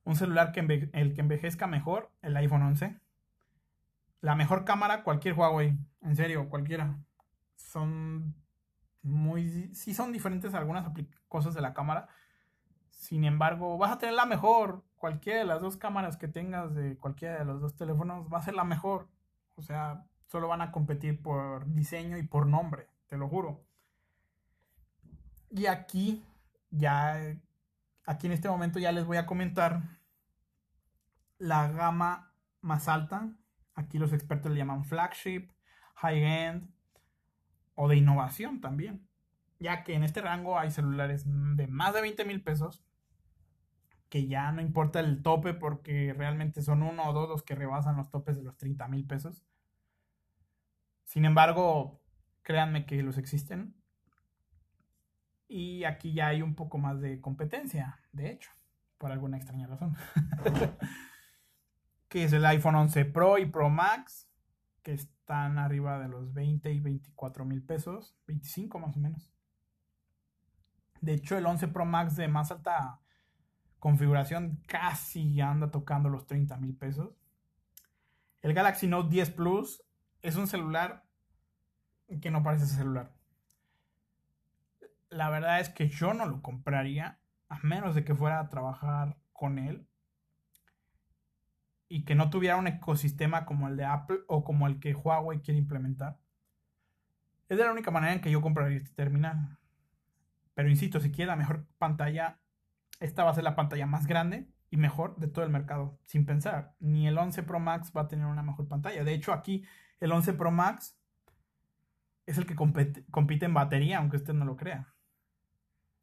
Un 0.04 0.16
celular 0.16 0.52
que 0.52 0.60
el 0.92 1.14
que 1.14 1.20
envejezca 1.20 1.66
mejor, 1.66 2.10
el 2.22 2.36
iPhone 2.36 2.62
11. 2.62 3.00
La 4.20 4.34
mejor 4.34 4.64
cámara, 4.64 5.02
cualquier 5.02 5.34
Huawei. 5.34 5.76
En 6.00 6.16
serio, 6.16 6.48
cualquiera. 6.48 6.98
Son 7.56 8.34
muy... 9.02 9.74
Sí 9.74 9.94
son 9.94 10.12
diferentes 10.12 10.54
algunas 10.54 10.90
cosas 11.28 11.54
de 11.54 11.60
la 11.60 11.74
cámara. 11.74 12.08
Sin 12.90 13.24
embargo, 13.24 13.78
vas 13.78 13.92
a 13.92 13.98
tener 13.98 14.14
la 14.14 14.26
mejor. 14.26 14.84
Cualquiera 14.96 15.40
de 15.40 15.44
las 15.44 15.60
dos 15.60 15.76
cámaras 15.76 16.16
que 16.16 16.28
tengas 16.28 16.74
de 16.74 16.96
cualquiera 16.96 17.38
de 17.38 17.44
los 17.44 17.60
dos 17.60 17.74
teléfonos 17.74 18.32
va 18.32 18.38
a 18.38 18.42
ser 18.42 18.54
la 18.54 18.64
mejor. 18.64 19.08
O 19.56 19.62
sea, 19.62 20.04
solo 20.26 20.48
van 20.48 20.62
a 20.62 20.70
competir 20.70 21.20
por 21.20 21.66
diseño 21.74 22.16
y 22.16 22.22
por 22.22 22.46
nombre, 22.46 22.88
te 23.08 23.16
lo 23.16 23.28
juro. 23.28 23.64
Y 25.50 25.66
aquí, 25.66 26.24
ya, 26.70 27.18
aquí 28.06 28.26
en 28.26 28.32
este 28.32 28.48
momento 28.48 28.78
ya 28.78 28.92
les 28.92 29.04
voy 29.04 29.18
a 29.18 29.26
comentar 29.26 29.82
la 31.38 31.68
gama 31.68 32.32
más 32.60 32.88
alta. 32.88 33.28
Aquí 33.74 33.98
los 33.98 34.12
expertos 34.12 34.52
le 34.52 34.58
llaman 34.58 34.84
flagship, 34.84 35.50
high-end, 35.96 36.70
o 37.74 37.88
de 37.88 37.96
innovación 37.96 38.60
también, 38.60 39.08
ya 39.58 39.84
que 39.84 39.94
en 39.94 40.04
este 40.04 40.20
rango 40.20 40.58
hay 40.58 40.70
celulares 40.70 41.24
de 41.26 41.66
más 41.66 41.94
de 41.94 42.02
20 42.02 42.24
mil 42.24 42.42
pesos, 42.42 42.84
que 44.08 44.26
ya 44.26 44.52
no 44.52 44.60
importa 44.60 45.00
el 45.00 45.22
tope 45.22 45.54
porque 45.54 46.12
realmente 46.12 46.60
son 46.60 46.82
uno 46.82 47.08
o 47.08 47.12
dos 47.12 47.28
los 47.28 47.42
que 47.42 47.54
rebasan 47.54 47.96
los 47.96 48.10
topes 48.10 48.36
de 48.36 48.42
los 48.42 48.56
30 48.58 48.86
mil 48.88 49.06
pesos. 49.06 49.42
Sin 51.04 51.24
embargo, 51.24 52.02
créanme 52.42 52.84
que 52.84 53.02
los 53.02 53.16
existen. 53.18 53.74
Y 55.48 55.84
aquí 55.84 56.12
ya 56.12 56.28
hay 56.28 56.42
un 56.42 56.54
poco 56.54 56.78
más 56.78 57.00
de 57.00 57.20
competencia, 57.20 58.00
de 58.12 58.30
hecho, 58.30 58.50
por 58.98 59.12
alguna 59.12 59.36
extraña 59.36 59.66
razón. 59.66 59.96
que 62.08 62.24
es 62.24 62.32
el 62.34 62.44
iPhone 62.44 62.74
11 62.74 63.06
Pro 63.06 63.38
y 63.38 63.46
Pro 63.46 63.70
Max, 63.70 64.28
que 64.82 64.98
están 65.32 65.58
arriba 65.58 65.98
de 65.98 66.08
los 66.08 66.34
20 66.34 66.70
y 66.70 66.80
24 66.80 67.46
mil 67.46 67.62
pesos, 67.62 68.14
25 68.26 68.78
más 68.78 68.98
o 68.98 69.00
menos. 69.00 69.32
De 71.00 71.14
hecho, 71.14 71.38
el 71.38 71.46
11 71.46 71.68
Pro 71.68 71.86
Max 71.86 72.16
de 72.16 72.28
más 72.28 72.50
alta 72.50 73.00
configuración 73.78 74.62
casi 74.66 75.40
anda 75.40 75.70
tocando 75.70 76.10
los 76.10 76.26
30 76.26 76.58
mil 76.58 76.76
pesos. 76.76 77.16
El 78.42 78.52
Galaxy 78.52 78.86
Note 78.88 79.08
10 79.08 79.30
Plus 79.30 79.82
es 80.20 80.36
un 80.36 80.48
celular 80.48 81.06
que 82.20 82.30
no 82.30 82.42
parece 82.42 82.66
celular. 82.66 83.14
La 85.08 85.30
verdad 85.30 85.60
es 85.60 85.70
que 85.70 85.88
yo 85.88 86.12
no 86.12 86.26
lo 86.26 86.42
compraría 86.42 87.20
a 87.48 87.58
menos 87.62 87.94
de 87.94 88.04
que 88.04 88.14
fuera 88.14 88.38
a 88.38 88.50
trabajar 88.50 89.16
con 89.32 89.58
él 89.58 89.88
y 91.92 92.04
que 92.04 92.14
no 92.14 92.30
tuviera 92.30 92.56
un 92.56 92.66
ecosistema 92.66 93.44
como 93.44 93.68
el 93.68 93.76
de 93.76 93.84
Apple 93.84 94.20
o 94.26 94.44
como 94.44 94.66
el 94.66 94.80
que 94.80 94.94
Huawei 94.94 95.42
quiere 95.42 95.58
implementar. 95.58 96.18
Es 97.50 97.58
de 97.58 97.64
la 97.64 97.70
única 97.70 97.90
manera 97.90 98.14
en 98.14 98.22
que 98.22 98.30
yo 98.30 98.40
compraría 98.40 98.78
este 98.78 98.94
terminal. 98.94 99.58
Pero 100.54 100.70
insisto, 100.70 101.00
si 101.00 101.12
quiere 101.12 101.28
la 101.28 101.36
mejor 101.36 101.66
pantalla, 101.76 102.40
esta 102.98 103.24
va 103.24 103.30
a 103.32 103.34
ser 103.34 103.44
la 103.44 103.56
pantalla 103.56 103.84
más 103.84 104.06
grande 104.06 104.48
y 104.70 104.78
mejor 104.78 105.16
de 105.16 105.28
todo 105.28 105.44
el 105.44 105.50
mercado, 105.50 105.98
sin 106.06 106.24
pensar. 106.24 106.74
Ni 106.80 107.06
el 107.06 107.18
11 107.18 107.42
Pro 107.42 107.60
Max 107.60 107.92
va 107.94 108.00
a 108.00 108.08
tener 108.08 108.24
una 108.24 108.42
mejor 108.42 108.68
pantalla. 108.68 109.04
De 109.04 109.12
hecho, 109.12 109.34
aquí 109.34 109.62
el 110.00 110.12
11 110.12 110.32
Pro 110.32 110.50
Max 110.50 110.98
es 112.24 112.38
el 112.38 112.46
que 112.46 112.54
compite, 112.54 113.44
en 113.44 113.52
batería, 113.52 113.98
aunque 113.98 114.16
usted 114.16 114.32
no 114.32 114.46
lo 114.46 114.56
crea. 114.56 114.94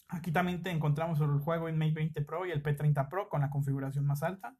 Aquí 0.08 0.32
también 0.32 0.62
te 0.62 0.70
encontramos 0.70 1.20
el 1.20 1.40
juego 1.40 1.68
en 1.68 1.80
Mate 1.80 1.94
20 1.94 2.22
Pro 2.22 2.46
y 2.46 2.52
el 2.52 2.62
P30 2.62 3.10
Pro 3.10 3.28
con 3.28 3.42
la 3.42 3.50
configuración 3.50 4.06
más 4.06 4.22
alta. 4.22 4.56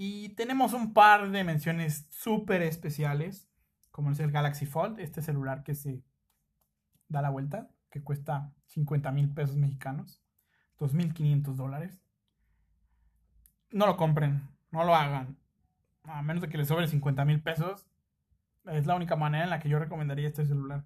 Y 0.00 0.28
tenemos 0.36 0.74
un 0.74 0.94
par 0.94 1.28
de 1.32 1.42
menciones 1.42 2.06
súper 2.08 2.62
especiales, 2.62 3.50
como 3.90 4.12
es 4.12 4.20
el 4.20 4.30
Galaxy 4.30 4.64
Fold, 4.64 5.00
este 5.00 5.22
celular 5.22 5.64
que 5.64 5.74
se 5.74 6.04
da 7.08 7.20
la 7.20 7.30
vuelta, 7.30 7.68
que 7.90 8.04
cuesta 8.04 8.52
50 8.66 9.10
mil 9.10 9.34
pesos 9.34 9.56
mexicanos, 9.56 10.22
2.500 10.78 11.56
dólares. 11.56 12.00
No 13.72 13.86
lo 13.86 13.96
compren, 13.96 14.48
no 14.70 14.84
lo 14.84 14.94
hagan, 14.94 15.36
a 16.04 16.22
menos 16.22 16.42
de 16.42 16.48
que 16.48 16.58
les 16.58 16.68
sobre 16.68 16.86
50 16.86 17.24
mil 17.24 17.42
pesos. 17.42 17.88
Es 18.66 18.86
la 18.86 18.94
única 18.94 19.16
manera 19.16 19.42
en 19.42 19.50
la 19.50 19.58
que 19.58 19.68
yo 19.68 19.80
recomendaría 19.80 20.28
este 20.28 20.46
celular. 20.46 20.84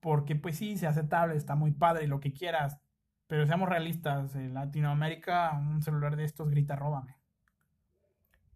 Porque 0.00 0.34
pues 0.34 0.56
sí, 0.56 0.76
se 0.76 0.88
aceptable, 0.88 1.36
está 1.36 1.54
muy 1.54 1.70
padre 1.70 2.02
y 2.02 2.08
lo 2.08 2.18
que 2.18 2.32
quieras. 2.32 2.80
Pero 3.28 3.46
seamos 3.46 3.68
realistas, 3.68 4.34
en 4.34 4.54
Latinoamérica 4.54 5.52
un 5.52 5.82
celular 5.82 6.16
de 6.16 6.24
estos 6.24 6.50
grita 6.50 6.74
róbame. 6.74 7.17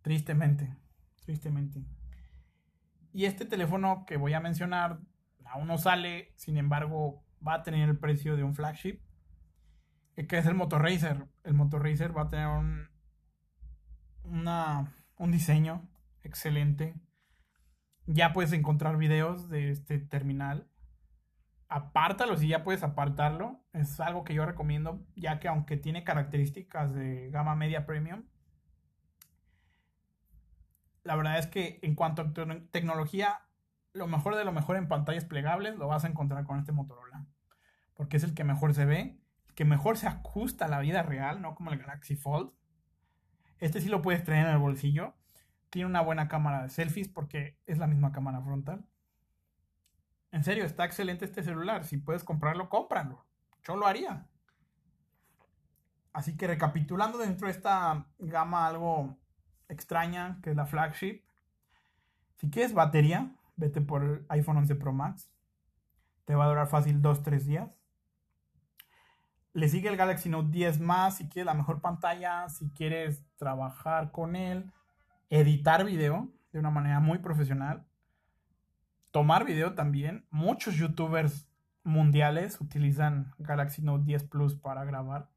Tristemente, 0.03 0.77
tristemente. 1.25 1.85
Y 3.13 3.27
este 3.27 3.45
teléfono 3.45 4.05
que 4.07 4.17
voy 4.17 4.35
a 4.35 4.41
mencionar 4.41 5.01
aún 5.45 5.69
no 5.69 5.79
sale, 5.79 6.33
sin 6.37 6.57
embargo, 6.57 7.25
va 7.47 7.55
a 7.55 7.63
tener 7.63 7.89
el 7.89 7.99
precio 7.99 8.37
de 8.37 8.43
un 8.43 8.55
flagship, 8.55 9.01
eh, 10.17 10.27
que 10.27 10.39
es 10.39 10.47
el 10.47 10.55
Motor 10.55 10.83
Racer. 10.83 11.27
El 11.45 11.55
Motor 11.55 11.85
Racer 11.85 12.17
va 12.17 12.23
a 12.23 12.29
tener 12.29 12.49
un, 12.49 12.89
una, 14.25 14.93
un 15.17 15.31
diseño 15.31 15.89
excelente. 16.23 16.95
Ya 18.07 18.33
puedes 18.33 18.53
encontrar 18.53 18.97
videos 18.97 19.49
de 19.49 19.71
este 19.71 19.99
terminal. 19.99 20.69
Apártalo 21.69 22.37
si 22.37 22.49
ya 22.49 22.65
puedes 22.65 22.83
apartarlo. 22.83 23.65
Es 23.73 24.01
algo 24.01 24.25
que 24.25 24.35
yo 24.35 24.45
recomiendo, 24.45 25.07
ya 25.15 25.39
que 25.39 25.49
aunque 25.49 25.77
tiene 25.77 26.05
características 26.05 26.93
de 26.95 27.31
gama 27.31 27.55
media 27.55 27.87
premium, 27.87 28.25
la 31.05 31.17
verdad 31.17 31.39
es 31.39 31.47
que 31.47 31.79
en 31.83 31.95
cuanto 31.95 32.23
a 32.23 32.33
tecnología, 32.71 33.41
lo 33.93 34.07
mejor 34.07 34.37
de 34.37 34.45
lo 34.45 34.53
mejor 34.53 34.77
en 34.77 34.89
pantallas 34.89 35.25
plegables 35.25 35.77
lo 35.77 35.89
vas 35.89 36.05
a 36.05 36.09
encontrar 36.09 36.45
con 36.45 36.59
este 36.59 36.73
Motorola. 36.73 37.27
Porque 37.95 38.17
es 38.17 38.25
el 38.25 38.35
que 38.35 38.45
mejor 38.45 38.75
se 38.75 38.85
ve, 38.85 39.19
el 39.49 39.55
que 39.55 39.65
mejor 39.65 39.99
se 39.99 40.07
ajusta 40.07 40.67
a 40.67 40.69
la 40.69 40.81
vida 40.81 41.03
real, 41.03 41.43
no 41.43 41.55
como 41.55 41.73
el 41.73 41.79
Galaxy 41.79 42.17
Fold. 42.17 42.53
Este 43.59 43.81
sí 43.81 43.89
lo 43.89 44.03
puedes 44.03 44.25
traer 44.25 44.47
en 44.47 44.53
el 44.53 44.59
bolsillo. 44.59 45.15
Tiene 45.71 45.87
una 45.87 46.01
buena 46.01 46.29
cámara 46.29 46.63
de 46.63 46.71
selfies 46.71 47.09
porque 47.09 47.59
es 47.67 47.79
la 47.79 47.87
misma 47.87 48.13
cámara 48.13 48.41
frontal. 48.43 48.85
En 50.31 50.45
serio, 50.45 50.65
está 50.65 50.85
excelente 50.85 51.25
este 51.25 51.43
celular. 51.43 51.85
Si 51.85 51.99
puedes 51.99 52.25
comprarlo, 52.25 52.69
cómpralo. 52.69 53.27
Yo 53.63 53.77
lo 53.77 53.87
haría. 53.87 54.27
Así 56.13 56.37
que 56.37 56.47
recapitulando 56.47 57.19
dentro 57.19 57.47
de 57.47 57.53
esta 57.53 58.07
gama 58.19 58.67
algo 58.67 59.19
extraña, 59.69 60.39
que 60.43 60.51
es 60.51 60.57
la 60.57 60.67
flagship. 60.67 61.23
Si 62.37 62.51
quieres 62.51 62.75
batería, 62.75 63.33
vete 63.57 63.81
por 63.81 64.03
el 64.03 64.27
iPhone 64.29 64.59
11 64.59 64.75
Pro 64.77 64.93
Max. 64.93 65.31
Te 66.25 66.35
va 66.35 66.45
a 66.45 66.49
durar 66.49 66.69
fácil 66.69 67.03
2-3 67.03 67.41
días. 67.43 67.71
Le 69.55 69.69
sigue 69.69 69.89
el 69.89 69.97
Galaxy 69.97 70.29
Note 70.29 70.51
10 70.51 70.81
más 70.81 71.19
si 71.19 71.29
quieres 71.29 71.47
la 71.47 71.55
mejor 71.55 71.81
pantalla, 71.81 72.49
si 72.49 72.71
quieres 72.71 73.23
trabajar 73.37 74.11
con 74.11 74.35
él, 74.35 74.73
editar 75.29 75.85
video 75.85 76.29
de 76.53 76.59
una 76.59 76.71
manera 76.71 77.01
muy 77.01 77.19
profesional, 77.19 77.87
tomar 79.11 79.45
video 79.45 79.75
también. 79.75 80.27
Muchos 80.31 80.77
youtubers 80.77 81.47
mundiales 81.85 82.61
utilizan 82.61 83.35
Galaxy 83.39 83.83
Note 83.83 84.05
10 84.05 84.25
Plus 84.25 84.55
para 84.55 84.85
grabar. 84.85 85.31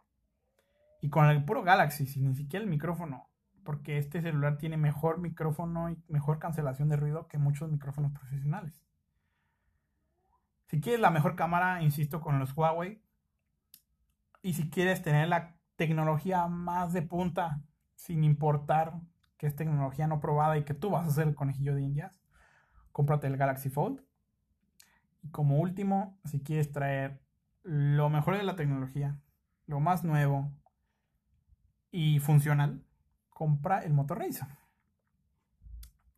Y 1.01 1.09
con 1.09 1.25
el 1.25 1.43
puro 1.43 1.63
Galaxy, 1.63 2.05
sin 2.05 2.27
ni 2.29 2.35
siquiera 2.35 2.63
el 2.63 2.69
micrófono. 2.69 3.29
Porque 3.65 3.97
este 3.97 4.21
celular 4.21 4.57
tiene 4.57 4.77
mejor 4.77 5.19
micrófono 5.19 5.89
y 5.89 6.01
mejor 6.07 6.39
cancelación 6.39 6.87
de 6.87 6.95
ruido 6.95 7.27
que 7.27 7.37
muchos 7.37 7.69
micrófonos 7.69 8.13
profesionales. 8.13 8.85
Si 10.67 10.79
quieres 10.79 11.01
la 11.01 11.11
mejor 11.11 11.35
cámara, 11.35 11.81
insisto, 11.81 12.21
con 12.21 12.39
los 12.39 12.55
Huawei. 12.55 13.01
Y 14.41 14.53
si 14.53 14.69
quieres 14.69 15.01
tener 15.01 15.27
la 15.27 15.57
tecnología 15.75 16.47
más 16.47 16.93
de 16.93 17.01
punta, 17.01 17.61
sin 17.95 18.23
importar 18.23 18.93
que 19.37 19.47
es 19.47 19.55
tecnología 19.55 20.07
no 20.07 20.21
probada 20.21 20.57
y 20.57 20.63
que 20.63 20.73
tú 20.73 20.91
vas 20.91 21.07
a 21.07 21.11
ser 21.11 21.27
el 21.27 21.35
conejillo 21.35 21.75
de 21.75 21.81
indias, 21.81 22.21
cómprate 22.91 23.27
el 23.27 23.35
Galaxy 23.35 23.69
Fold. 23.69 24.01
Y 25.23 25.29
como 25.29 25.57
último, 25.57 26.19
si 26.23 26.39
quieres 26.39 26.71
traer 26.71 27.19
lo 27.63 28.09
mejor 28.09 28.37
de 28.37 28.43
la 28.43 28.55
tecnología, 28.55 29.19
lo 29.65 29.79
más 29.79 30.03
nuevo 30.03 30.51
y 31.91 32.19
funcional, 32.19 32.84
compra 33.35 33.79
el 33.79 33.93
Motor 33.93 34.19
Razr. 34.19 34.47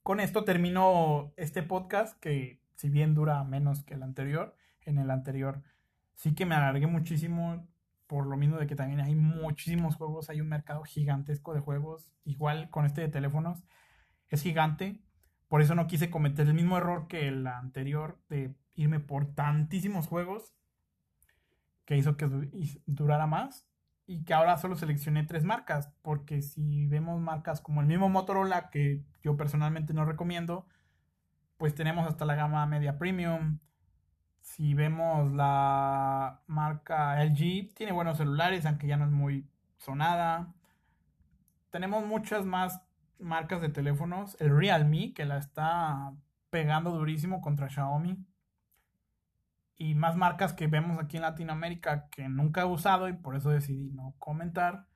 Con 0.03 0.19
esto 0.19 0.43
termino 0.43 1.33
este 1.35 1.63
podcast 1.63 2.17
que 2.19 2.61
si 2.75 2.89
bien 2.89 3.15
dura 3.15 3.43
menos 3.43 3.83
que 3.83 3.95
el 3.95 4.03
anterior, 4.03 4.55
en 4.81 4.99
el 4.99 5.09
anterior 5.09 5.63
sí 6.13 6.35
que 6.35 6.45
me 6.45 6.53
alargué 6.53 6.85
muchísimo 6.85 7.67
por 8.05 8.27
lo 8.27 8.37
mismo 8.37 8.57
de 8.57 8.67
que 8.67 8.75
también 8.75 9.01
hay 9.01 9.15
muchísimos 9.15 9.95
juegos, 9.95 10.29
hay 10.29 10.41
un 10.41 10.47
mercado 10.47 10.83
gigantesco 10.83 11.55
de 11.55 11.59
juegos, 11.59 12.11
igual 12.23 12.69
con 12.69 12.85
este 12.85 13.01
de 13.01 13.09
teléfonos 13.09 13.63
es 14.27 14.43
gigante, 14.43 15.01
por 15.47 15.63
eso 15.63 15.73
no 15.73 15.87
quise 15.87 16.11
cometer 16.11 16.45
el 16.45 16.53
mismo 16.53 16.77
error 16.77 17.07
que 17.07 17.27
el 17.27 17.47
anterior 17.47 18.21
de 18.29 18.55
irme 18.75 18.99
por 18.99 19.33
tantísimos 19.33 20.05
juegos 20.05 20.53
que 21.83 21.97
hizo 21.97 22.15
que 22.15 22.27
durara 22.85 23.25
más 23.25 23.67
y 24.07 24.23
que 24.23 24.33
ahora 24.33 24.57
solo 24.57 24.75
seleccioné 24.77 25.25
tres 25.25 25.43
marcas, 25.43 25.91
porque 26.01 26.41
si 26.41 26.87
vemos 26.87 27.19
marcas 27.19 27.61
como 27.61 27.81
el 27.81 27.87
mismo 27.87 28.09
Motorola 28.09 28.69
que 28.69 29.03
yo 29.21 29.35
personalmente 29.35 29.93
no 29.93 30.05
recomiendo, 30.05 30.65
pues 31.57 31.75
tenemos 31.75 32.07
hasta 32.07 32.25
la 32.25 32.35
gama 32.35 32.65
media 32.65 32.97
premium. 32.97 33.59
Si 34.41 34.73
vemos 34.73 35.31
la 35.33 36.41
marca 36.47 37.21
LG, 37.21 37.73
tiene 37.75 37.91
buenos 37.91 38.17
celulares, 38.17 38.65
aunque 38.65 38.87
ya 38.87 38.97
no 38.97 39.05
es 39.05 39.11
muy 39.11 39.45
sonada. 39.77 40.53
Tenemos 41.69 42.05
muchas 42.05 42.45
más 42.45 42.81
marcas 43.19 43.61
de 43.61 43.69
teléfonos. 43.69 44.37
El 44.39 44.57
Realme, 44.57 45.13
que 45.13 45.25
la 45.25 45.37
está 45.37 46.13
pegando 46.49 46.91
durísimo 46.91 47.41
contra 47.41 47.69
Xiaomi. 47.69 48.25
Y 49.77 49.95
más 49.95 50.15
marcas 50.15 50.53
que 50.53 50.67
vemos 50.67 50.99
aquí 50.99 51.17
en 51.17 51.23
Latinoamérica 51.23 52.09
que 52.09 52.27
nunca 52.29 52.61
he 52.61 52.65
usado 52.65 53.07
y 53.09 53.13
por 53.13 53.35
eso 53.35 53.49
decidí 53.49 53.91
no 53.91 54.15
comentar. 54.17 54.87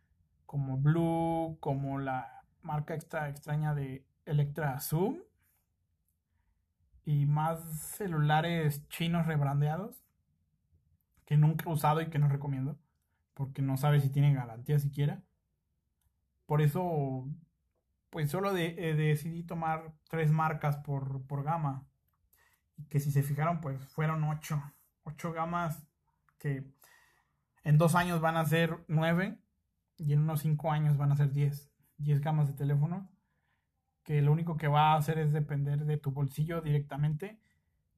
Como 0.46 0.78
Blue, 0.78 1.58
como 1.60 2.00
la 2.00 2.44
marca 2.62 2.96
extra 2.96 3.30
extraña 3.30 3.74
de 3.74 4.06
Electra 4.26 4.80
Zoom 4.80 5.20
y 7.06 7.26
más 7.26 7.62
celulares 7.96 8.88
chinos 8.90 9.26
rebrandeados 9.28 10.04
que 11.26 11.38
nunca 11.38 11.70
he 11.70 11.74
usado 11.74 12.02
y 12.02 12.10
que 12.10 12.20
no 12.20 12.28
recomiendo 12.28 12.78
porque 13.34 13.62
no 13.62 13.78
sabe 13.78 14.00
si 14.00 14.10
tienen 14.10 14.36
garantía 14.36 14.80
siquiera. 14.80 15.24
Por 16.46 16.62
eso, 16.62 17.28
pues 18.10 18.30
solo 18.30 18.56
eh, 18.56 18.94
decidí 18.96 19.44
tomar 19.44 19.94
tres 20.10 20.32
marcas 20.32 20.78
por, 20.78 21.26
por 21.26 21.44
gama. 21.44 21.88
Que 22.90 23.00
si 23.00 23.12
se 23.12 23.24
fijaron, 23.24 23.62
pues 23.62 23.86
fueron 23.88 24.24
ocho. 24.24 24.62
Ocho 25.04 25.32
gamas 25.32 25.88
que 26.38 26.64
en 27.64 27.78
dos 27.78 27.96
años 27.96 28.22
van 28.22 28.38
a 28.38 28.46
ser 28.46 28.84
nueve 28.88 29.40
y 29.98 30.14
en 30.14 30.22
unos 30.22 30.42
cinco 30.42 30.72
años 30.72 30.98
van 30.98 31.12
a 31.12 31.16
ser 31.16 31.32
diez. 31.32 31.72
Diez 31.98 32.22
gamas 32.22 32.48
de 32.48 32.54
teléfono 32.54 33.10
que 34.04 34.22
lo 34.22 34.32
único 34.32 34.58
que 34.58 34.68
va 34.68 34.94
a 34.94 34.98
hacer 34.98 35.20
es 35.20 35.32
depender 35.32 35.86
de 35.86 35.98
tu 35.98 36.12
bolsillo 36.12 36.62
directamente 36.62 37.40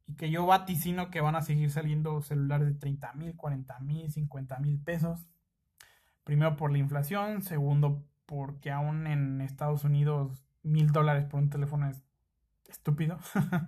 y 0.06 0.16
que 0.16 0.30
yo 0.30 0.46
vaticino 0.46 1.10
que 1.10 1.22
van 1.22 1.36
a 1.36 1.42
seguir 1.42 1.72
saliendo 1.72 2.22
celulares 2.22 2.68
de 2.68 2.74
30 2.76 3.14
mil, 3.14 3.36
40 3.36 3.80
mil, 3.80 4.12
50 4.12 4.60
mil 4.60 4.80
pesos. 4.80 5.28
Primero 6.24 6.56
por 6.56 6.72
la 6.72 6.78
inflación, 6.78 7.42
segundo 7.42 8.06
porque 8.26 8.72
aún 8.72 9.08
en 9.08 9.42
Estados 9.42 9.84
Unidos 9.84 10.46
mil 10.62 10.92
dólares 10.92 11.26
por 11.26 11.42
un 11.42 11.50
teléfono 11.50 11.90
es 11.90 12.04
estúpido. 12.68 13.18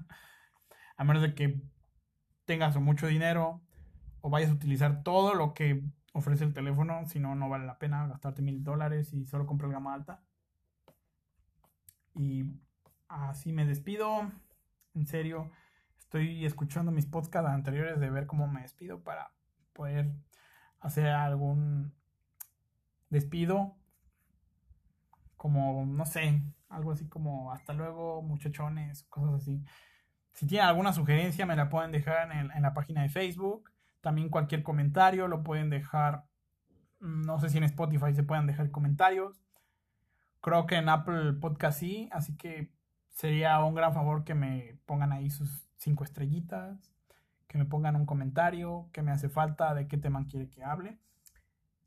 a 0.98 1.04
menos 1.04 1.22
de 1.22 1.36
que 1.36 1.62
tengas 2.46 2.78
mucho 2.78 3.08
dinero 3.08 3.62
o 4.22 4.30
vayas 4.30 4.50
a 4.50 4.54
utilizar 4.54 5.04
todo 5.04 5.34
lo 5.34 5.54
que 5.54 5.84
ofrece 6.14 6.46
el 6.46 6.54
teléfono, 6.54 7.06
si 7.08 7.20
no, 7.20 7.36
no 7.36 7.50
vale 7.50 7.66
la 7.66 7.78
pena 7.78 8.08
gastarte 8.08 8.42
mil 8.42 8.64
dólares 8.64 9.14
y 9.14 9.26
solo 9.26 9.46
comprar 9.46 9.72
gama 9.72 9.94
alta. 9.94 10.24
Y 12.16 12.46
así 13.10 13.52
me 13.52 13.66
despido. 13.66 14.32
En 14.94 15.06
serio, 15.06 15.52
estoy 16.00 16.46
escuchando 16.46 16.92
mis 16.92 17.06
podcasts 17.06 17.50
anteriores 17.50 18.00
de 18.00 18.10
ver 18.10 18.28
cómo 18.28 18.48
me 18.48 18.62
despido 18.62 19.04
para 19.04 19.32
poder 19.74 20.14
hacer 20.80 21.08
algún 21.08 21.94
despido. 23.10 23.76
Como, 25.36 25.86
no 25.86 26.06
sé, 26.06 26.42
algo 26.70 26.94
así 26.94 27.08
como 27.08 27.52
hasta 27.52 27.74
luego, 27.74 28.22
muchachones, 28.22 29.04
cosas 29.04 29.42
así. 29.42 29.64
Si 30.36 30.46
tienen 30.46 30.68
alguna 30.68 30.94
sugerencia, 30.94 31.46
me 31.46 31.56
la 31.56 31.70
pueden 31.70 31.92
dejar 31.92 32.32
en, 32.32 32.52
en 32.52 32.62
la 32.62 32.74
página 32.74 33.02
de 33.02 33.10
Facebook. 33.10 33.72
También 34.02 34.30
cualquier 34.30 34.64
comentario 34.64 35.28
lo 35.28 35.44
pueden 35.44 35.70
dejar. 35.70 36.26
No 37.00 37.40
sé 37.40 37.50
si 37.50 37.58
en 37.58 37.64
Spotify 37.64 38.14
se 38.14 38.24
pueden 38.24 38.46
dejar 38.46 38.70
comentarios. 38.70 39.42
Creo 40.42 40.68
que 40.68 40.76
en 40.76 40.90
Apple 40.90 41.34
Podcast 41.34 41.80
sí, 41.80 42.10
así 42.12 42.36
que 42.38 42.72
sería 43.10 43.64
un 43.64 43.76
gran 43.76 43.94
favor 43.94 44.26
que 44.26 44.36
me 44.36 44.78
pongan 44.86 45.12
ahí 45.12 45.30
sus 45.30 45.66
cinco 45.78 46.04
estrellitas, 46.04 46.92
que 47.48 47.58
me 47.58 47.66
pongan 47.66 47.96
un 47.96 48.06
comentario, 48.06 48.90
que 48.92 49.02
me 49.02 49.12
hace 49.12 49.30
falta, 49.30 49.74
de 49.74 49.88
qué 49.88 49.98
tema 49.98 50.26
quiere 50.28 50.50
que 50.50 50.64
hable. 50.64 51.00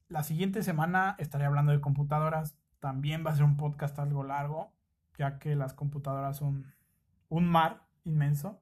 La 0.09 0.23
siguiente 0.23 0.63
semana 0.63 1.17
estaré 1.19 1.45
hablando 1.45 1.73
de 1.73 1.81
computadoras. 1.81 2.57
También 2.81 3.25
va 3.27 3.31
a 3.31 3.35
ser 3.35 3.45
un 3.45 3.59
podcast 3.59 3.99
algo 3.99 4.25
largo, 4.25 4.73
ya 5.19 5.39
que 5.39 5.55
las 5.55 5.75
computadoras 5.75 6.39
son 6.39 6.73
un 7.29 7.47
mar 7.47 7.88
inmenso. 8.09 8.61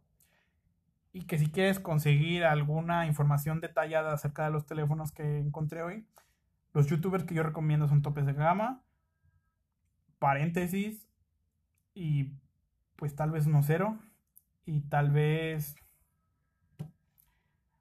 Y 1.12 1.22
que 1.22 1.38
si 1.38 1.50
quieres 1.50 1.80
conseguir 1.80 2.44
alguna 2.44 3.06
información 3.06 3.60
detallada 3.60 4.12
acerca 4.12 4.44
de 4.44 4.50
los 4.50 4.66
teléfonos 4.66 5.12
que 5.12 5.38
encontré 5.38 5.82
hoy, 5.82 6.06
los 6.74 6.86
youtubers 6.88 7.24
que 7.24 7.34
yo 7.34 7.42
recomiendo 7.42 7.88
son 7.88 8.02
topes 8.02 8.26
de 8.26 8.34
gama, 8.34 8.82
paréntesis 10.18 11.08
y 11.94 12.34
pues 12.96 13.14
tal 13.14 13.30
vez 13.30 13.46
uno 13.46 13.62
cero 13.62 13.98
y 14.66 14.82
tal 14.82 15.10
vez 15.10 15.76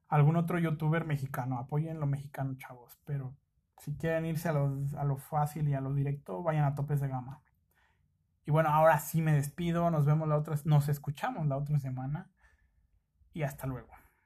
algún 0.07 0.37
otro 0.37 0.59
youtuber 0.59 1.05
mexicano. 1.05 1.57
Apoyen 1.59 1.99
lo 1.99 2.07
mexicano, 2.07 2.55
chavos. 2.57 2.97
Pero 3.05 3.35
si 3.79 3.95
quieren 3.97 4.25
irse 4.25 4.49
a, 4.49 4.51
a 4.53 5.03
lo 5.03 5.17
fácil 5.17 5.67
y 5.67 5.73
a 5.73 5.81
lo 5.81 5.93
directo, 5.93 6.41
vayan 6.43 6.65
a 6.65 6.75
topes 6.75 7.01
de 7.01 7.09
gama. 7.09 7.41
Y 8.45 8.51
bueno, 8.51 8.69
ahora 8.69 8.99
sí 8.99 9.21
me 9.21 9.33
despido. 9.33 9.89
Nos 9.89 10.05
vemos 10.05 10.27
la 10.27 10.37
otra, 10.37 10.55
nos 10.65 10.87
escuchamos 10.89 11.47
la 11.47 11.57
otra 11.57 11.79
semana. 11.79 12.29
Y 13.33 13.43
hasta 13.43 13.67
luego. 13.67 13.94